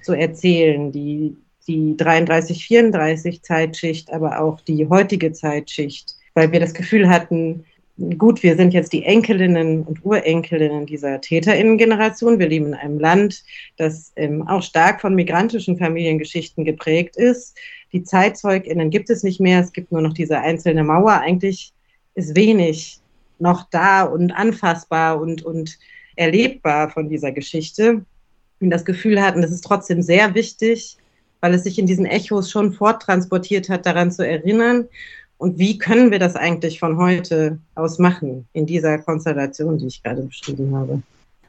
zu 0.01 0.13
erzählen, 0.13 0.91
die 0.91 1.37
die 1.67 1.95
33-34 1.95 3.41
Zeitschicht, 3.41 4.11
aber 4.11 4.39
auch 4.39 4.61
die 4.61 4.87
heutige 4.87 5.31
Zeitschicht, 5.33 6.15
weil 6.33 6.51
wir 6.51 6.59
das 6.59 6.73
Gefühl 6.73 7.09
hatten, 7.09 7.65
gut, 8.17 8.43
wir 8.43 8.55
sind 8.55 8.73
jetzt 8.73 8.93
die 8.93 9.03
Enkelinnen 9.03 9.83
und 9.83 10.05
Urenkelinnen 10.05 10.85
dieser 10.85 11.19
Täterinnengeneration. 11.19 12.39
Wir 12.39 12.47
leben 12.47 12.67
in 12.67 12.73
einem 12.75 12.99
Land, 12.99 13.43
das 13.77 14.11
ähm, 14.15 14.47
auch 14.47 14.61
stark 14.61 15.01
von 15.01 15.15
migrantischen 15.15 15.77
Familiengeschichten 15.77 16.63
geprägt 16.63 17.15
ist. 17.15 17.57
Die 17.93 18.03
Zeitzeuginnen 18.03 18.89
gibt 18.89 19.09
es 19.09 19.23
nicht 19.23 19.39
mehr, 19.39 19.61
es 19.61 19.73
gibt 19.73 19.91
nur 19.91 20.01
noch 20.01 20.13
diese 20.13 20.39
einzelne 20.39 20.83
Mauer. 20.83 21.13
Eigentlich 21.13 21.73
ist 22.13 22.35
wenig 22.35 22.99
noch 23.39 23.67
da 23.69 24.03
und 24.03 24.31
anfassbar 24.31 25.19
und, 25.19 25.43
und 25.43 25.77
erlebbar 26.15 26.89
von 26.89 27.09
dieser 27.09 27.31
Geschichte. 27.31 28.05
Und 28.59 28.69
das 28.69 28.85
Gefühl 28.85 29.21
hatten, 29.21 29.43
es 29.43 29.51
ist 29.51 29.63
trotzdem 29.63 30.01
sehr 30.01 30.33
wichtig, 30.35 30.97
weil 31.41 31.53
es 31.53 31.63
sich 31.63 31.77
in 31.79 31.85
diesen 31.85 32.05
Echos 32.05 32.49
schon 32.49 32.73
forttransportiert 32.73 33.69
hat, 33.69 33.85
daran 33.85 34.11
zu 34.11 34.27
erinnern. 34.27 34.87
Und 35.37 35.59
wie 35.59 35.77
können 35.77 36.11
wir 36.11 36.19
das 36.19 36.35
eigentlich 36.35 36.79
von 36.79 36.97
heute 36.97 37.59
aus 37.75 37.99
machen, 37.99 38.47
in 38.53 38.65
dieser 38.65 38.97
Konstellation, 38.97 39.77
die 39.77 39.87
ich 39.87 40.01
gerade 40.01 40.23
beschrieben 40.23 40.75
habe? 40.75 41.01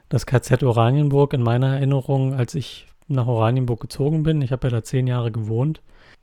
das 0.08 0.26
KZ 0.26 0.62
Oranienburg 0.62 1.32
in 1.32 1.42
meiner 1.42 1.74
Erinnerung, 1.74 2.34
als 2.34 2.54
ich 2.54 2.86
nach 3.08 3.26
Oranienburg 3.26 3.80
gezogen 3.80 4.22
bin. 4.22 4.42
Ich 4.42 4.52
habe 4.52 4.68
ja 4.68 4.70
da 4.70 4.82
zehn 4.82 5.06
Jahre 5.06 5.30
gewohnt. 5.30 5.80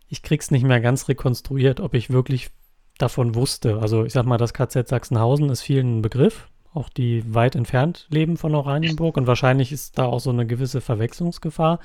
Ich 0.08 0.22
krieg's 0.22 0.52
nicht 0.52 0.66
mehr 0.66 0.82
ganz 0.82 1.08
rekonstruiert, 1.08 1.80
ob 1.80 1.94
ich 1.94 2.10
wirklich 2.10 2.50
davon 2.98 3.36
wusste. 3.36 3.80
Also 3.80 4.06
ich 4.06 4.14
sag 4.14 4.26
mal, 4.26 4.38
das 4.38 4.54
KZ 4.54 4.88
Sachsenhausen 4.88 5.50
ist 5.50 5.62
vielen 5.62 6.00
ein 6.00 6.02
Begriff, 6.02 6.48
auch 6.74 6.90
die 6.90 7.24
weit 7.34 7.56
entfernt 7.56 8.08
leben 8.10 8.38
von 8.38 8.56
Oranienburg 8.56 9.18
und 9.18 9.28
wahrscheinlich 9.28 9.72
ist 9.72 9.98
da 9.98 10.06
auch 10.06 10.20
so 10.20 10.30
eine 10.30 10.46
gewisse 10.46 10.82
Verwechslungsgefahr. 10.82 11.80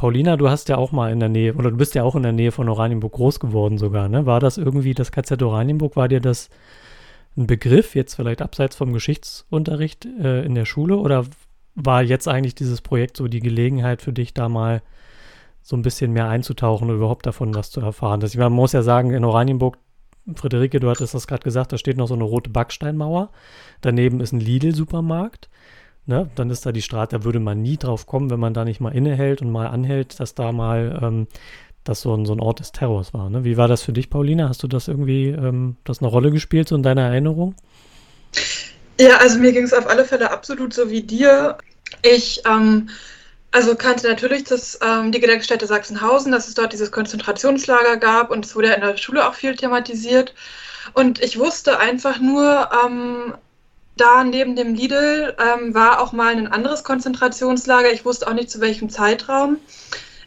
Paulina, 0.00 0.38
du 0.38 0.48
hast 0.48 0.70
ja 0.70 0.78
auch 0.78 0.92
mal 0.92 1.12
in 1.12 1.20
der 1.20 1.28
Nähe, 1.28 1.52
oder 1.52 1.70
du 1.70 1.76
bist 1.76 1.94
ja 1.94 2.04
auch 2.04 2.16
in 2.16 2.22
der 2.22 2.32
Nähe 2.32 2.52
von 2.52 2.70
Oranienburg 2.70 3.12
groß 3.12 3.38
geworden 3.38 3.76
sogar, 3.76 4.08
ne? 4.08 4.24
War 4.24 4.40
das 4.40 4.56
irgendwie 4.56 4.94
das 4.94 5.12
KZ 5.12 5.42
Oranienburg? 5.42 5.94
War 5.94 6.08
dir 6.08 6.20
das 6.20 6.48
ein 7.36 7.46
Begriff, 7.46 7.94
jetzt 7.94 8.14
vielleicht 8.14 8.40
abseits 8.40 8.76
vom 8.76 8.94
Geschichtsunterricht 8.94 10.06
äh, 10.06 10.42
in 10.42 10.54
der 10.54 10.64
Schule, 10.64 10.96
oder 10.96 11.26
war 11.74 12.02
jetzt 12.02 12.28
eigentlich 12.28 12.54
dieses 12.54 12.80
Projekt 12.80 13.18
so 13.18 13.28
die 13.28 13.40
Gelegenheit 13.40 14.00
für 14.00 14.14
dich, 14.14 14.32
da 14.32 14.48
mal 14.48 14.80
so 15.60 15.76
ein 15.76 15.82
bisschen 15.82 16.14
mehr 16.14 16.30
einzutauchen 16.30 16.88
und 16.88 16.96
überhaupt 16.96 17.26
davon 17.26 17.54
was 17.54 17.70
zu 17.70 17.82
erfahren? 17.82 18.20
Das, 18.20 18.32
ich 18.32 18.38
man 18.38 18.54
muss 18.54 18.72
ja 18.72 18.80
sagen, 18.80 19.10
in 19.10 19.22
Oranienburg, 19.22 19.76
Friederike, 20.34 20.80
du 20.80 20.88
hattest 20.88 21.12
das 21.12 21.26
gerade 21.26 21.44
gesagt, 21.44 21.74
da 21.74 21.76
steht 21.76 21.98
noch 21.98 22.08
so 22.08 22.14
eine 22.14 22.24
rote 22.24 22.48
Backsteinmauer. 22.48 23.32
Daneben 23.82 24.20
ist 24.20 24.32
ein 24.32 24.40
Lidl-Supermarkt. 24.40 25.50
Ne? 26.06 26.30
Dann 26.34 26.50
ist 26.50 26.66
da 26.66 26.72
die 26.72 26.82
Straße, 26.82 27.18
da 27.18 27.24
würde 27.24 27.40
man 27.40 27.62
nie 27.62 27.76
drauf 27.76 28.06
kommen, 28.06 28.30
wenn 28.30 28.40
man 28.40 28.54
da 28.54 28.64
nicht 28.64 28.80
mal 28.80 28.94
innehält 28.94 29.42
und 29.42 29.50
mal 29.50 29.66
anhält, 29.66 30.18
dass 30.20 30.34
da 30.34 30.52
mal 30.52 30.98
ähm, 31.02 31.26
das 31.84 32.00
so 32.00 32.14
ein, 32.14 32.26
so 32.26 32.32
ein 32.32 32.40
Ort 32.40 32.60
des 32.60 32.72
Terrors 32.72 33.14
war. 33.14 33.30
Ne? 33.30 33.44
Wie 33.44 33.56
war 33.56 33.68
das 33.68 33.82
für 33.82 33.92
dich, 33.92 34.10
Paulina? 34.10 34.48
Hast 34.48 34.62
du 34.62 34.68
das 34.68 34.88
irgendwie, 34.88 35.28
ähm, 35.28 35.76
das 35.84 36.00
eine 36.00 36.08
Rolle 36.08 36.30
gespielt, 36.30 36.68
so 36.68 36.76
in 36.76 36.82
deiner 36.82 37.02
Erinnerung? 37.02 37.54
Ja, 38.98 39.16
also 39.18 39.38
mir 39.38 39.52
ging 39.52 39.64
es 39.64 39.72
auf 39.72 39.88
alle 39.88 40.04
Fälle 40.04 40.30
absolut 40.30 40.74
so 40.74 40.90
wie 40.90 41.02
dir. 41.02 41.56
Ich 42.02 42.42
ähm, 42.46 42.90
also 43.52 43.74
kannte 43.74 44.08
natürlich 44.08 44.44
das, 44.44 44.78
ähm, 44.82 45.10
die 45.10 45.20
Gedenkstätte 45.20 45.66
Sachsenhausen, 45.66 46.30
dass 46.30 46.46
es 46.46 46.54
dort 46.54 46.72
dieses 46.72 46.92
Konzentrationslager 46.92 47.96
gab 47.96 48.30
und 48.30 48.44
es 48.44 48.54
wurde 48.54 48.68
ja 48.68 48.74
in 48.74 48.82
der 48.82 48.96
Schule 48.96 49.26
auch 49.26 49.34
viel 49.34 49.56
thematisiert. 49.56 50.34
Und 50.94 51.22
ich 51.22 51.38
wusste 51.38 51.78
einfach 51.80 52.20
nur, 52.20 52.68
ähm, 52.84 53.34
da 54.00 54.24
neben 54.24 54.56
dem 54.56 54.74
Lidl 54.74 55.36
ähm, 55.38 55.74
war 55.74 56.00
auch 56.00 56.12
mal 56.12 56.32
ein 56.32 56.46
anderes 56.46 56.84
Konzentrationslager. 56.84 57.92
Ich 57.92 58.04
wusste 58.04 58.26
auch 58.26 58.32
nicht 58.32 58.50
zu 58.50 58.60
welchem 58.60 58.88
Zeitraum. 58.88 59.58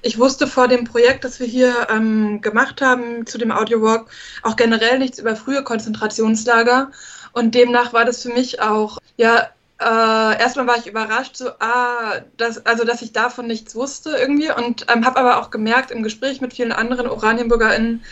Ich 0.02 0.20
wusste 0.20 0.48
vor 0.48 0.68
dem 0.68 0.84
Projekt, 0.84 1.24
das 1.24 1.40
wir 1.40 1.48
hier 1.48 1.88
ähm, 1.90 2.42
gemacht 2.42 2.82
haben 2.82 3.26
zu 3.26 3.38
dem 3.38 3.52
Audiowalk, 3.52 4.10
auch 4.44 4.58
generell 4.58 5.00
nichts 5.00 5.18
über 5.18 5.36
frühe 5.36 5.64
Konzentrationslager. 5.64 6.92
Und 7.32 7.56
demnach 7.56 7.94
war 7.94 8.06
das 8.06 8.22
für 8.22 8.30
mich 8.30 8.62
auch, 8.62 9.00
ja, 9.18 9.50
äh, 9.80 10.40
erstmal 10.40 10.68
war 10.68 10.78
ich 10.78 10.88
überrascht, 10.88 11.38
so, 11.38 11.50
ah, 11.60 12.22
das, 12.38 12.66
also 12.66 12.84
dass 12.84 13.02
ich 13.02 13.12
davon 13.12 13.48
nichts 13.48 13.76
wusste 13.76 14.12
irgendwie 14.12 14.52
und 14.52 14.86
ähm, 14.94 15.06
habe 15.06 15.20
aber 15.20 15.42
auch 15.42 15.50
gemerkt 15.50 15.90
im 15.90 16.04
Gespräch 16.04 16.42
mit 16.42 16.54
vielen 16.54 16.72
anderen 16.72 17.08
OranienbürgerInnen, 17.08 18.04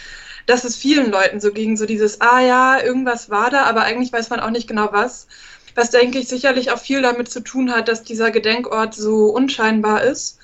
dass 0.46 0.64
es 0.64 0.76
vielen 0.76 1.12
Leuten 1.12 1.40
so 1.40 1.52
ging, 1.52 1.78
so 1.78 1.86
dieses, 1.86 2.22
ah 2.22 2.40
ja, 2.40 2.82
irgendwas 2.82 3.30
war 3.30 3.50
da, 3.50 3.64
aber 3.64 3.84
eigentlich 3.84 4.12
weiß 4.12 4.30
man 4.30 4.40
auch 4.40 4.50
nicht 4.50 4.68
genau 4.68 4.90
was. 4.92 5.28
Was, 5.76 5.90
denke 5.90 6.20
ich, 6.20 6.28
sicherlich 6.28 6.72
auch 6.72 6.80
viel 6.80 7.02
damit 7.02 7.30
zu 7.32 7.40
tun 7.42 7.72
hat, 7.72 7.88
dass 7.88 8.04
dieser 8.04 8.32
Gedenkort 8.32 8.94
so 8.94 9.28
unscheinbar 9.28 10.04
ist. 10.04 10.38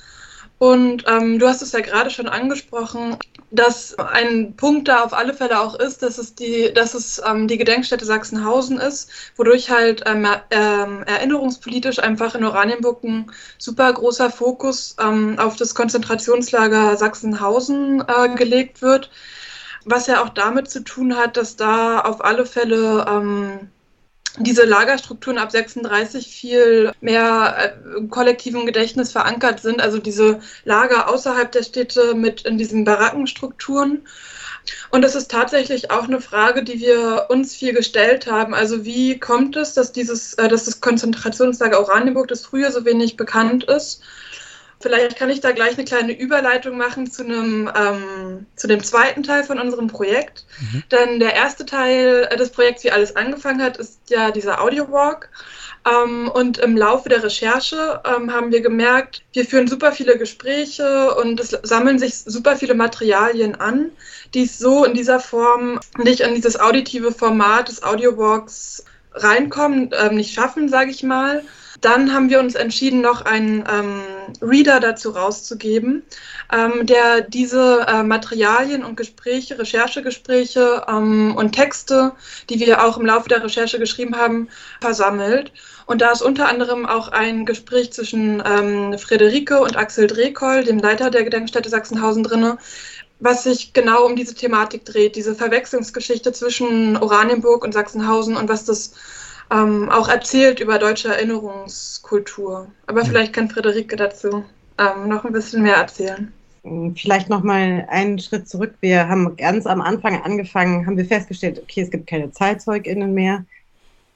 Und 0.59 1.03
ähm, 1.07 1.37
du 1.37 1.47
hast 1.47 1.61
es 1.61 1.71
ja 1.71 1.81
gerade 1.81 2.09
schon 2.09 2.27
angesprochen, 2.27 3.17
dass 3.51 3.97
ein 3.99 4.55
Punkt 4.55 4.87
da 4.87 5.03
auf 5.03 5.13
alle 5.13 5.33
Fälle 5.33 5.59
auch 5.59 5.75
ist, 5.75 6.01
dass 6.01 6.17
es 6.17 6.33
die, 6.33 6.73
dass 6.73 6.95
es 6.95 7.21
ähm, 7.25 7.47
die 7.47 7.57
Gedenkstätte 7.57 8.05
Sachsenhausen 8.05 8.79
ist, 8.79 9.09
wodurch 9.35 9.69
halt 9.69 10.03
ähm, 10.05 10.27
ähm, 10.49 11.03
erinnerungspolitisch 11.03 11.99
einfach 11.99 12.33
in 12.35 12.43
Oranienburg 12.43 13.03
ein 13.03 13.31
super 13.57 13.93
großer 13.93 14.31
Fokus 14.31 14.95
ähm, 14.99 15.37
auf 15.37 15.55
das 15.55 15.75
Konzentrationslager 15.75 16.97
Sachsenhausen 16.97 18.03
äh, 18.07 18.35
gelegt 18.35 18.81
wird. 18.81 19.11
Was 19.89 20.07
ja 20.07 20.21
auch 20.21 20.29
damit 20.29 20.69
zu 20.69 20.83
tun 20.83 21.15
hat, 21.15 21.37
dass 21.37 21.55
da 21.55 22.01
auf 22.01 22.23
alle 22.23 22.45
Fälle 22.45 23.05
ähm, 23.07 23.69
diese 24.39 24.65
Lagerstrukturen 24.65 25.37
ab 25.37 25.51
36 25.51 26.27
viel 26.27 26.91
mehr 26.99 27.55
äh, 27.57 27.97
im 27.97 28.09
kollektiven 28.09 28.65
Gedächtnis 28.65 29.13
verankert 29.13 29.61
sind, 29.61 29.81
also 29.81 29.97
diese 29.97 30.39
Lager 30.65 31.09
außerhalb 31.09 31.51
der 31.53 31.63
Städte 31.63 32.15
mit 32.15 32.41
in 32.41 32.57
diesen 32.57 32.83
Barackenstrukturen. 32.83 34.05
Und 34.91 35.01
das 35.03 35.15
ist 35.15 35.31
tatsächlich 35.31 35.89
auch 35.89 36.03
eine 36.03 36.19
Frage, 36.19 36.63
die 36.63 36.79
wir 36.79 37.27
uns 37.29 37.55
viel 37.55 37.73
gestellt 37.73 38.29
haben. 38.29 38.53
Also 38.53 38.83
wie 38.83 39.17
kommt 39.17 39.55
es, 39.55 39.73
dass 39.73 39.93
dieses, 39.93 40.33
äh, 40.33 40.49
dass 40.49 40.65
das 40.65 40.81
Konzentrationslager 40.81 41.79
Oranienburg, 41.79 42.27
das 42.27 42.45
früher 42.45 42.71
so 42.71 42.83
wenig 42.83 43.15
bekannt 43.15 43.63
ist, 43.63 44.01
Vielleicht 44.79 45.17
kann 45.17 45.29
ich 45.29 45.41
da 45.41 45.51
gleich 45.51 45.73
eine 45.73 45.85
kleine 45.85 46.17
Überleitung 46.17 46.77
machen 46.77 47.09
zu 47.09 47.23
einem, 47.23 47.69
ähm, 47.75 48.45
zu 48.55 48.67
dem 48.67 48.83
zweiten 48.83 49.23
Teil 49.23 49.43
von 49.43 49.59
unserem 49.59 49.87
Projekt. 49.87 50.45
Mhm. 50.59 50.83
Denn 50.91 51.19
der 51.19 51.33
erste 51.33 51.65
Teil 51.65 52.29
des 52.37 52.51
Projekts, 52.51 52.83
wie 52.83 52.91
alles 52.91 53.15
angefangen 53.15 53.61
hat, 53.61 53.77
ist 53.77 53.99
ja 54.09 54.29
dieser 54.29 54.61
Audio 54.61 54.91
Walk. 54.91 55.29
Ähm, 55.87 56.29
und 56.29 56.59
im 56.59 56.77
Laufe 56.77 57.09
der 57.09 57.23
Recherche 57.23 58.01
ähm, 58.05 58.31
haben 58.31 58.51
wir 58.51 58.61
gemerkt, 58.61 59.23
wir 59.33 59.45
führen 59.45 59.67
super 59.67 59.91
viele 59.91 60.17
Gespräche 60.17 61.15
und 61.15 61.39
es 61.39 61.57
sammeln 61.63 61.97
sich 61.97 62.17
super 62.17 62.55
viele 62.55 62.75
Materialien 62.75 63.55
an, 63.55 63.91
die 64.33 64.43
es 64.43 64.59
so 64.59 64.85
in 64.85 64.93
dieser 64.93 65.19
Form 65.19 65.79
nicht 65.97 66.19
in 66.19 66.35
dieses 66.35 66.59
auditive 66.59 67.11
Format 67.11 67.69
des 67.69 67.83
Audio 67.83 68.17
Walks 68.17 68.83
reinkommen, 69.13 69.91
äh, 69.91 70.13
nicht 70.13 70.33
schaffen, 70.33 70.69
sage 70.69 70.91
ich 70.91 71.03
mal. 71.03 71.43
Dann 71.81 72.13
haben 72.13 72.29
wir 72.29 72.39
uns 72.39 72.55
entschieden, 72.55 73.01
noch 73.01 73.21
einen 73.21 73.63
ähm, 73.71 74.01
Reader 74.41 74.79
dazu 74.79 75.11
rauszugeben, 75.11 76.03
ähm, 76.51 76.85
der 76.85 77.21
diese 77.21 77.85
äh, 77.87 78.03
Materialien 78.03 78.83
und 78.83 78.97
Gespräche, 78.97 79.59
Recherchegespräche 79.59 80.85
ähm, 80.87 81.35
und 81.35 81.51
Texte, 81.51 82.13
die 82.49 82.59
wir 82.59 82.83
auch 82.83 82.97
im 82.97 83.05
Laufe 83.05 83.29
der 83.29 83.43
Recherche 83.43 83.77
geschrieben 83.77 84.15
haben, 84.15 84.49
versammelt. 84.81 85.51
Und 85.85 86.01
da 86.01 86.11
ist 86.11 86.21
unter 86.21 86.49
anderem 86.49 86.85
auch 86.85 87.09
ein 87.09 87.45
Gespräch 87.45 87.93
zwischen 87.93 88.41
ähm, 88.45 88.97
Friederike 88.97 89.61
und 89.61 89.77
Axel 89.77 90.07
Drehkoll, 90.07 90.63
dem 90.63 90.79
Leiter 90.79 91.11
der 91.11 91.23
Gedenkstätte 91.23 91.69
Sachsenhausen, 91.69 92.23
drinne, 92.23 92.57
was 93.19 93.43
sich 93.43 93.73
genau 93.73 94.05
um 94.05 94.15
diese 94.15 94.35
Thematik 94.35 94.85
dreht, 94.85 95.15
diese 95.15 95.35
Verwechslungsgeschichte 95.35 96.31
zwischen 96.33 96.97
Oranienburg 96.97 97.63
und 97.63 97.73
Sachsenhausen 97.73 98.35
und 98.35 98.49
was 98.49 98.65
das 98.65 98.93
ähm, 99.51 99.89
auch 99.89 100.09
erzählt 100.09 100.59
über 100.59 100.79
deutsche 100.79 101.09
Erinnerungskultur. 101.09 102.67
Aber 102.87 103.05
vielleicht 103.05 103.33
kann 103.33 103.49
Friederike 103.49 103.95
dazu 103.95 104.43
ähm, 104.77 105.07
noch 105.07 105.25
ein 105.25 105.33
bisschen 105.33 105.63
mehr 105.63 105.75
erzählen. 105.75 106.31
Vielleicht 106.95 107.29
noch 107.29 107.43
mal 107.43 107.87
einen 107.89 108.19
Schritt 108.19 108.49
zurück. 108.49 108.73
Wir 108.81 109.07
haben 109.07 109.37
ganz 109.37 109.65
am 109.65 109.81
Anfang 109.81 110.21
angefangen, 110.21 110.85
haben 110.85 110.97
wir 110.97 111.05
festgestellt, 111.05 111.61
okay, 111.61 111.81
es 111.81 111.91
gibt 111.91 112.07
keine 112.07 112.31
ZeitzeugInnen 112.31 113.13
mehr. 113.13 113.45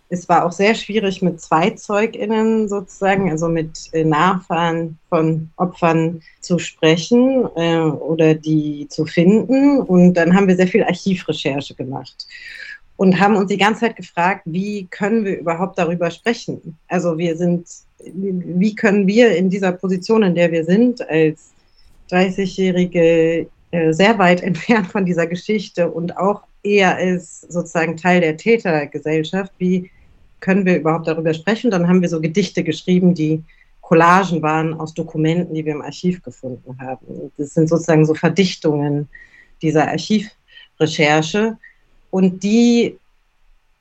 Es 0.09 0.27
war 0.27 0.45
auch 0.45 0.51
sehr 0.51 0.75
schwierig 0.75 1.21
mit 1.21 1.39
ZweizeugInnen 1.39 2.67
sozusagen, 2.67 3.31
also 3.31 3.47
mit 3.47 3.89
äh, 3.93 4.03
Nachfahren 4.03 4.99
von 5.07 5.49
Opfern 5.55 6.21
zu 6.41 6.59
sprechen 6.59 7.47
äh, 7.55 7.79
oder 7.79 8.35
die 8.35 8.89
zu 8.89 9.05
finden. 9.05 9.79
Und 9.79 10.15
dann 10.15 10.35
haben 10.35 10.49
wir 10.49 10.57
sehr 10.57 10.67
viel 10.67 10.83
Archivrecherche 10.83 11.75
gemacht 11.75 12.27
und 13.01 13.19
haben 13.19 13.35
uns 13.35 13.49
die 13.49 13.57
ganze 13.57 13.79
Zeit 13.79 13.95
gefragt, 13.95 14.43
wie 14.45 14.85
können 14.91 15.25
wir 15.25 15.39
überhaupt 15.39 15.79
darüber 15.79 16.11
sprechen? 16.11 16.77
Also 16.87 17.17
wir 17.17 17.35
sind, 17.35 17.67
wie 18.13 18.75
können 18.75 19.07
wir 19.07 19.35
in 19.35 19.49
dieser 19.49 19.71
Position, 19.71 20.21
in 20.21 20.35
der 20.35 20.51
wir 20.51 20.63
sind, 20.65 21.01
als 21.09 21.51
30-Jährige 22.11 23.47
äh, 23.71 23.91
sehr 23.91 24.19
weit 24.19 24.43
entfernt 24.43 24.85
von 24.85 25.03
dieser 25.03 25.25
Geschichte 25.25 25.89
und 25.89 26.15
auch 26.15 26.43
eher 26.61 26.95
als 26.95 27.41
sozusagen 27.41 27.97
Teil 27.97 28.21
der 28.21 28.37
Tätergesellschaft, 28.37 29.51
wie 29.57 29.89
können 30.39 30.67
wir 30.67 30.77
überhaupt 30.77 31.07
darüber 31.07 31.33
sprechen? 31.33 31.71
Dann 31.71 31.87
haben 31.87 32.03
wir 32.03 32.09
so 32.09 32.21
Gedichte 32.21 32.63
geschrieben, 32.63 33.15
die 33.15 33.41
Collagen 33.81 34.43
waren 34.43 34.75
aus 34.75 34.93
Dokumenten, 34.93 35.55
die 35.55 35.65
wir 35.65 35.73
im 35.73 35.81
Archiv 35.81 36.21
gefunden 36.21 36.77
haben. 36.79 37.31
Das 37.39 37.55
sind 37.55 37.67
sozusagen 37.67 38.05
so 38.05 38.13
Verdichtungen 38.13 39.09
dieser 39.63 39.87
Archivrecherche. 39.87 41.57
Und 42.11 42.43
die 42.43 42.97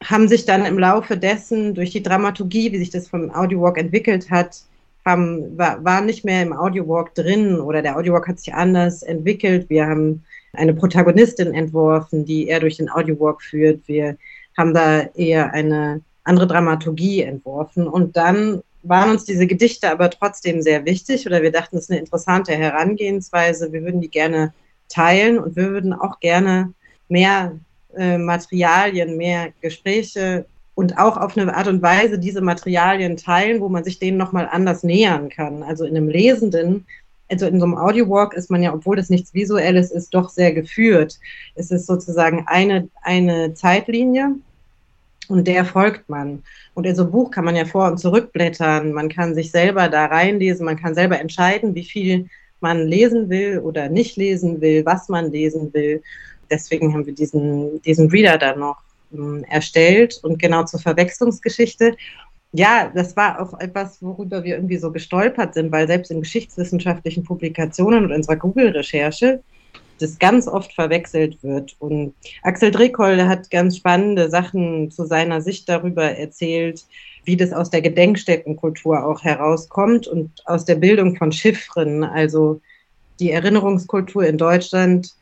haben 0.03 0.29
sich 0.29 0.47
dann 0.47 0.65
im 0.65 0.79
Laufe 0.79 1.17
dessen 1.17 1.75
durch 1.75 1.91
die 1.91 2.03
Dramaturgie, 2.03 2.73
wie 2.73 2.79
sich 2.79 2.91
das 2.91 3.09
vom 3.09 3.31
Audiowalk 3.31 3.77
entwickelt 3.77 4.31
hat, 4.31 4.63
haben, 5.05 5.57
war, 5.59 5.85
war 5.85 6.01
nicht 6.01 6.25
mehr 6.25 6.43
im 6.43 6.53
Audiowalk 6.53 7.15
drin 7.15 7.61
oder 7.61 7.83
der 7.83 7.97
Audiowalk 7.97 8.29
hat 8.29 8.39
sich 8.39 8.55
anders 8.55 9.03
entwickelt. 9.03 9.69
Wir 9.69 9.87
haben 9.87 10.25
eine 10.53 10.75
Protagonistin 10.75 11.55
entworfen, 11.55 12.25
die 12.25 12.49
er 12.49 12.61
durch 12.61 12.79
den 12.79 12.91
Audiowalk 12.91 13.43
führt. 13.43 13.81
Wir 13.87 14.17
haben 14.57 14.75
da 14.75 15.03
eher 15.15 15.53
eine 15.53 16.01
andere 16.25 16.47
Dramaturgie 16.47 17.23
entworfen. 17.23 17.87
Und 17.87 18.17
dann 18.17 18.63
waren 18.83 19.11
uns 19.11 19.25
diese 19.25 19.47
Gedichte 19.47 19.91
aber 19.91 20.11
trotzdem 20.11 20.63
sehr 20.63 20.85
wichtig 20.85 21.27
oder 21.27 21.43
wir 21.43 21.53
dachten, 21.53 21.77
es 21.77 21.85
ist 21.85 21.91
eine 21.91 22.01
interessante 22.01 22.53
Herangehensweise. 22.53 23.73
Wir 23.73 23.83
würden 23.83 24.01
die 24.01 24.11
gerne 24.11 24.53
teilen 24.89 25.39
und 25.39 25.57
wir 25.57 25.71
würden 25.71 25.93
auch 25.93 26.21
gerne 26.21 26.73
mehr 27.09 27.59
äh, 27.97 28.19
Materialien, 28.19 29.17
mehr 29.17 29.49
Gespräche 29.61 30.47
und 30.75 30.99
auch 30.99 31.17
auf 31.17 31.37
eine 31.37 31.55
Art 31.55 31.69
und 31.69 31.83
Weise 31.83 32.19
diese 32.19 32.41
Materialien 32.41 33.17
teilen, 33.17 33.61
wo 33.61 33.69
man 33.69 33.85
sich 33.85 33.99
denen 33.99 34.17
nochmal 34.17 34.49
anders 34.51 34.83
nähern 34.83 35.29
kann. 35.29 35.63
Also 35.63 35.85
in 35.85 35.97
einem 35.97 36.09
Lesenden, 36.09 36.87
also 37.31 37.47
in 37.47 37.61
so 37.61 37.67
einem 37.67 37.77
Audiowalk 37.77 38.35
ist 38.35 38.51
man 38.51 38.63
ja, 38.63 38.73
obwohl 38.73 38.97
das 38.97 39.11
nichts 39.11 39.35
Visuelles 39.35 39.91
ist, 39.91 40.15
doch 40.15 40.31
sehr 40.31 40.53
geführt. 40.53 41.19
Es 41.55 41.71
ist 41.71 41.87
sozusagen 41.87 42.45
eine, 42.47 42.89
eine 43.03 43.55
Zeitlinie 43.55 44.37
und 45.29 45.47
der 45.47 45.65
folgt 45.65 46.09
man. 46.09 46.43
Und 46.75 46.87
in 46.87 46.97
so 46.97 47.03
einem 47.03 47.13
Buch 47.13 47.31
kann 47.31 47.45
man 47.45 47.57
ja 47.57 47.65
vor- 47.65 47.91
und 47.91 47.99
zurückblättern, 47.99 48.93
man 48.93 49.09
kann 49.09 49.35
sich 49.35 49.51
selber 49.51 49.89
da 49.89 50.07
reinlesen, 50.07 50.65
man 50.65 50.79
kann 50.79 50.95
selber 50.95 51.21
entscheiden, 51.21 51.75
wie 51.75 51.85
viel 51.85 52.27
man 52.61 52.87
lesen 52.87 53.29
will 53.31 53.59
oder 53.59 53.89
nicht 53.89 54.17
lesen 54.17 54.61
will, 54.61 54.85
was 54.85 55.09
man 55.09 55.31
lesen 55.31 55.73
will. 55.73 56.03
Deswegen 56.51 56.93
haben 56.93 57.07
wir 57.07 57.15
diesen, 57.15 57.81
diesen 57.83 58.11
Reader 58.11 58.39
da 58.39 58.57
noch 58.57 58.79
ähm, 59.13 59.45
erstellt 59.49 60.21
und 60.23 60.39
genau 60.39 60.65
zur 60.65 60.81
Verwechslungsgeschichte. 60.81 61.97
Ja, 62.53 62.91
das 62.95 63.17
war 63.17 63.41
auch 63.41 63.59
etwas, 63.61 64.03
worüber 64.03 64.43
wir 64.43 64.57
irgendwie 64.57 64.79
so 64.79 64.91
gestolpert 64.91 65.55
sind, 65.55 65.71
weil 65.71 65.87
selbst 65.87 66.11
in 66.11 66.21
geschichtswissenschaftlichen 66.21 67.23
Publikationen 67.23 68.05
und 68.05 68.13
unserer 68.13 68.37
Google-Recherche 68.37 69.41
das 70.01 70.19
ganz 70.19 70.49
oft 70.49 70.73
verwechselt 70.73 71.43
wird. 71.43 71.77
Und 71.79 72.15
Axel 72.43 72.71
Drekoll 72.71 73.23
hat 73.23 73.51
ganz 73.51 73.77
spannende 73.77 74.31
Sachen 74.31 74.91
zu 74.91 75.05
seiner 75.05 75.41
Sicht 75.41 75.69
darüber 75.69 76.05
erzählt, 76.05 76.85
wie 77.25 77.37
das 77.37 77.53
aus 77.53 77.71
der 77.71 77.83
Gedenkstättenkultur 77.83 79.05
auch 79.05 79.23
herauskommt 79.23 80.09
und 80.09 80.31
aus 80.47 80.65
der 80.65 80.77
Bildung 80.77 81.17
von 81.17 81.33
Chiffren. 81.33 82.03
Also 82.03 82.61
die 83.21 83.31
Erinnerungskultur 83.31 84.25
in 84.25 84.39
Deutschland 84.39 85.15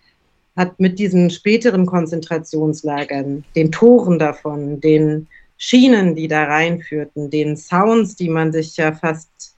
hat 0.58 0.80
mit 0.80 0.98
diesen 0.98 1.30
späteren 1.30 1.86
Konzentrationslagern, 1.86 3.44
den 3.54 3.70
Toren 3.70 4.18
davon, 4.18 4.80
den 4.80 5.28
Schienen, 5.56 6.16
die 6.16 6.26
da 6.26 6.44
reinführten, 6.44 7.30
den 7.30 7.56
Sounds, 7.56 8.16
die 8.16 8.28
man 8.28 8.52
sich 8.52 8.76
ja 8.76 8.92
fast, 8.92 9.56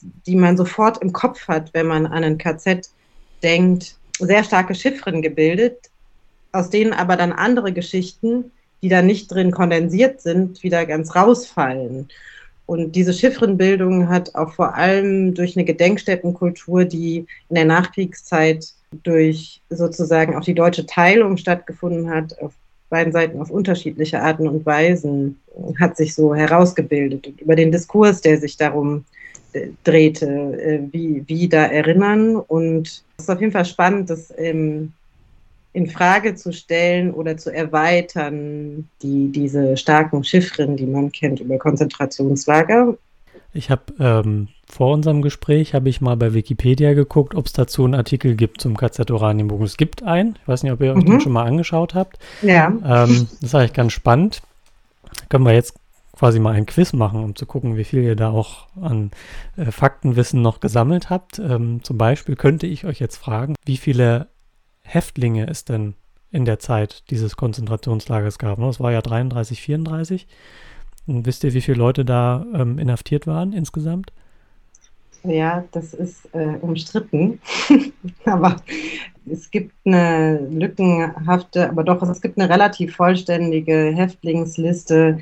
die 0.00 0.36
man 0.36 0.56
sofort 0.56 1.02
im 1.02 1.12
Kopf 1.12 1.48
hat, 1.48 1.74
wenn 1.74 1.88
man 1.88 2.06
an 2.06 2.22
ein 2.22 2.38
KZ 2.38 2.88
denkt, 3.42 3.96
sehr 4.20 4.44
starke 4.44 4.76
Chiffren 4.76 5.20
gebildet, 5.20 5.90
aus 6.52 6.70
denen 6.70 6.92
aber 6.92 7.16
dann 7.16 7.32
andere 7.32 7.72
Geschichten, 7.72 8.52
die 8.82 8.88
da 8.88 9.02
nicht 9.02 9.32
drin 9.32 9.50
kondensiert 9.50 10.20
sind, 10.20 10.62
wieder 10.62 10.86
ganz 10.86 11.16
rausfallen. 11.16 12.06
Und 12.66 12.92
diese 12.92 13.12
Chiffrenbildung 13.12 14.08
hat 14.08 14.36
auch 14.36 14.52
vor 14.52 14.76
allem 14.76 15.34
durch 15.34 15.56
eine 15.56 15.64
Gedenkstättenkultur, 15.64 16.84
die 16.84 17.26
in 17.48 17.54
der 17.56 17.64
Nachkriegszeit 17.64 18.75
durch 19.02 19.60
sozusagen 19.70 20.36
auch 20.36 20.44
die 20.44 20.54
deutsche 20.54 20.86
Teilung 20.86 21.36
stattgefunden 21.36 22.10
hat, 22.10 22.38
auf 22.40 22.52
beiden 22.88 23.12
Seiten 23.12 23.40
auf 23.40 23.50
unterschiedliche 23.50 24.22
Arten 24.22 24.46
und 24.48 24.64
Weisen, 24.64 25.40
hat 25.80 25.96
sich 25.96 26.14
so 26.14 26.34
herausgebildet. 26.34 27.26
Und 27.26 27.40
über 27.40 27.56
den 27.56 27.72
Diskurs, 27.72 28.20
der 28.20 28.38
sich 28.38 28.56
darum 28.56 29.04
äh, 29.52 29.68
drehte, 29.84 30.26
äh, 30.26 30.80
wie, 30.92 31.24
wie 31.26 31.48
da 31.48 31.64
erinnern. 31.64 32.36
Und 32.36 32.86
es 33.16 33.24
ist 33.24 33.30
auf 33.30 33.40
jeden 33.40 33.52
Fall 33.52 33.64
spannend, 33.64 34.10
das 34.10 34.32
ähm, 34.36 34.92
in 35.72 35.88
Frage 35.88 36.34
zu 36.34 36.52
stellen 36.52 37.12
oder 37.12 37.36
zu 37.36 37.52
erweitern, 37.52 38.88
die, 39.02 39.30
diese 39.32 39.76
starken 39.76 40.24
Chiffren, 40.24 40.76
die 40.76 40.86
man 40.86 41.12
kennt 41.12 41.40
über 41.40 41.58
Konzentrationslager. 41.58 42.96
Ich 43.52 43.70
habe 43.70 43.82
ähm, 43.98 44.48
vor 44.68 44.92
unserem 44.92 45.22
Gespräch 45.22 45.74
habe 45.74 45.88
ich 45.88 46.00
mal 46.00 46.16
bei 46.16 46.34
Wikipedia 46.34 46.94
geguckt, 46.94 47.34
ob 47.34 47.46
es 47.46 47.52
dazu 47.52 47.84
einen 47.84 47.94
Artikel 47.94 48.34
gibt 48.34 48.60
zum 48.60 48.76
KZ 48.76 49.10
Oranienburg. 49.10 49.62
Es 49.62 49.76
gibt 49.76 50.02
einen. 50.02 50.36
Ich 50.42 50.48
weiß 50.48 50.62
nicht, 50.64 50.72
ob 50.72 50.80
ihr 50.80 50.92
euch 50.92 51.04
mhm. 51.04 51.06
den 51.06 51.20
schon 51.20 51.32
mal 51.32 51.44
angeschaut 51.44 51.94
habt. 51.94 52.18
Ja. 52.42 52.68
Ähm, 52.68 53.28
das 53.40 53.42
ist 53.42 53.54
eigentlich 53.54 53.72
ganz 53.72 53.92
spannend. 53.92 54.42
Können 55.28 55.44
wir 55.44 55.54
jetzt 55.54 55.74
quasi 56.16 56.40
mal 56.40 56.54
ein 56.54 56.66
Quiz 56.66 56.92
machen, 56.92 57.22
um 57.22 57.36
zu 57.36 57.46
gucken, 57.46 57.76
wie 57.76 57.84
viel 57.84 58.02
ihr 58.02 58.16
da 58.16 58.30
auch 58.30 58.66
an 58.80 59.10
äh, 59.56 59.70
Faktenwissen 59.70 60.42
noch 60.42 60.60
gesammelt 60.60 61.10
habt. 61.10 61.38
Ähm, 61.38 61.82
zum 61.82 61.98
Beispiel 61.98 62.36
könnte 62.36 62.66
ich 62.66 62.84
euch 62.86 62.98
jetzt 62.98 63.16
fragen, 63.16 63.54
wie 63.64 63.76
viele 63.76 64.28
Häftlinge 64.82 65.46
es 65.48 65.64
denn 65.64 65.94
in 66.30 66.44
der 66.44 66.58
Zeit 66.58 67.04
dieses 67.10 67.36
Konzentrationslagers 67.36 68.38
gab. 68.38 68.58
Das 68.58 68.80
war 68.80 68.92
ja 68.92 69.00
33, 69.00 69.60
34. 69.60 70.26
Und 71.06 71.24
wisst 71.24 71.44
ihr, 71.44 71.54
wie 71.54 71.60
viele 71.60 71.78
Leute 71.78 72.04
da 72.04 72.44
ähm, 72.52 72.78
inhaftiert 72.78 73.26
waren 73.26 73.52
insgesamt? 73.52 74.12
Ja, 75.26 75.64
das 75.72 75.94
ist 75.94 76.28
äh, 76.34 76.56
umstritten. 76.60 77.40
aber 78.24 78.56
es 79.30 79.50
gibt 79.50 79.72
eine 79.84 80.38
lückenhafte, 80.50 81.68
aber 81.68 81.82
doch, 81.82 82.02
es 82.02 82.20
gibt 82.20 82.38
eine 82.38 82.48
relativ 82.48 82.96
vollständige 82.96 83.92
Häftlingsliste 83.94 85.18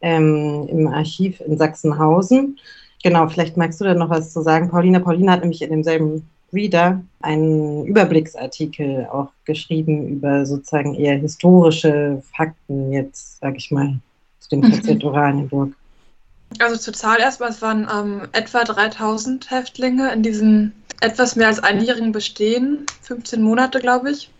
ähm, 0.00 0.66
im 0.68 0.86
Archiv 0.88 1.40
in 1.40 1.56
Sachsenhausen. 1.56 2.58
Genau, 3.02 3.28
vielleicht 3.28 3.56
magst 3.56 3.80
du 3.80 3.84
da 3.84 3.94
noch 3.94 4.10
was 4.10 4.32
zu 4.32 4.42
sagen. 4.42 4.68
Paulina, 4.68 4.98
Paulina 4.98 5.32
hat 5.32 5.40
nämlich 5.40 5.62
in 5.62 5.70
demselben 5.70 6.28
Reader 6.52 7.02
einen 7.20 7.84
Überblicksartikel 7.86 9.06
auch 9.10 9.30
geschrieben 9.44 10.08
über 10.08 10.46
sozusagen 10.46 10.94
eher 10.94 11.16
historische 11.16 12.22
Fakten 12.36 12.92
jetzt, 12.92 13.38
sag 13.40 13.56
ich 13.56 13.70
mal, 13.70 13.98
zu 14.40 14.50
dem 14.50 14.62
KZ 14.62 15.02
Oranienburg. 15.04 15.72
Also 16.58 16.76
zur 16.76 16.94
Zahl 16.94 17.20
erstmal, 17.20 17.50
es 17.50 17.60
waren 17.60 17.88
ähm, 17.92 18.28
etwa 18.32 18.64
3000 18.64 19.50
Häftlinge 19.50 20.12
in 20.12 20.22
diesem 20.22 20.72
etwas 21.00 21.36
mehr 21.36 21.48
als 21.48 21.60
einjährigen 21.60 22.12
Bestehen, 22.12 22.86
15 23.02 23.42
Monate, 23.42 23.80
glaube 23.80 24.10
ich. 24.10 24.30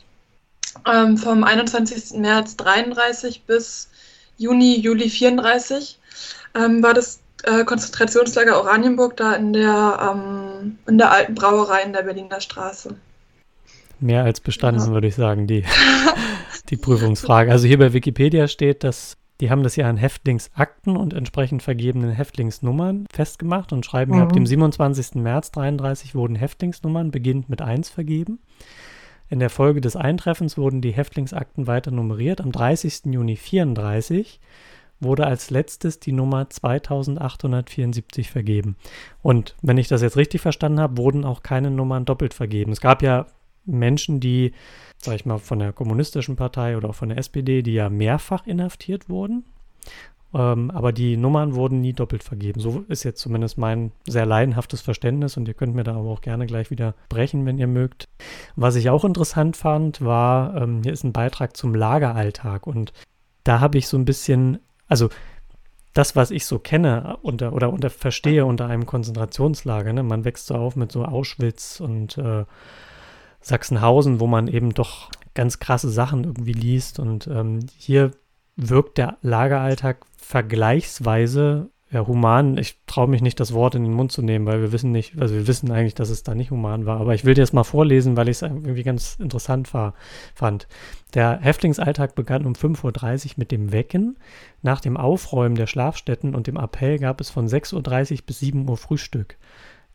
Ähm, 0.90 1.16
vom 1.16 1.44
21. 1.44 2.18
März 2.18 2.56
33 2.56 3.42
bis 3.42 3.88
Juni, 4.38 4.78
Juli 4.78 5.08
34 5.08 5.98
ähm, 6.54 6.82
war 6.82 6.94
das 6.94 7.20
äh, 7.44 7.64
Konzentrationslager 7.64 8.58
Oranienburg 8.58 9.16
da 9.16 9.34
in 9.34 9.52
der, 9.52 10.14
ähm, 10.14 10.78
in 10.86 10.98
der 10.98 11.12
alten 11.12 11.34
Brauerei 11.34 11.82
in 11.82 11.92
der 11.92 12.02
Berliner 12.02 12.40
Straße. 12.40 12.94
Mehr 14.00 14.24
als 14.24 14.40
bestanden, 14.40 14.82
ja. 14.82 14.90
würde 14.90 15.06
ich 15.06 15.14
sagen, 15.14 15.46
die, 15.46 15.64
die 16.70 16.76
Prüfungsfrage. 16.76 17.50
Also 17.50 17.66
hier 17.66 17.78
bei 17.78 17.92
Wikipedia 17.92 18.48
steht, 18.48 18.84
dass 18.84 19.16
die 19.40 19.50
haben 19.50 19.62
das 19.62 19.76
ja 19.76 19.88
an 19.88 19.96
Häftlingsakten 19.96 20.96
und 20.96 21.12
entsprechend 21.12 21.62
vergebenen 21.62 22.10
Häftlingsnummern 22.10 23.06
festgemacht 23.12 23.72
und 23.72 23.84
schreiben, 23.84 24.14
mhm. 24.16 24.22
ab 24.22 24.32
dem 24.32 24.46
27. 24.46 25.16
März 25.16 25.50
33 25.52 26.14
wurden 26.14 26.36
Häftlingsnummern 26.36 27.10
beginnend 27.10 27.48
mit 27.48 27.60
1 27.60 27.90
vergeben. 27.90 28.38
In 29.28 29.40
der 29.40 29.50
Folge 29.50 29.80
des 29.80 29.96
Eintreffens 29.96 30.56
wurden 30.56 30.80
die 30.80 30.92
Häftlingsakten 30.92 31.66
weiter 31.66 31.90
nummeriert. 31.90 32.40
Am 32.40 32.52
30. 32.52 33.06
Juni 33.06 33.36
34 33.36 34.40
wurde 35.00 35.26
als 35.26 35.50
letztes 35.50 36.00
die 36.00 36.12
Nummer 36.12 36.48
2874 36.48 38.30
vergeben. 38.30 38.76
Und 39.22 39.54
wenn 39.62 39.78
ich 39.78 39.88
das 39.88 40.00
jetzt 40.00 40.16
richtig 40.16 40.40
verstanden 40.40 40.80
habe, 40.80 40.96
wurden 40.96 41.24
auch 41.24 41.42
keine 41.42 41.70
Nummern 41.70 42.04
doppelt 42.04 42.34
vergeben. 42.34 42.72
Es 42.72 42.80
gab 42.80 43.02
ja 43.02 43.26
Menschen, 43.66 44.20
die 44.20 44.52
sag 44.98 45.14
ich 45.14 45.26
mal, 45.26 45.38
von 45.38 45.58
der 45.58 45.72
Kommunistischen 45.72 46.36
Partei 46.36 46.76
oder 46.76 46.90
auch 46.90 46.94
von 46.94 47.08
der 47.08 47.18
SPD, 47.18 47.62
die 47.62 47.74
ja 47.74 47.88
mehrfach 47.88 48.46
inhaftiert 48.46 49.08
wurden. 49.08 49.44
Ähm, 50.34 50.70
aber 50.70 50.92
die 50.92 51.16
Nummern 51.16 51.54
wurden 51.54 51.80
nie 51.80 51.92
doppelt 51.92 52.22
vergeben. 52.22 52.60
So 52.60 52.84
ist 52.88 53.04
jetzt 53.04 53.20
zumindest 53.20 53.58
mein 53.58 53.92
sehr 54.06 54.26
leidenhaftes 54.26 54.80
Verständnis 54.80 55.36
und 55.36 55.48
ihr 55.48 55.54
könnt 55.54 55.74
mir 55.74 55.84
da 55.84 55.94
aber 55.94 56.10
auch 56.10 56.20
gerne 56.20 56.46
gleich 56.46 56.70
wieder 56.70 56.94
brechen, 57.08 57.46
wenn 57.46 57.58
ihr 57.58 57.68
mögt. 57.68 58.06
Was 58.56 58.76
ich 58.76 58.90
auch 58.90 59.04
interessant 59.04 59.56
fand, 59.56 60.04
war, 60.04 60.56
ähm, 60.60 60.82
hier 60.82 60.92
ist 60.92 61.04
ein 61.04 61.12
Beitrag 61.12 61.56
zum 61.56 61.74
Lageralltag 61.74 62.66
und 62.66 62.92
da 63.44 63.60
habe 63.60 63.78
ich 63.78 63.86
so 63.86 63.96
ein 63.96 64.04
bisschen, 64.04 64.58
also 64.88 65.08
das, 65.94 66.16
was 66.16 66.30
ich 66.30 66.44
so 66.44 66.58
kenne 66.58 67.16
unter, 67.22 67.52
oder 67.52 67.72
unter 67.72 67.88
verstehe 67.88 68.44
unter 68.44 68.66
einem 68.66 68.84
Konzentrationslager, 68.84 69.92
ne? 69.92 70.02
man 70.02 70.24
wächst 70.24 70.48
so 70.48 70.56
auf 70.56 70.74
mit 70.76 70.90
so 70.90 71.04
Auschwitz 71.04 71.80
und 71.80 72.18
äh, 72.18 72.44
Sachsenhausen, 73.46 74.18
wo 74.18 74.26
man 74.26 74.48
eben 74.48 74.74
doch 74.74 75.08
ganz 75.34 75.60
krasse 75.60 75.88
Sachen 75.88 76.24
irgendwie 76.24 76.52
liest. 76.52 76.98
Und 76.98 77.28
ähm, 77.28 77.60
hier 77.76 78.10
wirkt 78.56 78.98
der 78.98 79.18
Lageralltag 79.22 80.04
vergleichsweise 80.16 81.70
ja, 81.92 82.04
human. 82.04 82.58
Ich 82.58 82.80
traue 82.86 83.06
mich 83.06 83.22
nicht, 83.22 83.38
das 83.38 83.52
Wort 83.52 83.76
in 83.76 83.84
den 83.84 83.92
Mund 83.92 84.10
zu 84.10 84.20
nehmen, 84.20 84.46
weil 84.46 84.60
wir 84.60 84.72
wissen 84.72 84.90
nicht, 84.90 85.20
also 85.20 85.36
wir 85.36 85.46
wissen 85.46 85.70
eigentlich, 85.70 85.94
dass 85.94 86.10
es 86.10 86.24
da 86.24 86.34
nicht 86.34 86.50
human 86.50 86.86
war. 86.86 87.00
Aber 87.00 87.14
ich 87.14 87.24
will 87.24 87.34
dir 87.34 87.42
das 87.42 87.52
mal 87.52 87.62
vorlesen, 87.62 88.16
weil 88.16 88.28
ich 88.28 88.38
es 88.38 88.42
irgendwie 88.42 88.82
ganz 88.82 89.16
interessant 89.20 89.72
war, 89.72 89.94
fand. 90.34 90.66
Der 91.14 91.38
Häftlingsalltag 91.38 92.16
begann 92.16 92.46
um 92.46 92.54
5.30 92.54 93.26
Uhr 93.26 93.32
mit 93.36 93.52
dem 93.52 93.70
Wecken. 93.70 94.18
Nach 94.62 94.80
dem 94.80 94.96
Aufräumen 94.96 95.54
der 95.54 95.68
Schlafstätten 95.68 96.34
und 96.34 96.48
dem 96.48 96.56
Appell 96.56 96.98
gab 96.98 97.20
es 97.20 97.30
von 97.30 97.46
6.30 97.46 98.12
Uhr 98.12 98.18
bis 98.26 98.40
7 98.40 98.68
Uhr 98.68 98.76
Frühstück. 98.76 99.36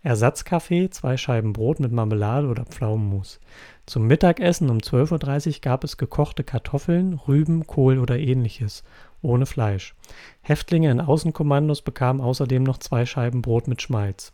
Ersatzkaffee, 0.04 0.90
zwei 0.90 1.16
Scheiben 1.16 1.54
Brot 1.54 1.80
mit 1.80 1.92
Marmelade 1.92 2.48
oder 2.48 2.66
Pflaumenmus. 2.66 3.40
Zum 3.86 4.08
Mittagessen 4.08 4.72
um 4.72 4.80
12.30 4.80 5.48
Uhr 5.48 5.62
gab 5.62 5.84
es 5.84 5.98
gekochte 5.98 6.44
Kartoffeln, 6.44 7.14
Rüben, 7.28 7.68
Kohl 7.68 8.00
oder 8.00 8.18
ähnliches, 8.18 8.84
ohne 9.22 9.46
Fleisch. 9.46 9.94
Häftlinge 10.42 10.90
in 10.90 11.02
Außenkommandos 11.02 11.84
bekamen 11.84 12.20
außerdem 12.20 12.64
noch 12.64 12.80
zwei 12.80 13.06
Scheiben 13.06 13.44
Brot 13.44 13.68
mit 13.68 13.84
Schmalz. 13.84 14.34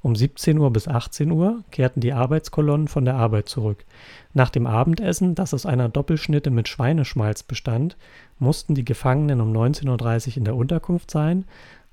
Um 0.00 0.16
17 0.16 0.58
Uhr 0.58 0.72
bis 0.72 0.88
18 0.88 1.30
Uhr 1.30 1.62
kehrten 1.70 2.00
die 2.00 2.14
Arbeitskolonnen 2.14 2.88
von 2.88 3.04
der 3.04 3.14
Arbeit 3.14 3.48
zurück. 3.48 3.84
Nach 4.32 4.50
dem 4.50 4.66
Abendessen, 4.66 5.34
das 5.34 5.54
aus 5.54 5.66
einer 5.66 5.88
Doppelschnitte 5.88 6.50
mit 6.50 6.68
Schweineschmalz 6.68 7.42
bestand, 7.42 7.96
mussten 8.38 8.74
die 8.74 8.84
Gefangenen 8.84 9.40
um 9.40 9.52
19.30 9.52 10.30
Uhr 10.30 10.36
in 10.38 10.44
der 10.44 10.56
Unterkunft 10.56 11.10
sein. 11.10 11.44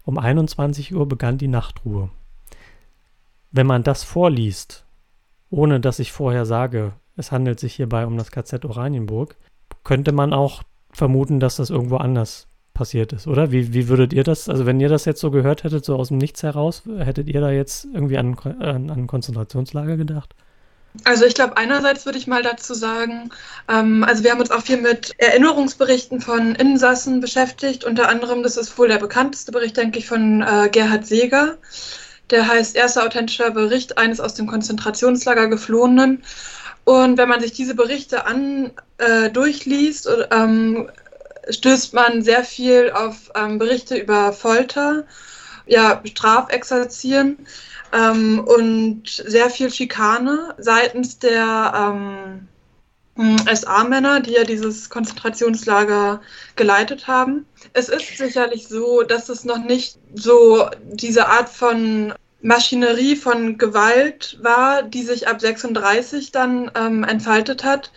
Um 0.06 0.18
21 0.18 0.96
Uhr 0.96 1.08
begann 1.08 1.38
die 1.38 1.50
Nachtruhe. 1.50 2.10
Wenn 3.52 3.68
man 3.68 3.84
das 3.84 4.04
vorliest, 4.04 4.86
ohne 5.50 5.80
dass 5.80 6.00
ich 6.00 6.12
vorher 6.12 6.46
sage, 6.46 6.94
es 7.18 7.32
handelt 7.32 7.60
sich 7.60 7.76
hierbei 7.76 8.06
um 8.06 8.18
das 8.18 8.32
KZ 8.32 8.64
Oranienburg, 8.66 9.36
könnte 9.84 10.12
man 10.12 10.34
auch 10.34 10.64
vermuten, 10.92 11.40
dass 11.40 11.58
das 11.58 11.70
irgendwo 11.70 11.98
anders 11.98 12.48
passiert 12.74 13.12
ist, 13.12 13.28
oder? 13.28 13.52
Wie, 13.52 13.74
wie 13.74 13.90
würdet 13.90 14.14
ihr 14.14 14.24
das, 14.24 14.48
also 14.48 14.66
wenn 14.66 14.80
ihr 14.80 14.88
das 14.88 15.06
jetzt 15.06 15.20
so 15.20 15.32
gehört 15.32 15.64
hättet, 15.64 15.84
so 15.84 15.96
aus 15.98 16.08
dem 16.08 16.18
Nichts 16.18 16.44
heraus, 16.44 16.84
hättet 16.98 17.28
ihr 17.28 17.42
da 17.42 17.52
jetzt 17.52 17.86
irgendwie 17.94 18.18
an, 18.18 18.38
an, 18.38 18.90
an 18.90 19.08
Konzentrationslager 19.08 19.98
gedacht? 19.98 20.34
Also 21.04 21.26
ich 21.26 21.36
glaube, 21.36 21.58
einerseits 21.58 22.06
würde 22.06 22.18
ich 22.18 22.26
mal 22.26 22.42
dazu 22.42 22.74
sagen, 22.74 23.32
ähm, 23.68 24.04
also 24.04 24.24
wir 24.24 24.32
haben 24.32 24.40
uns 24.40 24.52
auch 24.52 24.62
viel 24.62 24.82
mit 24.82 25.14
Erinnerungsberichten 25.18 26.22
von 26.22 26.56
Insassen 26.56 27.20
beschäftigt. 27.20 27.84
Unter 27.84 28.10
anderem, 28.10 28.44
das 28.44 28.58
ist 28.58 28.78
wohl 28.78 28.88
der 28.88 28.98
bekannteste 28.98 29.52
Bericht, 29.52 29.78
denke 29.78 30.00
ich, 30.00 30.08
von 30.08 30.42
äh, 30.42 30.70
Gerhard 30.72 31.06
Seeger. 31.06 31.58
Der 32.32 32.48
heißt 32.48 32.76
Erster 32.76 33.06
authentischer 33.06 33.52
Bericht 33.52 33.98
eines 33.98 34.20
aus 34.20 34.34
dem 34.34 34.48
Konzentrationslager 34.48 35.48
geflohenen. 35.48 36.24
Und 36.84 37.18
wenn 37.18 37.30
man 37.30 37.42
sich 37.42 37.54
diese 37.54 37.76
Berichte 37.76 38.26
an 38.26 38.72
äh, 38.98 39.30
durchliest, 39.30 40.10
ähm, 40.32 40.90
stößt 41.50 41.94
man 41.94 42.22
sehr 42.22 42.44
viel 42.44 42.92
auf 42.92 43.32
ähm, 43.36 43.58
Berichte 43.58 43.98
über 43.98 44.34
Folter, 44.34 45.06
ja, 45.66 46.02
Strafexerzieren 46.04 47.38
ähm, 47.94 48.40
und 48.40 49.04
sehr 49.08 49.50
viel 49.50 49.72
Schikane 49.72 50.56
seitens 50.58 51.20
der 51.20 51.74
ähm, 51.76 52.49
SA-Männer, 53.54 54.22
die 54.22 54.34
ja 54.34 54.44
dieses 54.44 54.90
Konzentrationslager 54.90 56.22
geleitet 56.56 57.08
haben. 57.08 57.46
Es 57.74 57.90
ist 57.90 58.18
sicherlich 58.18 58.68
so, 58.68 59.04
dass 59.04 59.30
es 59.30 59.44
noch 59.44 59.64
nicht 59.64 59.98
so 60.14 60.70
diese 60.84 61.28
Art 61.28 61.50
von 61.50 62.14
Maschinerie 62.42 63.16
von 63.16 63.58
Gewalt 63.58 64.38
war, 64.42 64.84
die 64.84 65.04
sich 65.04 65.28
ab 65.28 65.42
36 65.42 66.32
dann 66.32 66.72
ähm, 66.76 67.04
entfaltet 67.04 67.64
hat. 67.64 67.92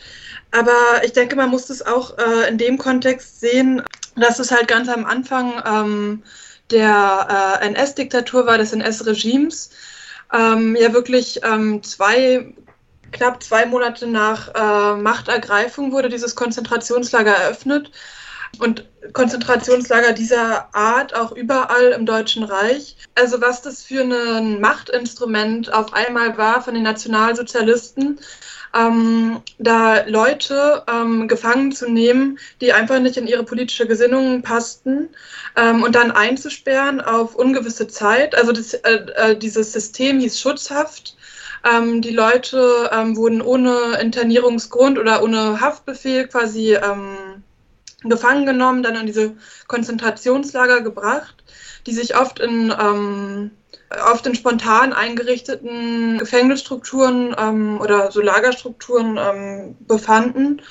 Aber 0.50 1.04
ich 1.04 1.12
denke, 1.12 1.36
man 1.36 1.50
muss 1.50 1.70
es 1.70 1.82
auch 1.86 2.18
äh, 2.18 2.48
in 2.48 2.58
dem 2.58 2.76
Kontext 2.76 3.40
sehen, 3.40 3.82
dass 4.16 4.38
es 4.38 4.50
halt 4.50 4.68
ganz 4.68 4.88
am 4.88 5.04
Anfang 5.04 5.62
ähm, 5.64 6.22
der 6.70 7.60
äh, 7.62 7.66
NS-Diktatur 7.66 8.46
war, 8.46 8.58
des 8.58 8.72
NS-Regimes, 8.72 9.70
ähm, 10.32 10.76
ja 10.76 10.92
wirklich 10.92 11.40
ähm, 11.44 11.82
zwei, 11.82 12.54
knapp 13.12 13.42
zwei 13.42 13.66
Monate 13.66 14.06
nach 14.06 14.48
äh, 14.54 15.00
Machtergreifung 15.00 15.92
wurde 15.92 16.08
dieses 16.08 16.34
Konzentrationslager 16.34 17.32
eröffnet. 17.32 17.90
Und 18.58 18.86
Konzentrationslager 19.14 20.12
dieser 20.12 20.74
Art 20.74 21.14
auch 21.14 21.32
überall 21.32 21.92
im 21.92 22.04
Deutschen 22.04 22.44
Reich. 22.44 22.96
Also 23.14 23.40
was 23.40 23.62
das 23.62 23.82
für 23.82 24.02
ein 24.02 24.60
Machtinstrument 24.60 25.72
auf 25.72 25.94
einmal 25.94 26.36
war 26.36 26.62
von 26.62 26.74
den 26.74 26.82
Nationalsozialisten, 26.82 28.20
ähm, 28.74 29.42
da 29.58 30.04
Leute 30.06 30.82
ähm, 30.88 31.28
gefangen 31.28 31.72
zu 31.72 31.90
nehmen, 31.90 32.38
die 32.60 32.72
einfach 32.72 33.00
nicht 33.00 33.16
in 33.16 33.26
ihre 33.26 33.44
politische 33.44 33.86
Gesinnung 33.86 34.42
passten 34.42 35.10
ähm, 35.56 35.82
und 35.82 35.94
dann 35.94 36.10
einzusperren 36.10 37.00
auf 37.00 37.34
ungewisse 37.34 37.88
Zeit. 37.88 38.34
Also 38.34 38.52
das, 38.52 38.74
äh, 38.74 39.06
äh, 39.14 39.36
dieses 39.36 39.72
System 39.72 40.20
hieß 40.20 40.40
Schutzhaft. 40.40 41.16
Ähm, 41.64 42.02
die 42.02 42.10
Leute 42.10 42.90
ähm, 42.92 43.16
wurden 43.16 43.40
ohne 43.40 43.98
Internierungsgrund 44.00 44.98
oder 44.98 45.22
ohne 45.22 45.60
Haftbefehl 45.60 46.26
quasi 46.26 46.74
ähm, 46.74 47.42
gefangen 48.02 48.46
genommen, 48.46 48.82
dann 48.82 48.96
in 48.96 49.06
diese 49.06 49.34
Konzentrationslager 49.68 50.80
gebracht, 50.80 51.44
die 51.86 51.92
sich 51.92 52.16
oft 52.16 52.40
in 52.40 52.72
auf 54.00 54.22
den 54.22 54.34
spontan 54.34 54.92
eingerichteten 54.92 56.18
Gefängnisstrukturen 56.18 57.34
ähm, 57.38 57.80
oder 57.80 58.10
so 58.10 58.20
Lagerstrukturen 58.20 59.18
ähm, 59.18 59.76
befanden. 59.80 60.62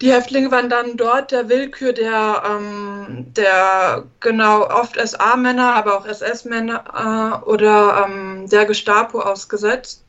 Die 0.00 0.12
Häftlinge 0.12 0.50
waren 0.52 0.70
dann 0.70 0.96
dort 0.96 1.32
der 1.32 1.48
Willkür 1.48 1.92
der, 1.92 2.42
ähm, 2.46 3.26
der 3.36 4.04
genau 4.20 4.68
oft 4.68 4.96
SA-Männer, 4.96 5.74
aber 5.74 5.98
auch 5.98 6.06
SS-Männer 6.06 7.42
äh, 7.44 7.50
oder 7.50 8.06
ähm, 8.06 8.48
der 8.48 8.64
Gestapo 8.64 9.20
ausgesetzt. 9.20 10.04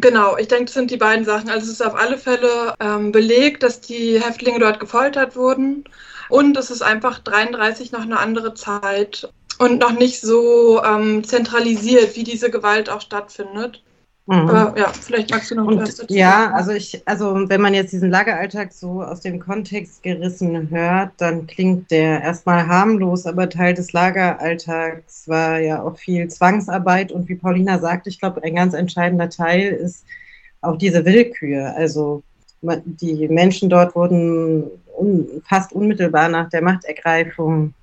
Genau, 0.00 0.36
ich 0.36 0.48
denke, 0.48 0.66
das 0.66 0.74
sind 0.74 0.90
die 0.90 0.96
beiden 0.96 1.24
Sachen. 1.24 1.50
Also 1.50 1.66
es 1.66 1.72
ist 1.72 1.86
auf 1.86 1.94
alle 1.94 2.18
Fälle 2.18 2.74
ähm, 2.80 3.12
belegt, 3.12 3.62
dass 3.62 3.80
die 3.80 4.20
Häftlinge 4.20 4.58
dort 4.58 4.80
gefoltert 4.80 5.36
wurden. 5.36 5.84
Und 6.28 6.56
es 6.56 6.70
ist 6.70 6.82
einfach 6.82 7.18
33 7.20 7.92
noch 7.92 8.02
eine 8.02 8.18
andere 8.18 8.54
Zeit 8.54 9.28
und 9.58 9.78
noch 9.78 9.92
nicht 9.92 10.20
so 10.20 10.82
ähm, 10.82 11.22
zentralisiert, 11.22 12.16
wie 12.16 12.24
diese 12.24 12.50
Gewalt 12.50 12.90
auch 12.90 13.00
stattfindet. 13.00 13.83
Mhm. 14.26 14.48
Aber 14.48 14.78
ja, 14.78 14.88
vielleicht 14.88 15.30
magst 15.30 15.50
du 15.50 15.56
noch 15.56 15.66
und, 15.66 15.80
was 15.80 15.96
dazu 15.96 16.14
Ja, 16.14 16.50
also 16.52 16.72
ich, 16.72 17.02
also 17.04 17.48
wenn 17.48 17.60
man 17.60 17.74
jetzt 17.74 17.92
diesen 17.92 18.10
Lageralltag 18.10 18.72
so 18.72 19.02
aus 19.02 19.20
dem 19.20 19.38
Kontext 19.38 20.02
gerissen 20.02 20.70
hört, 20.70 21.12
dann 21.18 21.46
klingt 21.46 21.90
der 21.90 22.22
erstmal 22.22 22.66
harmlos, 22.66 23.26
aber 23.26 23.50
Teil 23.50 23.74
des 23.74 23.92
Lageralltags 23.92 25.28
war 25.28 25.58
ja 25.60 25.82
auch 25.82 25.98
viel 25.98 26.28
Zwangsarbeit 26.28 27.12
und 27.12 27.28
wie 27.28 27.34
Paulina 27.34 27.78
sagt, 27.78 28.06
ich 28.06 28.18
glaube, 28.18 28.42
ein 28.42 28.54
ganz 28.54 28.72
entscheidender 28.72 29.28
Teil 29.28 29.72
ist 29.72 30.06
auch 30.62 30.78
diese 30.78 31.04
Willkür. 31.04 31.74
Also 31.76 32.22
die 32.62 33.28
Menschen 33.28 33.68
dort 33.68 33.94
wurden 33.94 34.64
un, 34.96 35.42
fast 35.46 35.72
unmittelbar 35.74 36.30
nach 36.30 36.48
der 36.48 36.62
Machtergreifung 36.62 37.74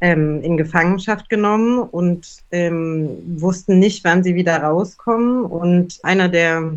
ähm, 0.00 0.42
in 0.42 0.56
Gefangenschaft 0.56 1.28
genommen 1.28 1.78
und 1.78 2.26
ähm, 2.50 3.08
wussten 3.40 3.78
nicht, 3.78 4.04
wann 4.04 4.22
sie 4.22 4.34
wieder 4.34 4.58
rauskommen. 4.58 5.44
Und 5.44 5.98
einer 6.02 6.28
der 6.28 6.72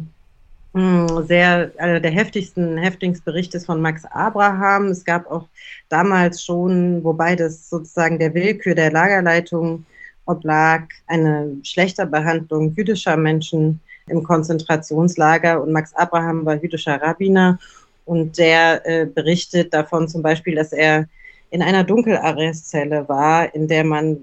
hm, 0.74 1.26
sehr, 1.28 1.72
einer 1.78 2.00
der 2.00 2.12
heftigsten 2.12 2.78
Häftlingsberichte 2.78 3.58
ist 3.58 3.66
von 3.66 3.82
Max 3.82 4.06
Abraham. 4.06 4.86
Es 4.86 5.04
gab 5.04 5.30
auch 5.30 5.48
damals 5.90 6.44
schon, 6.44 7.04
wobei 7.04 7.36
das 7.36 7.70
sozusagen 7.70 8.20
der 8.20 8.34
Willkür 8.34 8.76
der 8.76 8.92
Lagerleitung 8.92 9.86
oblag, 10.26 10.84
eine 11.08 11.58
schlechte 11.64 12.06
Behandlung 12.06 12.74
jüdischer 12.76 13.18
Menschen 13.18 13.80
im 14.08 14.24
Konzentrationslager. 14.24 15.62
Und 15.62 15.72
Max 15.72 15.94
Abraham 15.96 16.46
war 16.46 16.56
jüdischer 16.56 17.02
Rabbiner 17.02 17.58
und 18.06 18.38
der 18.38 18.86
äh, 18.86 19.06
berichtet 19.06 19.74
davon 19.74 20.08
zum 20.08 20.22
Beispiel, 20.22 20.56
dass 20.56 20.72
er 20.72 21.08
in 21.52 21.62
einer 21.62 21.84
Dunkelarrestzelle 21.84 23.08
war, 23.10 23.54
in 23.54 23.68
der 23.68 23.84
man 23.84 24.18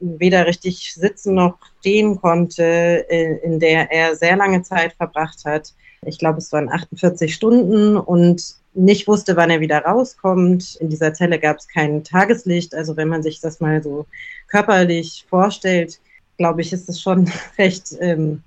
weder 0.00 0.46
richtig 0.46 0.94
sitzen 0.94 1.34
noch 1.34 1.58
stehen 1.80 2.20
konnte, 2.20 3.06
in 3.42 3.60
der 3.60 3.90
er 3.92 4.16
sehr 4.16 4.36
lange 4.36 4.62
Zeit 4.62 4.94
verbracht 4.94 5.44
hat. 5.44 5.74
Ich 6.06 6.18
glaube, 6.18 6.38
es 6.38 6.52
waren 6.52 6.70
48 6.70 7.34
Stunden 7.34 7.96
und 7.96 8.54
nicht 8.72 9.08
wusste, 9.08 9.36
wann 9.36 9.50
er 9.50 9.60
wieder 9.60 9.80
rauskommt. 9.80 10.76
In 10.76 10.88
dieser 10.88 11.12
Zelle 11.12 11.38
gab 11.38 11.58
es 11.58 11.68
kein 11.68 12.04
Tageslicht. 12.04 12.74
Also 12.74 12.96
wenn 12.96 13.08
man 13.08 13.22
sich 13.22 13.40
das 13.40 13.60
mal 13.60 13.82
so 13.82 14.06
körperlich 14.48 15.26
vorstellt, 15.28 16.00
glaube 16.38 16.62
ich, 16.62 16.72
ist 16.72 16.88
es 16.88 17.00
schon 17.00 17.30
recht 17.58 17.96
ähm, 18.00 18.42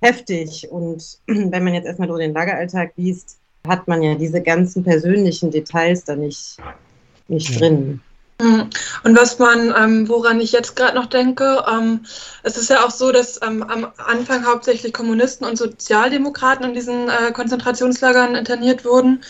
heftig. 0.00 0.68
Und 0.70 1.18
wenn 1.26 1.64
man 1.64 1.74
jetzt 1.74 1.86
erstmal 1.86 2.08
nur 2.08 2.18
den 2.18 2.34
Lageralltag 2.34 2.92
liest, 2.96 3.38
hat 3.66 3.88
man 3.88 4.02
ja 4.02 4.14
diese 4.14 4.42
ganzen 4.42 4.84
persönlichen 4.84 5.50
Details 5.50 6.04
da 6.04 6.16
nicht 6.16 6.58
nicht 7.28 7.50
ja. 7.50 7.58
drin. 7.58 8.00
Mhm. 8.40 8.70
Und 9.02 9.18
was 9.18 9.38
man, 9.40 9.74
ähm, 9.76 10.08
woran 10.08 10.40
ich 10.40 10.52
jetzt 10.52 10.76
gerade 10.76 10.94
noch 10.94 11.06
denke, 11.06 11.64
ähm, 11.68 12.04
es 12.44 12.56
ist 12.56 12.70
ja 12.70 12.84
auch 12.84 12.90
so, 12.90 13.10
dass 13.10 13.40
ähm, 13.42 13.64
am 13.64 13.90
Anfang 13.96 14.46
hauptsächlich 14.46 14.92
Kommunisten 14.92 15.44
und 15.44 15.58
Sozialdemokraten 15.58 16.64
in 16.64 16.74
diesen 16.74 17.08
äh, 17.08 17.32
Konzentrationslagern 17.32 18.36
interniert 18.36 18.84
wurden. 18.84 19.22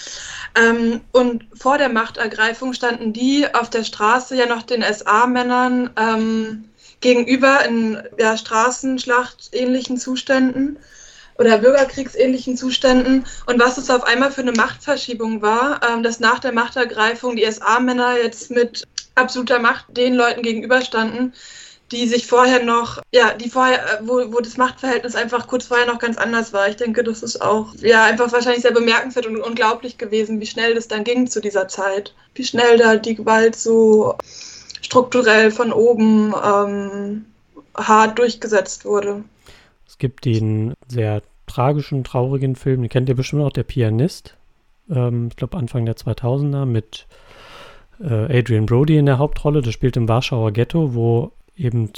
Ähm, 0.54 1.00
und 1.12 1.46
vor 1.54 1.78
der 1.78 1.88
Machtergreifung 1.88 2.74
standen 2.74 3.14
die 3.14 3.46
auf 3.54 3.70
der 3.70 3.84
Straße 3.84 4.36
ja 4.36 4.46
noch 4.46 4.62
den 4.62 4.82
SA-Männern 4.82 5.90
ähm, 5.96 6.64
gegenüber 7.00 7.64
in 7.64 8.02
ja, 8.18 8.36
Straßenschlacht 8.36 9.50
ähnlichen 9.52 9.96
Zuständen 9.96 10.78
oder 11.38 11.58
bürgerkriegsähnlichen 11.58 12.56
Zuständen 12.56 13.24
und 13.46 13.60
was 13.60 13.78
es 13.78 13.90
auf 13.90 14.04
einmal 14.04 14.32
für 14.32 14.42
eine 14.42 14.52
Machtverschiebung 14.52 15.40
war, 15.40 15.80
ähm, 15.88 16.02
dass 16.02 16.20
nach 16.20 16.40
der 16.40 16.52
Machtergreifung 16.52 17.36
die 17.36 17.50
SA-Männer 17.50 18.16
jetzt 18.22 18.50
mit 18.50 18.84
absoluter 19.14 19.60
Macht 19.60 19.96
den 19.96 20.14
Leuten 20.14 20.42
gegenüberstanden, 20.42 21.32
die 21.92 22.06
sich 22.06 22.26
vorher 22.26 22.62
noch, 22.62 23.00
ja, 23.12 23.32
die 23.32 23.48
vorher, 23.48 23.82
äh, 23.82 23.98
wo, 24.02 24.32
wo 24.32 24.40
das 24.40 24.56
Machtverhältnis 24.56 25.14
einfach 25.14 25.46
kurz 25.46 25.66
vorher 25.66 25.86
noch 25.86 25.98
ganz 25.98 26.18
anders 26.18 26.52
war. 26.52 26.68
Ich 26.68 26.76
denke, 26.76 27.02
das 27.02 27.22
ist 27.22 27.40
auch, 27.40 27.74
ja, 27.76 28.04
einfach 28.04 28.30
wahrscheinlich 28.32 28.62
sehr 28.62 28.72
bemerkenswert 28.72 29.26
und 29.26 29.40
unglaublich 29.40 29.96
gewesen, 29.96 30.40
wie 30.40 30.46
schnell 30.46 30.74
das 30.74 30.88
dann 30.88 31.04
ging 31.04 31.28
zu 31.28 31.40
dieser 31.40 31.68
Zeit. 31.68 32.14
Wie 32.34 32.44
schnell 32.44 32.76
da 32.76 32.96
die 32.96 33.14
Gewalt 33.14 33.56
so 33.56 34.16
strukturell 34.82 35.50
von 35.50 35.72
oben 35.72 36.34
ähm, 36.44 37.26
hart 37.74 38.18
durchgesetzt 38.18 38.84
wurde. 38.84 39.24
Es 39.88 39.96
gibt 39.96 40.26
den 40.26 40.74
sehr 40.86 41.22
tragischen, 41.46 42.04
traurigen 42.04 42.54
Film, 42.54 42.82
den 42.82 42.90
kennt 42.90 43.08
ihr 43.08 43.16
bestimmt 43.16 43.42
auch, 43.42 43.50
Der 43.50 43.62
Pianist. 43.62 44.36
Ähm, 44.90 45.28
ich 45.30 45.36
glaube 45.36 45.56
Anfang 45.56 45.86
der 45.86 45.96
2000er 45.96 46.66
mit 46.66 47.06
äh, 48.00 48.38
Adrian 48.38 48.66
Brody 48.66 48.98
in 48.98 49.06
der 49.06 49.18
Hauptrolle. 49.18 49.62
Das 49.62 49.72
spielt 49.72 49.96
im 49.96 50.06
Warschauer 50.06 50.52
Ghetto, 50.52 50.94
wo 50.94 51.32
eben 51.56 51.90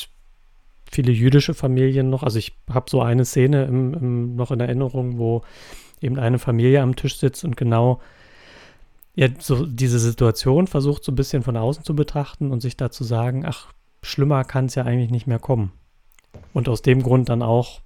viele 0.90 1.12
jüdische 1.12 1.52
Familien 1.52 2.10
noch, 2.10 2.22
also 2.22 2.38
ich 2.38 2.56
habe 2.72 2.88
so 2.88 3.02
eine 3.02 3.24
Szene 3.24 3.64
im, 3.64 3.94
im, 3.94 4.36
noch 4.36 4.52
in 4.52 4.60
Erinnerung, 4.60 5.18
wo 5.18 5.42
eben 6.00 6.18
eine 6.18 6.38
Familie 6.38 6.82
am 6.82 6.96
Tisch 6.96 7.18
sitzt 7.18 7.44
und 7.44 7.56
genau 7.56 8.00
ja, 9.16 9.28
so 9.38 9.66
diese 9.66 9.98
Situation 9.98 10.68
versucht 10.68 11.04
so 11.04 11.12
ein 11.12 11.16
bisschen 11.16 11.42
von 11.42 11.56
außen 11.56 11.84
zu 11.84 11.94
betrachten 11.94 12.52
und 12.52 12.60
sich 12.60 12.76
da 12.76 12.90
zu 12.90 13.02
sagen, 13.02 13.44
ach, 13.44 13.72
schlimmer 14.02 14.44
kann 14.44 14.66
es 14.66 14.76
ja 14.76 14.84
eigentlich 14.84 15.10
nicht 15.10 15.26
mehr 15.26 15.40
kommen. 15.40 15.72
Und 16.52 16.68
aus 16.68 16.82
dem 16.82 17.02
Grund 17.02 17.28
dann 17.28 17.42
auch 17.42 17.80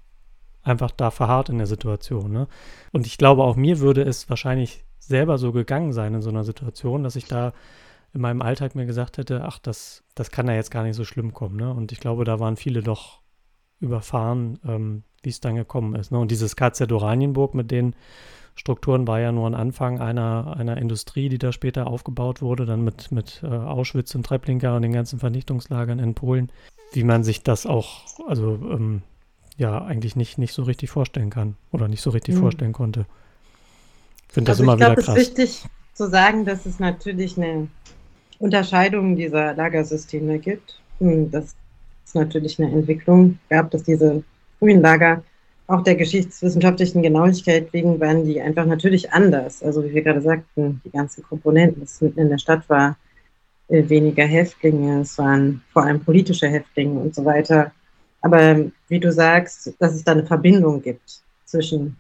einfach 0.63 0.91
da 0.91 1.11
verharrt 1.11 1.51
in 1.51 1.59
der 1.59 1.67
Situation. 1.67 2.33
Ne? 2.33 2.49
Und 2.93 3.07
ich 3.07 3.19
glaube, 3.19 3.45
auch 3.45 3.57
mir 3.57 3.81
würde 3.81 4.03
es 4.03 4.29
wahrscheinlich 4.31 4.85
selber 4.99 5.39
so 5.39 5.53
gegangen 5.53 5.93
sein 5.93 6.15
in 6.15 6.23
so 6.23 6.31
einer 6.31 6.45
Situation, 6.45 7.03
dass 7.03 7.17
ich 7.17 7.27
da 7.27 7.53
in 8.15 8.21
meinem 8.21 8.43
Alltag 8.43 8.75
mir 8.75 8.87
gesagt 8.87 9.19
hätte, 9.19 9.45
ach, 9.45 9.59
das, 9.59 10.03
das 10.15 10.31
kann 10.31 10.47
ja 10.47 10.55
jetzt 10.55 10.71
gar 10.71 10.85
nicht 10.85 10.97
so 10.97 11.05
schlimm 11.05 11.35
kommen. 11.35 11.57
Ne? 11.57 11.71
Und 11.73 11.93
ich 11.93 12.01
glaube, 12.01 12.25
da 12.25 12.41
waren 12.41 12.57
viele 12.57 12.83
doch 12.83 13.21
überfahren, 13.81 14.59
ähm, 14.67 15.03
wie 15.23 15.31
es 15.31 15.41
dann 15.41 15.57
gekommen 15.57 15.95
ist. 15.97 16.13
Ne? 16.13 16.19
Und 16.19 16.31
dieses 16.31 16.57
KZ 16.57 16.91
Oranienburg 16.93 17.55
mit 17.55 17.71
den 17.71 17.95
Strukturen 18.55 19.07
war 19.09 19.19
ja 19.21 19.33
nur 19.33 19.49
ein 19.49 19.55
Anfang 19.55 20.01
einer, 20.01 20.57
einer 20.57 20.79
Industrie, 20.79 21.29
die 21.29 21.39
da 21.39 21.51
später 21.51 21.89
aufgebaut 21.89 22.41
wurde, 22.41 22.67
dann 22.67 22.85
mit, 22.85 23.11
mit 23.11 23.43
äh, 23.43 23.47
Auschwitz 23.47 24.15
und 24.15 24.25
Treblinka 24.25 24.77
und 24.77 24.83
den 24.83 24.93
ganzen 24.93 25.19
Vernichtungslagern 25.19 25.99
in 25.99 26.15
Polen, 26.15 26.53
wie 26.95 27.05
man 27.05 27.25
sich 27.25 27.43
das 27.43 27.67
auch, 27.67 28.03
also 28.27 28.59
ähm, 28.71 29.03
ja, 29.57 29.85
eigentlich 29.85 30.17
nicht, 30.17 30.39
nicht 30.39 30.53
so 30.53 30.63
richtig 30.63 30.91
vorstellen 30.91 31.31
kann 31.31 31.57
oder 31.73 31.89
nicht 31.89 32.01
so 32.01 32.11
richtig 32.11 32.37
mhm. 32.37 32.41
vorstellen 32.41 32.73
konnte. 32.73 33.07
Ich 34.29 34.35
finde 34.35 34.51
das 34.51 34.61
also 34.61 34.65
immer 34.65 34.75
ich 34.75 34.79
glaub, 34.79 34.93
wieder 34.93 35.03
krass. 35.03 35.17
Es 35.17 35.23
ist 35.29 35.39
wichtig 35.39 35.65
zu 35.95 36.09
sagen, 36.09 36.45
dass 36.45 36.67
es 36.67 36.79
natürlich 36.81 37.37
eine 37.37 37.69
Unterscheidung 38.39 39.17
dieser 39.17 39.55
Lagersysteme 39.55 40.39
gibt. 40.39 40.81
Hm, 40.99 41.31
das 41.31 41.55
ist 42.05 42.15
natürlich 42.15 42.61
eine 42.61 42.73
Entwicklung 42.73 43.39
gab, 43.49 43.71
dass 43.71 43.85
diese 43.85 44.23
frühen 44.59 44.81
Lager 44.81 45.23
auch 45.67 45.83
der 45.83 45.95
geschichtswissenschaftlichen 45.95 47.03
Genauigkeit 47.03 47.73
wegen 47.73 47.99
waren 47.99 48.25
die 48.25 48.41
einfach 48.41 48.67
natürlich 48.67 49.13
anders. 49.13 49.63
Also 49.63 49.83
wie 49.85 49.95
wir 49.95 50.03
gerade 50.03 50.21
sagten, 50.21 50.83
die 50.85 50.91
ganzen 50.91 51.23
Komponenten, 51.25 51.81
das 51.81 52.01
mitten 52.01 52.21
in 52.21 52.29
der 52.29 52.39
Stadt 52.39 52.69
war, 52.69 52.97
weniger 53.69 54.25
Häftlinge, 54.25 55.01
es 55.01 55.17
waren 55.19 55.63
vor 55.73 55.85
allem 55.85 56.01
politische 56.01 56.49
Häftlinge 56.49 57.01
und 57.01 57.15
so 57.15 57.25
weiter. 57.25 57.73
Aber 58.21 58.65
wie 58.89 59.01
du 59.01 59.13
sagst, 59.13 59.75
dass 59.79 59.95
es 59.95 60.05
da 60.05 60.13
eine 60.13 60.27
Verbindung 60.27 60.83
gibt 60.83 61.21
zwischen 61.45 61.97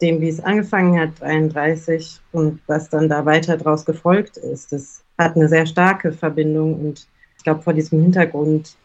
dem, 0.00 0.20
wie 0.20 0.28
es 0.28 0.40
angefangen 0.40 0.98
hat, 0.98 1.22
31, 1.22 2.20
und 2.32 2.60
was 2.66 2.88
dann 2.88 3.08
da 3.08 3.24
weiter 3.24 3.56
draus 3.56 3.84
gefolgt 3.84 4.36
ist. 4.36 4.72
Das 4.72 5.04
hat 5.16 5.36
eine 5.36 5.48
sehr 5.48 5.66
starke 5.66 6.12
Verbindung 6.12 6.74
und 6.80 7.06
ich 7.36 7.44
glaube, 7.44 7.62
vor 7.62 7.72
diesem 7.72 8.02
Hintergrund 8.02 8.76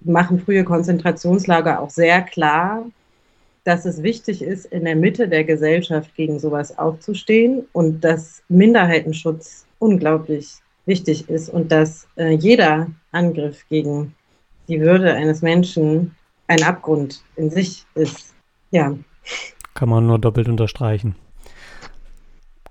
machen 0.00 0.40
frühe 0.40 0.64
Konzentrationslager 0.64 1.80
auch 1.80 1.90
sehr 1.90 2.22
klar, 2.22 2.86
dass 3.64 3.84
es 3.84 4.02
wichtig 4.02 4.42
ist, 4.42 4.66
in 4.66 4.84
der 4.84 4.96
Mitte 4.96 5.28
der 5.28 5.44
Gesellschaft 5.44 6.14
gegen 6.14 6.38
sowas 6.38 6.78
aufzustehen 6.78 7.66
und 7.72 8.02
dass 8.02 8.42
Minderheitenschutz 8.48 9.66
unglaublich 9.78 10.62
wichtig 10.88 11.28
ist 11.28 11.48
und 11.48 11.70
dass 11.70 12.08
äh, 12.16 12.34
jeder 12.34 12.88
Angriff 13.12 13.64
gegen 13.68 14.14
die 14.66 14.80
Würde 14.80 15.14
eines 15.14 15.42
Menschen 15.42 16.16
ein 16.48 16.62
Abgrund 16.62 17.22
in 17.36 17.50
sich 17.50 17.84
ist. 17.94 18.34
Ja. 18.70 18.94
Kann 19.74 19.88
man 19.88 20.06
nur 20.06 20.18
doppelt 20.18 20.48
unterstreichen. 20.48 21.14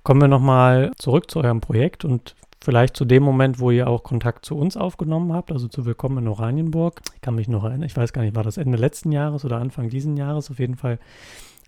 Kommen 0.04 0.22
wir 0.22 0.28
nochmal 0.28 0.92
zurück 0.98 1.30
zu 1.30 1.40
eurem 1.40 1.62
Projekt 1.62 2.06
und 2.06 2.36
vielleicht 2.62 2.98
zu 2.98 3.06
dem 3.06 3.24
Moment, 3.24 3.60
wo 3.60 3.72
ihr 3.72 3.88
auch 3.88 4.04
Kontakt 4.04 4.46
zu 4.46 4.58
uns 4.58 4.78
aufgenommen 4.78 5.34
habt, 5.34 5.52
also 5.52 5.68
zu 5.68 5.86
Willkommen 5.86 6.18
in 6.20 6.28
Oranienburg. 6.28 7.02
Ich 7.16 7.22
kann 7.22 7.36
mich 7.36 7.48
noch 7.48 7.64
erinnern, 7.64 7.84
ich 7.84 7.96
weiß 7.96 8.14
gar 8.14 8.24
nicht, 8.24 8.36
war 8.36 8.44
das 8.44 8.58
Ende 8.58 8.78
letzten 8.78 9.12
Jahres 9.12 9.46
oder 9.46 9.58
Anfang 9.58 9.90
diesen 9.90 10.18
Jahres? 10.18 10.50
Auf 10.50 10.60
jeden 10.60 10.76
Fall 10.76 11.00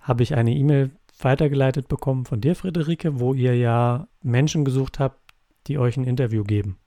habe 0.02 0.24
ich 0.24 0.36
eine 0.36 0.54
E-Mail 0.54 0.92
weitergeleitet 1.22 1.88
bekommen 1.88 2.26
von 2.26 2.42
dir, 2.42 2.56
Friederike, 2.56 3.20
wo 3.20 3.34
ihr 3.34 3.56
ja 3.56 4.08
Menschen 4.24 4.66
gesucht 4.66 5.00
habt, 5.00 5.19
die 5.70 5.78
euch 5.78 5.96
ein 5.96 6.04
Interview 6.04 6.44
geben. 6.44 6.78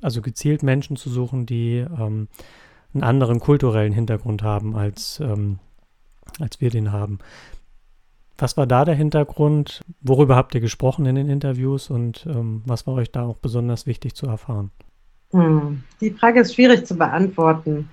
Also 0.00 0.22
gezielt 0.22 0.62
Menschen 0.62 0.96
zu 0.96 1.10
suchen, 1.10 1.44
die 1.44 1.78
ähm, 1.78 2.28
einen 2.94 3.02
anderen 3.02 3.40
kulturellen 3.40 3.92
Hintergrund 3.92 4.42
haben, 4.42 4.76
als, 4.76 5.20
ähm, 5.20 5.58
als 6.40 6.60
wir 6.60 6.70
den 6.70 6.92
haben. 6.92 7.18
Was 8.38 8.56
war 8.56 8.66
da 8.66 8.84
der 8.84 8.94
Hintergrund? 8.94 9.84
Worüber 10.00 10.36
habt 10.36 10.54
ihr 10.54 10.60
gesprochen 10.60 11.06
in 11.06 11.14
den 11.14 11.28
Interviews 11.28 11.90
und 11.90 12.26
ähm, 12.26 12.62
was 12.64 12.86
war 12.86 12.94
euch 12.94 13.12
da 13.12 13.24
auch 13.24 13.36
besonders 13.36 13.86
wichtig 13.86 14.14
zu 14.14 14.26
erfahren? 14.26 14.70
Hm. 15.30 15.82
Die 16.00 16.10
Frage 16.10 16.40
ist 16.40 16.54
schwierig 16.54 16.86
zu 16.86 16.96
beantworten. 16.96 17.88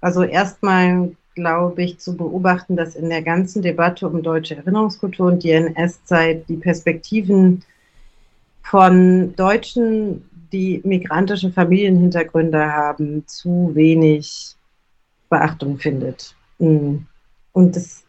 Also 0.00 0.22
erstmal 0.22 1.12
glaube 1.34 1.82
ich 1.82 1.98
zu 1.98 2.16
beobachten, 2.16 2.76
dass 2.76 2.96
in 2.96 3.08
der 3.08 3.22
ganzen 3.22 3.62
Debatte 3.62 4.08
um 4.08 4.22
deutsche 4.22 4.56
Erinnerungskultur 4.56 5.28
und 5.28 5.42
die 5.42 5.52
NS-Zeit 5.52 6.48
die 6.48 6.56
Perspektiven 6.56 7.62
von 8.70 9.34
Deutschen, 9.34 10.22
die 10.52 10.80
migrantische 10.84 11.50
Familienhintergründe 11.50 12.72
haben, 12.72 13.26
zu 13.26 13.72
wenig 13.74 14.54
Beachtung 15.28 15.76
findet. 15.76 16.36
Hm. 16.60 17.04
Und 17.52 17.74
das 17.74 18.04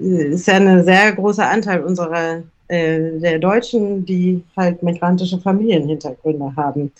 ist 0.00 0.48
ja 0.48 0.54
ein 0.54 0.84
sehr 0.84 1.12
großer 1.12 1.48
Anteil 1.48 1.84
unserer 1.84 2.42
äh, 2.66 3.20
der 3.20 3.38
Deutschen, 3.38 4.04
die 4.04 4.42
halt 4.56 4.82
migrantische 4.82 5.38
Familienhintergründe 5.38 6.56
haben. 6.56 6.90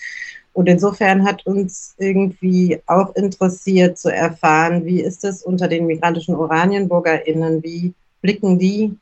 Und 0.53 0.69
insofern 0.69 1.25
hat 1.25 1.45
uns 1.47 1.97
irgendwie 1.99 2.81
auch 2.87 3.13
interessiert 3.17 3.99
zu 3.99 4.13
erfahren, 4.13 4.85
wie 4.85 5.01
ist 5.01 5.25
es 5.25 5.43
unter 5.43 5.67
den 5.67 5.87
migrantischen 5.87 6.37
OranienburgerInnen, 6.37 7.61
wie 7.65 7.93
blicken 8.23 8.59
die 8.59 8.97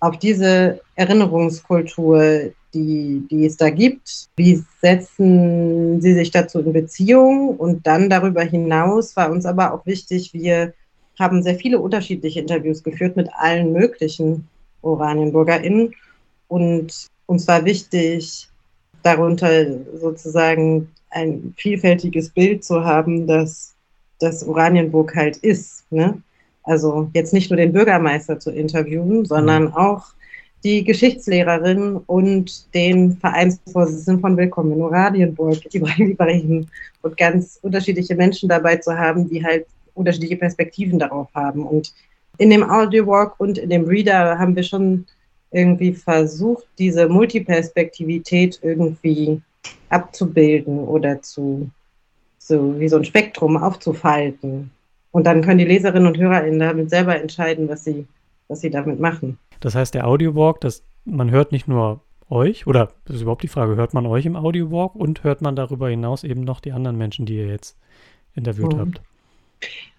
auf 0.00 0.18
diese 0.18 0.80
Erinnerungskultur, 0.96 2.52
die, 2.74 3.26
die 3.30 3.46
es 3.46 3.56
da 3.56 3.70
gibt, 3.70 4.28
wie 4.36 4.62
setzen 4.80 6.00
sie 6.00 6.14
sich 6.14 6.30
dazu 6.30 6.60
in 6.60 6.72
Beziehung 6.72 7.56
und 7.56 7.86
dann 7.86 8.08
darüber 8.08 8.42
hinaus 8.42 9.16
war 9.16 9.30
uns 9.30 9.46
aber 9.46 9.74
auch 9.74 9.86
wichtig, 9.86 10.32
wir 10.32 10.72
haben 11.18 11.42
sehr 11.42 11.56
viele 11.56 11.78
unterschiedliche 11.78 12.40
Interviews 12.40 12.82
geführt 12.82 13.16
mit 13.16 13.28
allen 13.34 13.72
möglichen 13.72 14.48
OranienburgerInnen. 14.82 15.94
Und 16.48 17.06
uns 17.26 17.46
war 17.46 17.64
wichtig, 17.64 18.48
darunter 19.02 19.66
sozusagen 19.98 20.88
ein 21.10 21.54
vielfältiges 21.56 22.30
Bild 22.30 22.64
zu 22.64 22.84
haben, 22.84 23.26
dass 23.26 23.74
das 24.18 24.46
Oranienburg 24.46 25.14
halt 25.14 25.36
ist. 25.38 25.84
Ne? 25.90 26.22
Also 26.64 27.10
jetzt 27.14 27.32
nicht 27.32 27.50
nur 27.50 27.56
den 27.56 27.72
Bürgermeister 27.72 28.38
zu 28.38 28.50
interviewen, 28.50 29.24
sondern 29.24 29.64
mhm. 29.64 29.74
auch 29.74 30.06
die 30.62 30.84
Geschichtslehrerin 30.84 31.96
und 32.06 32.74
den 32.74 33.16
Vereinsvorsitzenden 33.16 34.20
von 34.20 34.36
Willkommen 34.36 34.72
in 34.72 34.82
Oranienburg, 34.82 35.74
Ibrahim 35.74 36.10
Ibrahim, 36.10 36.66
und 37.02 37.16
ganz 37.16 37.58
unterschiedliche 37.62 38.14
Menschen 38.14 38.48
dabei 38.48 38.76
zu 38.76 38.96
haben, 38.96 39.28
die 39.28 39.42
halt 39.42 39.66
unterschiedliche 39.94 40.36
Perspektiven 40.36 40.98
darauf 40.98 41.28
haben. 41.34 41.64
Und 41.64 41.94
in 42.36 42.50
dem 42.50 42.62
Audiowalk 42.62 43.38
und 43.38 43.56
in 43.56 43.70
dem 43.70 43.86
Reader 43.86 44.38
haben 44.38 44.54
wir 44.54 44.62
schon 44.62 45.06
irgendwie 45.50 45.92
versucht, 45.92 46.66
diese 46.78 47.08
Multiperspektivität 47.08 48.60
irgendwie 48.62 49.40
abzubilden 49.88 50.78
oder 50.78 51.22
zu, 51.22 51.70
so 52.38 52.78
wie 52.78 52.88
so 52.88 52.96
ein 52.96 53.04
Spektrum 53.04 53.56
aufzufalten. 53.56 54.70
Und 55.10 55.26
dann 55.26 55.42
können 55.42 55.58
die 55.58 55.64
Leserinnen 55.64 56.06
und 56.06 56.18
HörerInnen 56.18 56.60
damit 56.60 56.90
selber 56.90 57.20
entscheiden, 57.20 57.68
was 57.68 57.84
sie, 57.84 58.06
was 58.48 58.60
sie 58.60 58.70
damit 58.70 59.00
machen. 59.00 59.38
Das 59.60 59.74
heißt, 59.74 59.94
der 59.94 60.06
Audiowalk, 60.06 60.60
das, 60.60 60.82
man 61.04 61.30
hört 61.30 61.52
nicht 61.52 61.68
nur 61.68 62.00
euch, 62.28 62.66
oder 62.66 62.90
das 63.04 63.16
ist 63.16 63.22
überhaupt 63.22 63.42
die 63.42 63.48
Frage, 63.48 63.76
hört 63.76 63.94
man 63.94 64.06
euch 64.06 64.24
im 64.26 64.36
Audiowalk 64.36 64.94
und 64.94 65.24
hört 65.24 65.42
man 65.42 65.56
darüber 65.56 65.88
hinaus 65.88 66.24
eben 66.24 66.42
noch 66.42 66.60
die 66.60 66.72
anderen 66.72 66.96
Menschen, 66.96 67.26
die 67.26 67.36
ihr 67.36 67.48
jetzt 67.48 67.76
interviewt 68.34 68.74
mhm. 68.74 68.80
habt? 68.80 69.02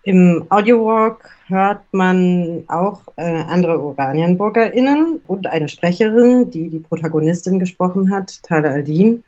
Im 0.04 0.46
Audiowalk 0.50 1.30
hört 1.48 1.82
man 1.92 2.64
auch 2.68 3.02
äh, 3.18 3.22
andere 3.22 3.80
OranienburgerInnen 3.80 5.22
und 5.28 5.46
eine 5.46 5.70
Sprecherin, 5.70 6.50
die 6.50 6.70
die 6.70 6.80
Protagonistin 6.80 7.60
gesprochen 7.60 8.10
hat, 8.10 8.42
Tale 8.42 8.72
Aldin. 8.72 9.24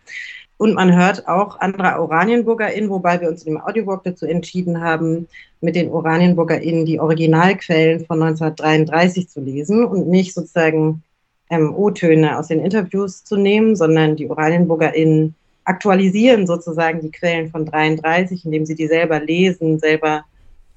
Und 0.63 0.75
man 0.75 0.95
hört 0.95 1.27
auch 1.27 1.59
andere 1.59 1.99
OranienburgerInnen, 1.99 2.89
wobei 2.89 3.19
wir 3.19 3.27
uns 3.27 3.43
im 3.43 3.59
Audiowalk 3.59 4.05
dazu 4.05 4.25
entschieden 4.25 4.79
haben, 4.79 5.27
mit 5.59 5.75
den 5.75 5.91
OranienburgerInnen 5.91 6.85
die 6.85 7.01
Originalquellen 7.01 8.05
von 8.05 8.23
1933 8.23 9.27
zu 9.27 9.41
lesen 9.41 9.83
und 9.83 10.07
nicht 10.07 10.33
sozusagen 10.33 11.03
ähm, 11.49 11.75
O-Töne 11.75 12.39
aus 12.39 12.47
den 12.47 12.61
Interviews 12.61 13.25
zu 13.25 13.35
nehmen, 13.35 13.75
sondern 13.75 14.15
die 14.15 14.29
OranienburgerInnen 14.29 15.35
aktualisieren 15.65 16.47
sozusagen 16.47 17.01
die 17.01 17.11
Quellen 17.11 17.49
von 17.51 17.65
33, 17.65 18.45
indem 18.45 18.65
sie 18.65 18.75
die 18.75 18.87
selber 18.87 19.19
lesen, 19.19 19.79
selber 19.79 20.23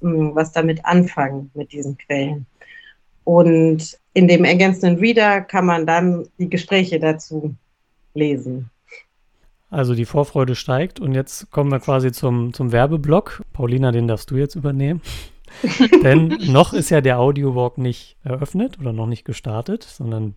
hm, 0.01 0.35
was 0.35 0.51
damit 0.51 0.83
anfangen 0.83 1.49
mit 1.53 1.71
diesen 1.71 1.97
Quellen. 1.97 2.45
Und 3.23 3.97
in 4.13 4.27
dem 4.27 4.43
ergänzenden 4.43 4.99
Reader 4.99 5.39
kann 5.39 5.65
man 5.65 5.85
dann 5.85 6.27
die 6.39 6.49
Gespräche 6.49 6.99
dazu 6.99 7.55
lesen. 8.13 8.69
Also 9.69 9.95
die 9.95 10.05
Vorfreude 10.05 10.55
steigt 10.55 10.99
und 10.99 11.13
jetzt 11.13 11.51
kommen 11.51 11.71
wir 11.71 11.79
quasi 11.79 12.11
zum, 12.11 12.53
zum 12.53 12.71
Werbeblock. 12.71 13.43
Paulina, 13.51 13.91
den 13.91 14.07
darfst 14.07 14.31
du 14.31 14.35
jetzt 14.35 14.55
übernehmen. 14.55 15.01
Denn 16.03 16.37
noch 16.47 16.73
ist 16.73 16.89
ja 16.89 17.01
der 17.01 17.19
Audiowalk 17.19 17.77
nicht 17.77 18.17
eröffnet 18.23 18.79
oder 18.79 18.93
noch 18.93 19.07
nicht 19.07 19.25
gestartet, 19.25 19.83
sondern 19.83 20.35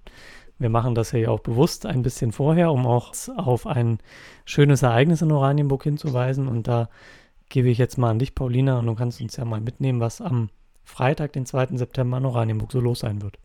wir 0.59 0.69
machen 0.69 0.95
das 0.95 1.13
ja 1.13 1.29
auch 1.31 1.41
bewusst 1.41 1.87
ein 1.87 2.03
bisschen 2.03 2.33
vorher, 2.33 2.71
um 2.73 2.87
auch 2.87 3.13
auf 3.37 3.67
ein 3.67 3.99
schönes 4.45 4.83
Ereignis 4.83 5.23
in 5.23 5.33
Oranienburg 5.33 5.85
hinzuweisen. 5.85 6.49
Und 6.49 6.69
da 6.69 6.89
gebe 7.49 7.69
ich 7.69 7.79
jetzt 7.79 7.99
mal 7.99 8.11
an 8.11 8.19
dich, 8.19 8.35
Paulina, 8.35 8.79
und 8.79 8.87
du 8.87 8.95
kannst 8.95 9.21
uns 9.21 9.37
ja 9.37 9.45
mal 9.45 9.61
mitnehmen, 9.61 10.01
was 10.01 10.21
am 10.21 10.51
Freitag, 10.85 11.33
den 11.33 11.47
2. 11.47 11.77
September 11.77 12.19
in 12.19 12.27
Oranienburg 12.27 12.73
so 12.73 12.81
los 12.81 13.01
sein 13.01 13.23
wird. 13.23 13.39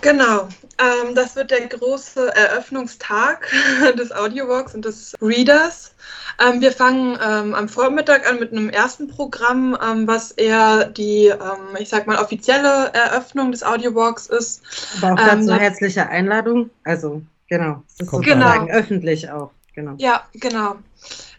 Genau, 0.00 0.48
ähm, 0.78 1.14
das 1.14 1.36
wird 1.36 1.50
der 1.50 1.66
große 1.66 2.34
Eröffnungstag 2.34 3.50
des 3.98 4.12
Audiowalks 4.12 4.74
und 4.74 4.84
des 4.84 5.14
Readers. 5.20 5.94
Ähm, 6.40 6.60
wir 6.60 6.72
fangen 6.72 7.18
ähm, 7.24 7.54
am 7.54 7.68
Vormittag 7.68 8.28
an 8.28 8.38
mit 8.38 8.52
einem 8.52 8.70
ersten 8.70 9.08
Programm, 9.08 9.76
ähm, 9.82 10.06
was 10.06 10.32
eher 10.32 10.84
die, 10.84 11.26
ähm, 11.26 11.76
ich 11.78 11.88
sag 11.88 12.06
mal, 12.06 12.18
offizielle 12.18 12.92
Eröffnung 12.92 13.50
des 13.50 13.62
Audiowalks 13.62 14.26
ist. 14.26 14.62
Aber 15.02 15.14
auch 15.14 15.26
dazu 15.26 15.50
ähm, 15.50 15.58
herzliche 15.58 16.08
Einladung. 16.08 16.70
Also, 16.84 17.22
genau, 17.48 17.82
es 17.88 18.00
ist 18.00 18.10
sozusagen 18.10 18.66
genau. 18.66 18.78
öffentlich 18.78 19.30
auch. 19.30 19.50
Genau. 19.74 19.94
Ja, 19.98 20.26
genau 20.34 20.76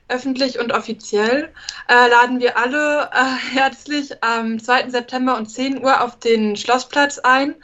öffentlich 0.10 0.60
und 0.60 0.74
offiziell, 0.74 1.50
äh, 1.88 2.10
laden 2.10 2.40
wir 2.40 2.58
alle 2.58 3.10
äh, 3.14 3.54
herzlich 3.54 4.12
am 4.24 4.60
2. 4.60 4.90
September 4.90 5.38
um 5.38 5.48
10 5.48 5.84
Uhr 5.84 6.02
auf 6.02 6.20
den 6.20 6.56
Schlossplatz 6.56 7.20
ein, 7.20 7.56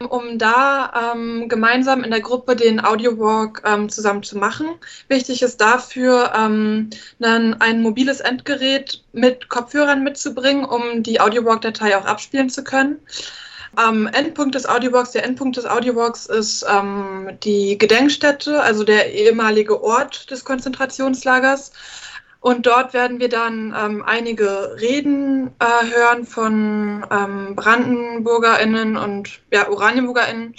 um 0.00 0.38
da 0.38 1.12
ähm, 1.14 1.48
gemeinsam 1.48 2.04
in 2.04 2.10
der 2.10 2.20
Gruppe 2.20 2.56
den 2.56 2.84
Audiowalk 2.84 3.62
ähm, 3.64 3.88
zusammen 3.88 4.22
zu 4.22 4.38
machen. 4.38 4.66
Wichtig 5.08 5.42
ist 5.42 5.60
dafür, 5.60 6.32
ähm, 6.36 6.90
dann 7.18 7.54
ein 7.60 7.82
mobiles 7.82 8.20
Endgerät 8.20 9.02
mit 9.12 9.48
Kopfhörern 9.48 10.02
mitzubringen, 10.02 10.64
um 10.64 11.02
die 11.02 11.20
Audiowalk-Datei 11.20 11.96
auch 11.96 12.04
abspielen 12.04 12.50
zu 12.50 12.64
können. 12.64 12.98
Am 13.76 14.06
Endpunkt 14.06 14.54
des 14.54 14.66
Audiowalks, 14.66 15.12
der 15.12 15.24
Endpunkt 15.24 15.56
des 15.56 15.66
Audiowalks 15.66 16.26
ist 16.26 16.64
ähm, 16.68 17.30
die 17.44 17.76
Gedenkstätte, 17.76 18.62
also 18.62 18.82
der 18.82 19.12
ehemalige 19.12 19.82
Ort 19.82 20.30
des 20.30 20.44
Konzentrationslagers. 20.44 21.72
Und 22.40 22.66
dort 22.66 22.94
werden 22.94 23.18
wir 23.18 23.28
dann 23.28 23.74
ähm, 23.76 24.02
einige 24.06 24.76
Reden 24.80 25.48
äh, 25.58 25.92
hören 25.92 26.24
von 26.24 27.04
ähm, 27.10 27.56
BrandenburgerInnen 27.56 28.96
und 28.96 29.40
ja, 29.52 29.68
OranienburgerInnen 29.68 30.54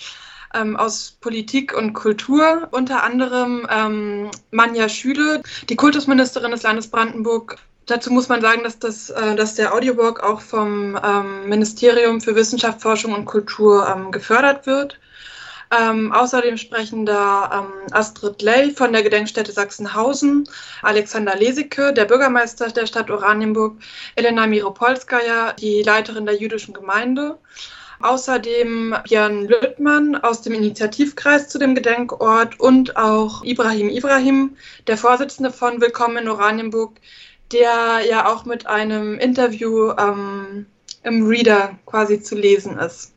ähm, 0.53 0.75
aus 0.75 1.17
Politik 1.21 1.75
und 1.75 1.93
Kultur, 1.93 2.67
unter 2.71 3.03
anderem 3.03 3.65
ähm, 3.69 4.29
Manja 4.51 4.89
Schüle, 4.89 5.41
die 5.69 5.75
Kultusministerin 5.75 6.51
des 6.51 6.63
Landes 6.63 6.89
Brandenburg, 6.89 7.57
Dazu 7.89 8.13
muss 8.13 8.29
man 8.29 8.39
sagen, 8.39 8.61
dass, 8.63 8.77
das, 8.77 9.09
äh, 9.09 9.35
dass 9.35 9.55
der 9.55 9.73
Audiowalk 9.73 10.21
auch 10.21 10.41
vom 10.41 10.95
ähm, 11.03 11.49
Ministerium 11.49 12.21
für 12.21 12.35
Wissenschaft, 12.35 12.81
Forschung 12.83 13.13
und 13.13 13.25
Kultur 13.25 13.87
ähm, 13.87 14.11
gefördert 14.11 14.67
wird. 14.67 14.99
Ähm, 15.71 16.11
außerdem 16.11 16.57
sprechen 16.57 17.05
da 17.05 17.61
ähm, 17.61 17.93
Astrid 17.93 18.41
Ley 18.41 18.71
von 18.71 18.91
der 18.91 19.03
Gedenkstätte 19.03 19.51
Sachsenhausen, 19.51 20.49
Alexander 20.81 21.35
Lesicke, 21.35 21.93
der 21.93 22.05
Bürgermeister 22.05 22.69
der 22.69 22.87
Stadt 22.87 23.11
Oranienburg, 23.11 23.77
Elena 24.15 24.47
Miropolskaja, 24.47 25.53
die 25.53 25.83
Leiterin 25.83 26.25
der 26.25 26.37
jüdischen 26.37 26.73
Gemeinde. 26.73 27.37
Außerdem 28.01 28.95
Jan 29.05 29.45
Lüttmann 29.45 30.15
aus 30.15 30.41
dem 30.41 30.53
Initiativkreis 30.53 31.49
zu 31.49 31.59
dem 31.59 31.75
Gedenkort 31.75 32.59
und 32.59 32.95
auch 32.95 33.43
Ibrahim 33.43 33.89
Ibrahim, 33.89 34.55
der 34.87 34.97
Vorsitzende 34.97 35.51
von 35.51 35.81
Willkommen 35.81 36.17
in 36.17 36.29
Oranienburg, 36.29 36.93
der 37.51 37.99
ja 38.09 38.31
auch 38.31 38.45
mit 38.45 38.65
einem 38.65 39.19
Interview 39.19 39.91
ähm, 39.99 40.65
im 41.03 41.27
Reader 41.27 41.77
quasi 41.85 42.21
zu 42.21 42.35
lesen 42.35 42.79
ist. 42.79 43.13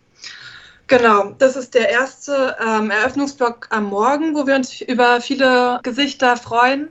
Genau, 0.92 1.30
das 1.38 1.56
ist 1.56 1.72
der 1.72 1.88
erste 1.88 2.54
ähm, 2.60 2.90
Eröffnungsblock 2.90 3.66
am 3.70 3.84
Morgen, 3.84 4.34
wo 4.34 4.46
wir 4.46 4.56
uns 4.56 4.78
über 4.82 5.22
viele 5.22 5.80
Gesichter 5.82 6.36
freuen. 6.36 6.90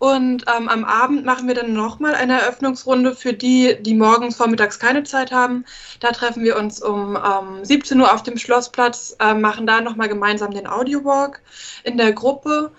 Und 0.00 0.46
ähm, 0.52 0.68
am 0.68 0.82
Abend 0.84 1.24
machen 1.24 1.46
wir 1.46 1.54
dann 1.54 1.72
nochmal 1.72 2.16
eine 2.16 2.40
Eröffnungsrunde 2.40 3.14
für 3.14 3.32
die, 3.32 3.76
die 3.80 3.94
morgens, 3.94 4.34
vormittags 4.34 4.80
keine 4.80 5.04
Zeit 5.04 5.30
haben. 5.30 5.64
Da 6.00 6.10
treffen 6.10 6.42
wir 6.42 6.58
uns 6.58 6.82
um 6.82 7.16
ähm, 7.16 7.64
17 7.64 8.00
Uhr 8.00 8.12
auf 8.12 8.24
dem 8.24 8.36
Schlossplatz, 8.36 9.14
äh, 9.20 9.32
machen 9.32 9.64
da 9.64 9.80
nochmal 9.80 10.08
gemeinsam 10.08 10.50
den 10.50 10.66
Audiowalk 10.66 11.40
in 11.84 11.98
der 11.98 12.12
Gruppe 12.12 12.72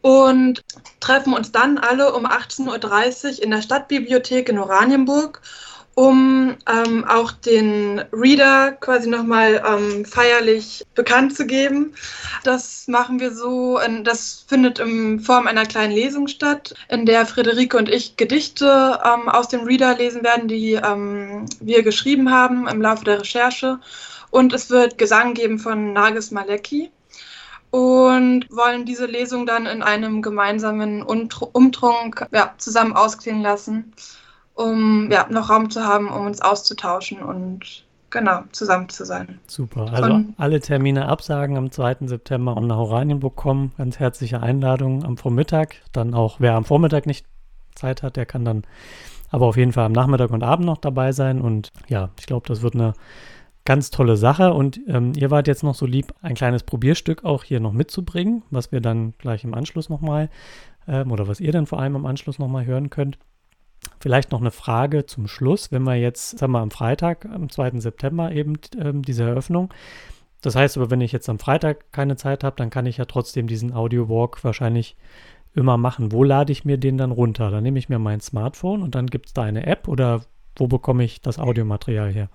und 0.00 0.62
treffen 1.00 1.34
uns 1.34 1.52
dann 1.52 1.76
alle 1.76 2.14
um 2.14 2.24
18.30 2.24 2.66
Uhr 3.36 3.42
in 3.42 3.50
der 3.50 3.60
Stadtbibliothek 3.60 4.48
in 4.48 4.58
Oranienburg, 4.58 5.42
um 5.94 6.56
ähm, 6.68 7.04
auch 7.04 7.32
den 7.32 8.02
Reader 8.12 8.72
quasi 8.72 9.08
nochmal 9.08 9.62
ähm, 9.66 10.04
feierlich 10.04 10.86
bekannt 10.94 11.36
zu 11.36 11.46
geben. 11.46 11.94
Das 12.44 12.86
machen 12.88 13.20
wir 13.20 13.34
so, 13.34 13.78
das 14.04 14.44
findet 14.48 14.78
in 14.78 15.20
Form 15.20 15.46
einer 15.46 15.66
kleinen 15.66 15.92
Lesung 15.92 16.28
statt, 16.28 16.74
in 16.88 17.06
der 17.06 17.26
Friederike 17.26 17.76
und 17.76 17.88
ich 17.88 18.16
Gedichte 18.16 18.98
ähm, 19.04 19.28
aus 19.28 19.48
dem 19.48 19.60
Reader 19.64 19.96
lesen 19.96 20.22
werden, 20.22 20.48
die 20.48 20.72
ähm, 20.72 21.46
wir 21.60 21.82
geschrieben 21.82 22.30
haben 22.30 22.68
im 22.68 22.80
Laufe 22.80 23.04
der 23.04 23.20
Recherche. 23.20 23.78
Und 24.30 24.52
es 24.52 24.70
wird 24.70 24.96
Gesang 24.96 25.34
geben 25.34 25.58
von 25.58 25.92
Nagis 25.92 26.30
Malecki 26.30 26.90
und 27.70 28.46
wollen 28.50 28.84
diese 28.84 29.06
Lesung 29.06 29.46
dann 29.46 29.66
in 29.66 29.82
einem 29.82 30.22
gemeinsamen 30.22 31.02
Umtrunk 31.02 32.26
ja, 32.32 32.54
zusammen 32.58 32.94
ausklingen 32.94 33.42
lassen, 33.42 33.92
um 34.60 35.10
ja, 35.10 35.26
noch 35.30 35.50
Raum 35.50 35.70
zu 35.70 35.84
haben, 35.84 36.08
um 36.08 36.26
uns 36.26 36.40
auszutauschen 36.42 37.22
und 37.22 37.84
genau 38.10 38.42
zusammen 38.52 38.88
zu 38.88 39.04
sein. 39.04 39.38
Super. 39.46 39.92
Also 39.92 40.12
und, 40.12 40.34
alle 40.36 40.60
Termine 40.60 41.08
absagen 41.08 41.56
am 41.56 41.70
2. 41.70 42.06
September 42.06 42.56
und 42.56 42.66
nach 42.66 42.76
Oranienburg 42.76 43.36
kommen. 43.36 43.72
Ganz 43.78 43.98
herzliche 43.98 44.42
Einladung 44.42 45.04
am 45.04 45.16
Vormittag. 45.16 45.76
Dann 45.92 46.14
auch, 46.14 46.40
wer 46.40 46.54
am 46.54 46.64
Vormittag 46.64 47.06
nicht 47.06 47.24
Zeit 47.74 48.02
hat, 48.02 48.16
der 48.16 48.26
kann 48.26 48.44
dann 48.44 48.64
aber 49.30 49.46
auf 49.46 49.56
jeden 49.56 49.72
Fall 49.72 49.86
am 49.86 49.92
Nachmittag 49.92 50.30
und 50.30 50.42
Abend 50.42 50.66
noch 50.66 50.78
dabei 50.78 51.12
sein. 51.12 51.40
Und 51.40 51.72
ja, 51.88 52.10
ich 52.18 52.26
glaube, 52.26 52.48
das 52.48 52.62
wird 52.62 52.74
eine 52.74 52.94
ganz 53.64 53.90
tolle 53.90 54.16
Sache. 54.16 54.52
Und 54.52 54.80
ähm, 54.88 55.12
ihr 55.16 55.30
wart 55.30 55.46
jetzt 55.46 55.62
noch 55.62 55.74
so 55.74 55.86
lieb, 55.86 56.12
ein 56.20 56.34
kleines 56.34 56.64
Probierstück 56.64 57.24
auch 57.24 57.44
hier 57.44 57.60
noch 57.60 57.72
mitzubringen, 57.72 58.42
was 58.50 58.72
wir 58.72 58.80
dann 58.80 59.14
gleich 59.18 59.44
im 59.44 59.54
Anschluss 59.54 59.88
nochmal, 59.88 60.28
ähm, 60.88 61.12
oder 61.12 61.28
was 61.28 61.40
ihr 61.40 61.52
dann 61.52 61.66
vor 61.66 61.80
allem 61.80 61.94
im 61.94 62.06
Anschluss 62.06 62.38
nochmal 62.38 62.66
hören 62.66 62.90
könnt. 62.90 63.18
Vielleicht 64.00 64.32
noch 64.32 64.40
eine 64.40 64.50
Frage 64.50 65.06
zum 65.06 65.26
Schluss, 65.26 65.72
wenn 65.72 65.82
wir 65.82 65.94
jetzt, 65.94 66.38
sagen 66.38 66.52
wir 66.52 66.60
am 66.60 66.70
Freitag, 66.70 67.26
am 67.26 67.50
2. 67.50 67.80
September 67.80 68.32
eben 68.32 68.58
ähm, 68.78 69.02
diese 69.02 69.24
Eröffnung. 69.24 69.72
Das 70.40 70.56
heißt 70.56 70.78
aber, 70.78 70.90
wenn 70.90 71.00
ich 71.00 71.12
jetzt 71.12 71.28
am 71.28 71.38
Freitag 71.38 71.92
keine 71.92 72.16
Zeit 72.16 72.44
habe, 72.44 72.56
dann 72.56 72.70
kann 72.70 72.86
ich 72.86 72.96
ja 72.96 73.04
trotzdem 73.04 73.46
diesen 73.46 73.74
Audio 73.74 74.08
Walk 74.08 74.42
wahrscheinlich 74.42 74.96
immer 75.54 75.76
machen. 75.76 76.12
Wo 76.12 76.24
lade 76.24 76.52
ich 76.52 76.64
mir 76.64 76.78
den 76.78 76.96
dann 76.96 77.10
runter? 77.10 77.50
Dann 77.50 77.62
nehme 77.62 77.78
ich 77.78 77.88
mir 77.88 77.98
mein 77.98 78.20
Smartphone 78.20 78.82
und 78.82 78.94
dann 78.94 79.06
gibt 79.06 79.26
es 79.26 79.32
da 79.34 79.42
eine 79.42 79.66
App 79.66 79.88
oder 79.88 80.22
wo 80.56 80.66
bekomme 80.66 81.04
ich 81.04 81.20
das 81.20 81.38
Audiomaterial 81.38 82.12
her? 82.12 82.28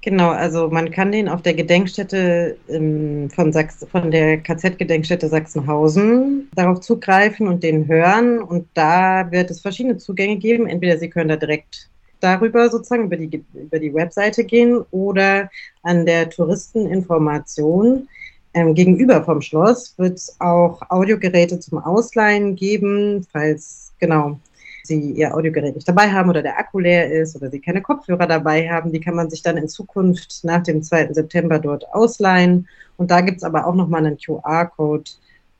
Genau, 0.00 0.30
also 0.30 0.68
man 0.70 0.90
kann 0.92 1.10
den 1.10 1.28
auf 1.28 1.42
der 1.42 1.54
Gedenkstätte 1.54 2.56
ähm, 2.68 3.28
von, 3.30 3.52
Sachs 3.52 3.84
von 3.90 4.10
der 4.12 4.38
KZ-Gedenkstätte 4.38 5.28
Sachsenhausen 5.28 6.48
darauf 6.54 6.80
zugreifen 6.80 7.48
und 7.48 7.64
den 7.64 7.88
hören. 7.88 8.40
Und 8.40 8.68
da 8.74 9.30
wird 9.32 9.50
es 9.50 9.60
verschiedene 9.60 9.96
Zugänge 9.96 10.36
geben. 10.36 10.68
Entweder 10.68 10.98
Sie 10.98 11.10
können 11.10 11.30
da 11.30 11.36
direkt 11.36 11.88
darüber 12.20 12.68
sozusagen 12.68 13.04
über 13.04 13.16
die, 13.16 13.44
über 13.54 13.78
die 13.78 13.92
Webseite 13.92 14.44
gehen 14.44 14.84
oder 14.92 15.50
an 15.82 16.06
der 16.06 16.30
Touristeninformation 16.30 18.08
ähm, 18.54 18.74
gegenüber 18.74 19.22
vom 19.24 19.40
Schloss 19.40 19.94
wird 19.98 20.16
es 20.16 20.36
auch 20.40 20.80
Audiogeräte 20.90 21.60
zum 21.60 21.78
Ausleihen 21.78 22.56
geben, 22.56 23.26
falls 23.30 23.92
genau 23.98 24.38
sie 24.88 25.12
ihr 25.12 25.34
Audiogerät 25.34 25.74
nicht 25.74 25.88
dabei 25.88 26.10
haben 26.10 26.28
oder 26.28 26.42
der 26.42 26.58
Akku 26.58 26.80
leer 26.80 27.10
ist 27.12 27.36
oder 27.36 27.50
sie 27.50 27.60
keine 27.60 27.80
Kopfhörer 27.80 28.26
dabei 28.26 28.68
haben. 28.68 28.92
Die 28.92 29.00
kann 29.00 29.14
man 29.14 29.30
sich 29.30 29.42
dann 29.42 29.56
in 29.56 29.68
Zukunft 29.68 30.40
nach 30.42 30.62
dem 30.62 30.82
2. 30.82 31.12
September 31.12 31.58
dort 31.58 31.86
ausleihen. 31.92 32.66
Und 32.96 33.10
da 33.10 33.20
gibt 33.20 33.38
es 33.38 33.44
aber 33.44 33.66
auch 33.66 33.74
nochmal 33.74 34.04
einen 34.04 34.18
QR-Code, 34.18 35.10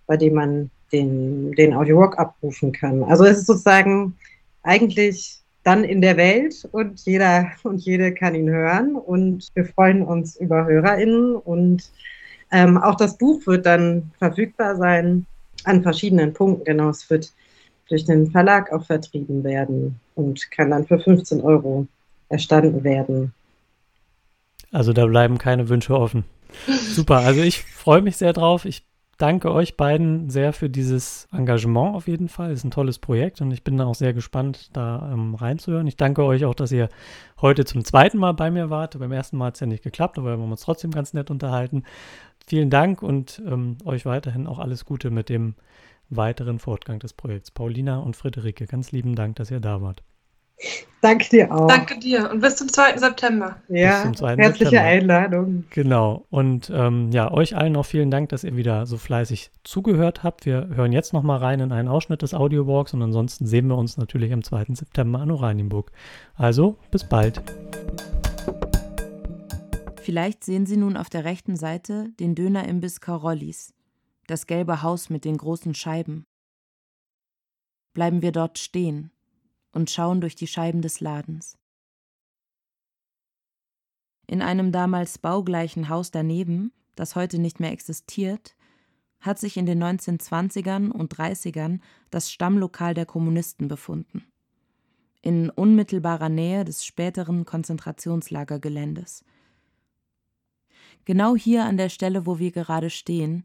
bei 0.06 0.16
dem 0.16 0.34
man 0.34 0.70
den, 0.92 1.52
den 1.52 1.74
Audio-Walk 1.74 2.18
abrufen 2.18 2.72
kann. 2.72 3.04
Also 3.04 3.24
es 3.24 3.38
ist 3.38 3.46
sozusagen 3.46 4.16
eigentlich 4.62 5.38
dann 5.62 5.84
in 5.84 6.00
der 6.00 6.16
Welt 6.16 6.68
und 6.72 7.00
jeder 7.04 7.52
und 7.62 7.80
jede 7.84 8.12
kann 8.12 8.34
ihn 8.34 8.50
hören. 8.50 8.96
Und 8.96 9.48
wir 9.54 9.66
freuen 9.66 10.02
uns 10.02 10.36
über 10.36 10.66
HörerInnen 10.66 11.36
und 11.36 11.90
ähm, 12.50 12.78
auch 12.78 12.94
das 12.94 13.18
Buch 13.18 13.46
wird 13.46 13.66
dann 13.66 14.10
verfügbar 14.18 14.76
sein 14.76 15.26
an 15.64 15.82
verschiedenen 15.82 16.32
Punkten. 16.32 16.64
Genau, 16.64 16.88
es 16.88 17.08
wird 17.10 17.32
durch 17.88 18.04
den 18.04 18.30
Verlag 18.30 18.72
auch 18.72 18.84
vertrieben 18.84 19.44
werden 19.44 19.98
und 20.14 20.50
kann 20.50 20.70
dann 20.70 20.86
für 20.86 20.98
15 20.98 21.40
Euro 21.40 21.86
erstanden 22.28 22.84
werden. 22.84 23.32
Also 24.70 24.92
da 24.92 25.06
bleiben 25.06 25.38
keine 25.38 25.68
Wünsche 25.68 25.98
offen. 25.98 26.24
Super, 26.66 27.18
also 27.18 27.40
ich 27.42 27.62
freue 27.62 28.02
mich 28.02 28.16
sehr 28.16 28.32
drauf. 28.32 28.64
Ich 28.64 28.86
danke 29.18 29.52
euch 29.52 29.76
beiden 29.76 30.30
sehr 30.30 30.52
für 30.52 30.70
dieses 30.70 31.28
Engagement 31.32 31.94
auf 31.94 32.06
jeden 32.06 32.28
Fall. 32.28 32.52
Es 32.52 32.60
ist 32.60 32.64
ein 32.64 32.70
tolles 32.70 32.98
Projekt 32.98 33.40
und 33.40 33.50
ich 33.50 33.64
bin 33.64 33.80
auch 33.80 33.94
sehr 33.94 34.12
gespannt, 34.14 34.70
da 34.72 35.10
ähm, 35.12 35.34
reinzuhören. 35.34 35.86
Ich 35.86 35.96
danke 35.96 36.24
euch 36.24 36.44
auch, 36.44 36.54
dass 36.54 36.70
ihr 36.72 36.88
heute 37.40 37.64
zum 37.64 37.84
zweiten 37.84 38.18
Mal 38.18 38.32
bei 38.32 38.50
mir 38.50 38.70
wart. 38.70 38.98
Beim 38.98 39.12
ersten 39.12 39.36
Mal 39.36 39.46
hat 39.46 39.54
es 39.54 39.60
ja 39.60 39.66
nicht 39.66 39.82
geklappt, 39.82 40.18
aber 40.18 40.36
wir 40.36 40.42
haben 40.42 40.50
uns 40.50 40.62
trotzdem 40.62 40.92
ganz 40.92 41.12
nett 41.14 41.30
unterhalten. 41.30 41.82
Vielen 42.46 42.70
Dank 42.70 43.02
und 43.02 43.42
ähm, 43.46 43.76
euch 43.84 44.06
weiterhin 44.06 44.46
auch 44.46 44.58
alles 44.58 44.84
Gute 44.84 45.10
mit 45.10 45.28
dem 45.28 45.54
weiteren 46.10 46.58
Fortgang 46.58 46.98
des 46.98 47.12
Projekts. 47.12 47.50
Paulina 47.50 47.98
und 47.98 48.16
Friederike, 48.16 48.66
ganz 48.66 48.92
lieben 48.92 49.14
Dank, 49.14 49.36
dass 49.36 49.50
ihr 49.50 49.60
da 49.60 49.82
wart. 49.82 50.02
Danke 51.00 51.28
dir 51.28 51.54
auch. 51.54 51.68
Danke 51.68 51.98
dir 52.00 52.28
und 52.30 52.40
bis 52.40 52.56
zum 52.56 52.68
2. 52.68 52.98
September. 52.98 53.56
Ja, 53.68 53.92
Bis 53.92 54.02
zum 54.02 54.16
2. 54.16 54.36
herzliche 54.36 54.70
September. 54.70 54.84
Einladung. 54.84 55.64
Genau. 55.70 56.26
Und 56.30 56.72
ähm, 56.74 57.12
ja, 57.12 57.30
euch 57.30 57.56
allen 57.56 57.76
auch 57.76 57.86
vielen 57.86 58.10
Dank, 58.10 58.30
dass 58.30 58.42
ihr 58.42 58.56
wieder 58.56 58.84
so 58.84 58.96
fleißig 58.96 59.52
zugehört 59.62 60.24
habt. 60.24 60.44
Wir 60.44 60.68
hören 60.74 60.92
jetzt 60.92 61.12
noch 61.12 61.22
mal 61.22 61.36
rein 61.36 61.60
in 61.60 61.70
einen 61.70 61.86
Ausschnitt 61.86 62.22
des 62.22 62.34
Audiowalks 62.34 62.94
und 62.94 63.02
ansonsten 63.02 63.46
sehen 63.46 63.68
wir 63.68 63.76
uns 63.76 63.96
natürlich 63.96 64.32
am 64.32 64.42
2. 64.42 64.66
September 64.74 65.20
an 65.20 65.30
Oranienburg. 65.30 65.92
Also, 66.34 66.76
bis 66.90 67.04
bald. 67.04 67.40
Vielleicht 70.02 70.42
sehen 70.42 70.66
Sie 70.66 70.78
nun 70.78 70.96
auf 70.96 71.10
der 71.10 71.24
rechten 71.24 71.54
Seite 71.54 72.08
den 72.18 72.34
Dönerimbiss 72.34 73.00
Karollis, 73.00 73.74
das 74.28 74.46
gelbe 74.46 74.82
Haus 74.82 75.10
mit 75.10 75.24
den 75.24 75.36
großen 75.36 75.74
Scheiben. 75.74 76.24
Bleiben 77.94 78.22
wir 78.22 78.30
dort 78.30 78.58
stehen 78.58 79.10
und 79.72 79.90
schauen 79.90 80.20
durch 80.20 80.36
die 80.36 80.46
Scheiben 80.46 80.82
des 80.82 81.00
Ladens. 81.00 81.58
In 84.26 84.42
einem 84.42 84.70
damals 84.70 85.18
baugleichen 85.18 85.88
Haus 85.88 86.10
daneben, 86.10 86.72
das 86.94 87.16
heute 87.16 87.38
nicht 87.38 87.58
mehr 87.58 87.72
existiert, 87.72 88.54
hat 89.20 89.38
sich 89.38 89.56
in 89.56 89.66
den 89.66 89.82
1920ern 89.82 90.90
und 90.90 91.16
30ern 91.16 91.80
das 92.10 92.30
Stammlokal 92.30 92.92
der 92.94 93.06
Kommunisten 93.06 93.66
befunden. 93.66 94.26
In 95.22 95.50
unmittelbarer 95.50 96.28
Nähe 96.28 96.64
des 96.64 96.84
späteren 96.84 97.46
Konzentrationslagergeländes. 97.46 99.24
Genau 101.06 101.34
hier 101.34 101.64
an 101.64 101.78
der 101.78 101.88
Stelle, 101.88 102.26
wo 102.26 102.38
wir 102.38 102.52
gerade 102.52 102.90
stehen, 102.90 103.44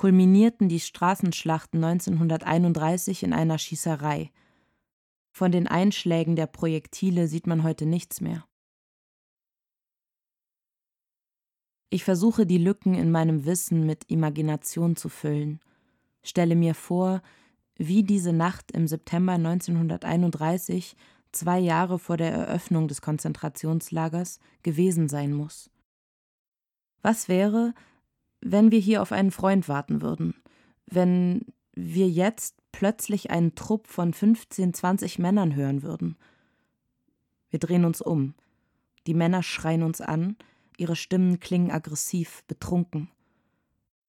kulminierten 0.00 0.70
die 0.70 0.80
Straßenschlachten 0.80 1.84
1931 1.84 3.22
in 3.22 3.34
einer 3.34 3.58
Schießerei. 3.58 4.30
Von 5.30 5.52
den 5.52 5.66
Einschlägen 5.66 6.36
der 6.36 6.46
Projektile 6.46 7.28
sieht 7.28 7.46
man 7.46 7.64
heute 7.64 7.84
nichts 7.84 8.22
mehr. 8.22 8.46
Ich 11.90 12.02
versuche 12.02 12.46
die 12.46 12.56
Lücken 12.56 12.94
in 12.94 13.10
meinem 13.10 13.44
Wissen 13.44 13.84
mit 13.84 14.10
Imagination 14.10 14.96
zu 14.96 15.10
füllen, 15.10 15.60
stelle 16.22 16.56
mir 16.56 16.74
vor, 16.74 17.20
wie 17.76 18.02
diese 18.02 18.32
Nacht 18.32 18.70
im 18.72 18.88
September 18.88 19.32
1931, 19.32 20.96
zwei 21.30 21.58
Jahre 21.58 21.98
vor 21.98 22.16
der 22.16 22.32
Eröffnung 22.32 22.88
des 22.88 23.02
Konzentrationslagers, 23.02 24.40
gewesen 24.62 25.10
sein 25.10 25.34
muss. 25.34 25.68
Was 27.02 27.28
wäre, 27.28 27.74
wenn 28.40 28.70
wir 28.70 28.78
hier 28.78 29.02
auf 29.02 29.12
einen 29.12 29.30
Freund 29.30 29.68
warten 29.68 30.02
würden, 30.02 30.34
wenn 30.86 31.46
wir 31.72 32.08
jetzt 32.08 32.56
plötzlich 32.72 33.30
einen 33.30 33.54
Trupp 33.54 33.86
von 33.86 34.12
15, 34.12 34.74
20 34.74 35.18
Männern 35.18 35.54
hören 35.54 35.82
würden? 35.82 36.16
Wir 37.50 37.58
drehen 37.58 37.84
uns 37.84 38.00
um. 38.00 38.34
Die 39.06 39.14
Männer 39.14 39.42
schreien 39.42 39.82
uns 39.82 40.00
an, 40.00 40.36
ihre 40.76 40.96
Stimmen 40.96 41.40
klingen 41.40 41.70
aggressiv, 41.70 42.44
betrunken. 42.46 43.10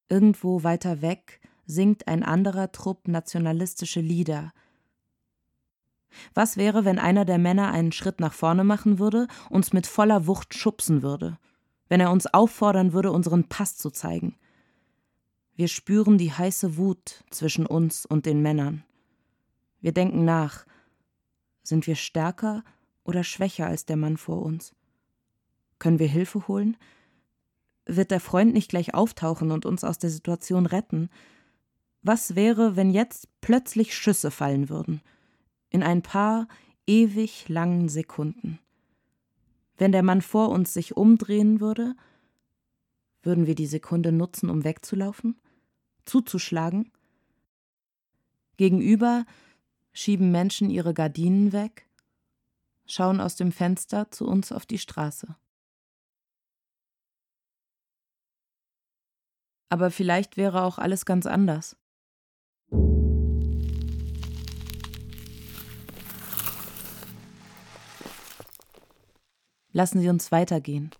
Irgendwo 0.09 0.63
weiter 0.63 1.01
weg 1.01 1.39
singt 1.65 2.07
ein 2.07 2.23
anderer 2.23 2.71
Trupp 2.71 3.07
nationalistische 3.07 4.01
Lieder. 4.01 4.51
Was 6.33 6.57
wäre, 6.57 6.83
wenn 6.83 6.99
einer 6.99 7.23
der 7.23 7.37
Männer 7.37 7.71
einen 7.71 7.93
Schritt 7.93 8.19
nach 8.19 8.33
vorne 8.33 8.63
machen 8.63 8.99
würde, 8.99 9.27
uns 9.49 9.71
mit 9.71 9.87
voller 9.87 10.27
Wucht 10.27 10.53
schubsen 10.53 11.01
würde? 11.01 11.37
Wenn 11.91 11.99
er 11.99 12.09
uns 12.09 12.25
auffordern 12.25 12.93
würde, 12.93 13.11
unseren 13.11 13.49
Pass 13.49 13.75
zu 13.75 13.89
zeigen. 13.89 14.37
Wir 15.55 15.67
spüren 15.67 16.17
die 16.17 16.31
heiße 16.31 16.77
Wut 16.77 17.25
zwischen 17.31 17.65
uns 17.65 18.05
und 18.05 18.25
den 18.25 18.41
Männern. 18.41 18.85
Wir 19.81 19.91
denken 19.91 20.23
nach. 20.23 20.65
Sind 21.63 21.87
wir 21.87 21.95
stärker 21.95 22.63
oder 23.03 23.25
schwächer 23.25 23.67
als 23.67 23.85
der 23.85 23.97
Mann 23.97 24.15
vor 24.15 24.41
uns? 24.41 24.73
Können 25.79 25.99
wir 25.99 26.07
Hilfe 26.07 26.47
holen? 26.47 26.77
Wird 27.85 28.11
der 28.11 28.21
Freund 28.21 28.53
nicht 28.53 28.69
gleich 28.69 28.93
auftauchen 28.93 29.51
und 29.51 29.65
uns 29.65 29.83
aus 29.83 29.99
der 29.99 30.11
Situation 30.11 30.67
retten? 30.67 31.09
Was 32.03 32.35
wäre, 32.35 32.77
wenn 32.77 32.91
jetzt 32.91 33.27
plötzlich 33.41 33.97
Schüsse 33.97 34.31
fallen 34.31 34.69
würden? 34.69 35.01
In 35.69 35.83
ein 35.83 36.03
paar 36.03 36.47
ewig 36.87 37.49
langen 37.49 37.89
Sekunden. 37.89 38.59
Wenn 39.81 39.91
der 39.91 40.03
Mann 40.03 40.21
vor 40.21 40.49
uns 40.49 40.75
sich 40.75 40.95
umdrehen 40.95 41.59
würde, 41.59 41.95
würden 43.23 43.47
wir 43.47 43.55
die 43.55 43.65
Sekunde 43.65 44.11
nutzen, 44.11 44.51
um 44.51 44.63
wegzulaufen, 44.63 45.41
zuzuschlagen? 46.05 46.91
Gegenüber 48.57 49.25
schieben 49.91 50.29
Menschen 50.29 50.69
ihre 50.69 50.93
Gardinen 50.93 51.51
weg, 51.51 51.87
schauen 52.85 53.19
aus 53.19 53.37
dem 53.37 53.51
Fenster 53.51 54.11
zu 54.11 54.27
uns 54.27 54.51
auf 54.51 54.67
die 54.67 54.77
Straße. 54.77 55.35
Aber 59.69 59.89
vielleicht 59.89 60.37
wäre 60.37 60.61
auch 60.61 60.77
alles 60.77 61.07
ganz 61.07 61.25
anders. 61.25 61.75
Lassen 69.73 70.01
Sie 70.01 70.09
uns 70.09 70.31
weitergehen. 70.31 70.91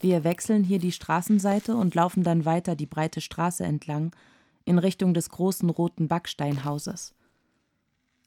Wir 0.00 0.24
wechseln 0.24 0.64
hier 0.64 0.78
die 0.78 0.92
Straßenseite 0.92 1.76
und 1.76 1.94
laufen 1.94 2.22
dann 2.22 2.44
weiter 2.44 2.74
die 2.76 2.86
breite 2.86 3.20
Straße 3.20 3.64
entlang 3.64 4.14
in 4.64 4.78
Richtung 4.78 5.14
des 5.14 5.30
großen 5.30 5.70
roten 5.70 6.08
Backsteinhauses. 6.08 7.14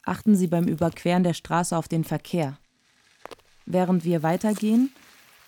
Achten 0.02 0.36
Sie 0.36 0.46
beim 0.46 0.68
Überqueren 0.68 1.22
der 1.22 1.34
Straße 1.34 1.76
auf 1.76 1.88
den 1.88 2.04
Verkehr. 2.04 2.58
Während 3.64 4.04
wir 4.04 4.22
weitergehen, 4.22 4.92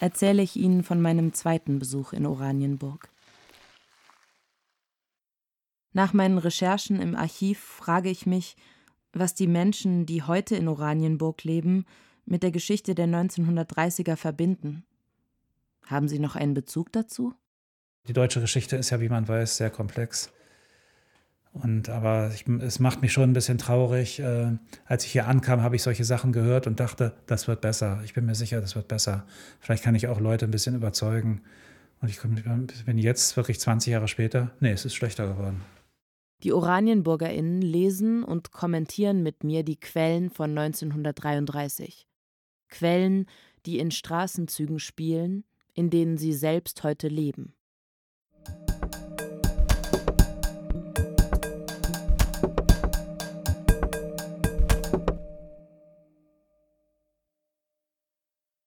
erzähle 0.00 0.42
ich 0.42 0.56
Ihnen 0.56 0.82
von 0.82 1.00
meinem 1.00 1.32
zweiten 1.32 1.78
Besuch 1.78 2.12
in 2.12 2.26
Oranienburg. 2.26 3.08
Nach 5.92 6.12
meinen 6.12 6.38
Recherchen 6.38 7.00
im 7.00 7.14
Archiv 7.14 7.58
frage 7.58 8.10
ich 8.10 8.26
mich, 8.26 8.56
was 9.12 9.34
die 9.34 9.46
Menschen, 9.46 10.06
die 10.06 10.22
heute 10.22 10.56
in 10.56 10.68
Oranienburg 10.68 11.44
leben, 11.44 11.86
mit 12.30 12.42
der 12.42 12.50
Geschichte 12.50 12.94
der 12.94 13.06
1930er 13.06 14.16
verbinden. 14.16 14.84
Haben 15.86 16.08
Sie 16.08 16.18
noch 16.18 16.36
einen 16.36 16.54
Bezug 16.54 16.92
dazu? 16.92 17.34
Die 18.06 18.12
deutsche 18.12 18.40
Geschichte 18.40 18.76
ist 18.76 18.90
ja, 18.90 19.00
wie 19.00 19.08
man 19.08 19.26
weiß, 19.28 19.56
sehr 19.56 19.70
komplex. 19.70 20.30
Und 21.52 21.88
aber 21.88 22.30
ich, 22.34 22.46
es 22.46 22.78
macht 22.78 23.02
mich 23.02 23.12
schon 23.12 23.30
ein 23.30 23.32
bisschen 23.32 23.58
traurig. 23.58 24.20
Äh, 24.20 24.58
als 24.86 25.04
ich 25.04 25.12
hier 25.12 25.26
ankam, 25.26 25.62
habe 25.62 25.76
ich 25.76 25.82
solche 25.82 26.04
Sachen 26.04 26.32
gehört 26.32 26.66
und 26.66 26.78
dachte, 26.78 27.14
das 27.26 27.48
wird 27.48 27.60
besser. 27.60 28.00
Ich 28.04 28.14
bin 28.14 28.26
mir 28.26 28.34
sicher, 28.34 28.60
das 28.60 28.76
wird 28.76 28.88
besser. 28.88 29.26
Vielleicht 29.60 29.82
kann 29.82 29.94
ich 29.94 30.08
auch 30.08 30.20
Leute 30.20 30.44
ein 30.44 30.50
bisschen 30.50 30.74
überzeugen. 30.74 31.42
Und 32.00 32.10
ich 32.10 32.20
bin 32.84 32.98
jetzt 32.98 33.36
wirklich 33.36 33.58
20 33.58 33.92
Jahre 33.92 34.08
später, 34.08 34.52
nee, 34.60 34.70
es 34.70 34.84
ist 34.84 34.94
schlechter 34.94 35.26
geworden. 35.26 35.62
Die 36.44 36.52
OranienburgerInnen 36.52 37.60
lesen 37.60 38.22
und 38.22 38.52
kommentieren 38.52 39.24
mit 39.24 39.42
mir 39.42 39.64
die 39.64 39.80
Quellen 39.80 40.30
von 40.30 40.56
1933. 40.56 42.07
Quellen, 42.68 43.26
die 43.66 43.78
in 43.78 43.90
Straßenzügen 43.90 44.78
spielen, 44.78 45.44
in 45.74 45.90
denen 45.90 46.16
sie 46.16 46.32
selbst 46.32 46.82
heute 46.82 47.08
leben. 47.08 47.54